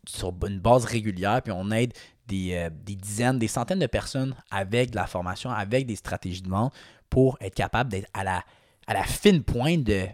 sur 0.07 0.33
une 0.47 0.61
base 0.61 0.85
régulière, 0.85 1.43
puis 1.43 1.53
on 1.53 1.71
aide 1.73 1.93
des, 2.29 2.55
euh, 2.55 2.71
des 2.71 2.95
dizaines, 2.95 3.41
des 3.41 3.49
centaines 3.49 3.81
de 3.81 3.87
personnes 3.87 4.37
avec 4.53 4.91
de 4.91 4.97
la 4.97 5.07
formation, 5.07 5.51
avec 5.51 5.87
des 5.87 5.97
stratégies 5.97 6.43
de 6.43 6.49
vente 6.49 6.73
pour 7.11 7.37
être 7.41 7.55
capable 7.57 7.91
d'être 7.91 8.09
à 8.15 8.23
la, 8.23 8.45
à 8.87 8.95
la 8.95 9.03
fine 9.03 9.43
pointe 9.43 9.83
de 9.83 10.07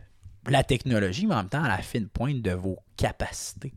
la 0.49 0.65
technologie, 0.65 1.27
mais 1.27 1.35
en 1.35 1.39
même 1.39 1.49
temps 1.49 1.63
à 1.63 1.69
la 1.69 1.79
fine 1.79 2.09
pointe 2.09 2.41
de 2.41 2.53
vos 2.53 2.79
capacités. 2.97 3.75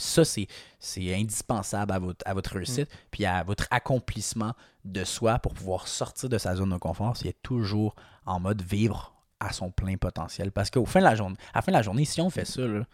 Ça, 0.00 0.24
c'est, 0.24 0.46
c'est 0.78 1.14
indispensable 1.14 1.92
à 1.92 1.98
votre, 1.98 2.26
à 2.26 2.34
votre 2.34 2.54
réussite, 2.54 2.88
puis 3.10 3.24
à 3.26 3.42
votre 3.42 3.66
accomplissement 3.70 4.52
de 4.84 5.04
soi 5.04 5.38
pour 5.38 5.54
pouvoir 5.54 5.88
sortir 5.88 6.28
de 6.28 6.38
sa 6.38 6.56
zone 6.56 6.70
de 6.70 6.76
confort, 6.76 7.16
c'est 7.16 7.40
toujours 7.42 7.94
en 8.26 8.40
mode 8.40 8.62
vivre 8.62 9.14
à 9.40 9.52
son 9.52 9.70
plein 9.70 9.96
potentiel. 9.96 10.52
Parce 10.52 10.70
qu'au 10.70 10.86
fin 10.86 11.00
de 11.00 11.04
la 11.04 11.14
journée, 11.14 11.36
à 11.52 11.58
la 11.58 11.62
fin 11.62 11.72
de 11.72 11.76
la 11.76 11.82
journée, 11.82 12.04
si 12.04 12.20
on 12.20 12.30
fait 12.30 12.44
ça, 12.44 12.62
là, 12.62 12.84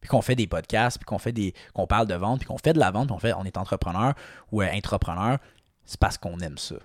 puis 0.00 0.08
qu'on 0.08 0.22
fait 0.22 0.34
des 0.34 0.48
podcasts, 0.48 0.98
puis 0.98 1.04
qu'on 1.04 1.18
fait 1.18 1.32
des. 1.32 1.54
qu'on 1.74 1.86
parle 1.86 2.08
de 2.08 2.14
vente, 2.14 2.40
puis 2.40 2.48
qu'on 2.48 2.58
fait 2.58 2.72
de 2.72 2.80
la 2.80 2.90
vente, 2.90 3.06
puis 3.06 3.14
on 3.14 3.18
fait 3.18 3.32
on 3.34 3.44
est 3.44 3.56
entrepreneur 3.56 4.14
ou 4.50 4.60
euh, 4.60 4.68
intrapreneur, 4.72 5.38
c'est 5.84 6.00
parce 6.00 6.18
qu'on 6.18 6.38
aime 6.40 6.58
ça. 6.58 6.76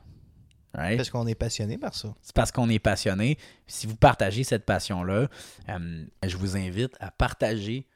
Right? 0.74 0.98
Parce 0.98 1.10
qu'on 1.10 1.26
est 1.26 1.36
passionné 1.36 1.80
par 1.80 1.96
ça. 1.96 2.14
C'est 2.22 2.36
parce 2.36 2.52
qu'on 2.52 2.70
est 2.70 2.80
passionné. 2.80 3.38
Si 3.66 3.88
vous 3.88 3.96
partagez 3.96 4.44
cette 4.44 4.66
passion-là, 4.66 5.28
euh, 5.70 6.06
je 6.24 6.38
vous 6.38 6.56
invite 6.56 6.96
à 7.00 7.10
partager 7.10 7.88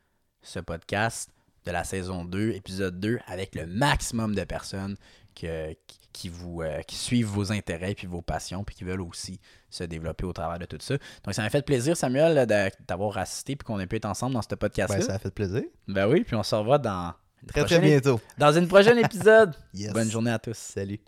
ce 0.41 0.59
podcast 0.59 1.29
de 1.65 1.71
la 1.71 1.83
saison 1.83 2.25
2, 2.25 2.51
épisode 2.51 2.99
2, 2.99 3.19
avec 3.27 3.55
le 3.55 3.65
maximum 3.67 4.33
de 4.35 4.43
personnes 4.43 4.95
que- 5.35 5.71
qui, 5.87 5.99
qui 6.11 6.29
vous, 6.29 6.61
euh, 6.61 6.81
qui 6.81 6.95
suivent 6.95 7.27
vos 7.27 7.51
intérêts 7.51 7.95
puis 7.95 8.07
vos 8.07 8.21
passions 8.21 8.63
puis 8.63 8.75
qui 8.75 8.83
veulent 8.83 9.01
aussi 9.01 9.39
se 9.69 9.83
développer 9.85 10.25
au 10.25 10.33
travers 10.33 10.59
de 10.59 10.65
tout 10.65 10.77
ça. 10.81 10.95
Donc, 11.23 11.33
ça 11.33 11.41
m'a 11.41 11.49
fait 11.49 11.65
plaisir, 11.65 11.95
Samuel, 11.95 12.45
d'avoir 12.87 13.17
assisté 13.17 13.55
puis 13.55 13.65
qu'on 13.65 13.79
ait 13.79 13.87
pu 13.87 13.95
être 13.97 14.05
ensemble 14.05 14.33
dans 14.33 14.41
ce 14.41 14.53
podcast-là. 14.55 14.99
Ben, 14.99 15.05
ça 15.05 15.13
a 15.13 15.19
fait 15.19 15.31
plaisir. 15.33 15.63
Ben 15.87 16.07
oui, 16.09 16.23
puis 16.23 16.35
on 16.35 16.43
se 16.43 16.53
revoit 16.55 16.79
dans, 16.79 17.13
une 17.43 17.47
Très, 17.47 17.63
très 17.63 17.79
bientôt. 17.79 18.19
dans 18.37 18.51
une 18.51 18.67
prochaine 18.67 18.97
épisode. 19.05 19.55
Yes. 19.73 19.93
Bonne 19.93 20.09
journée 20.11 20.31
à 20.31 20.39
tous. 20.39 20.57
Salut. 20.57 20.99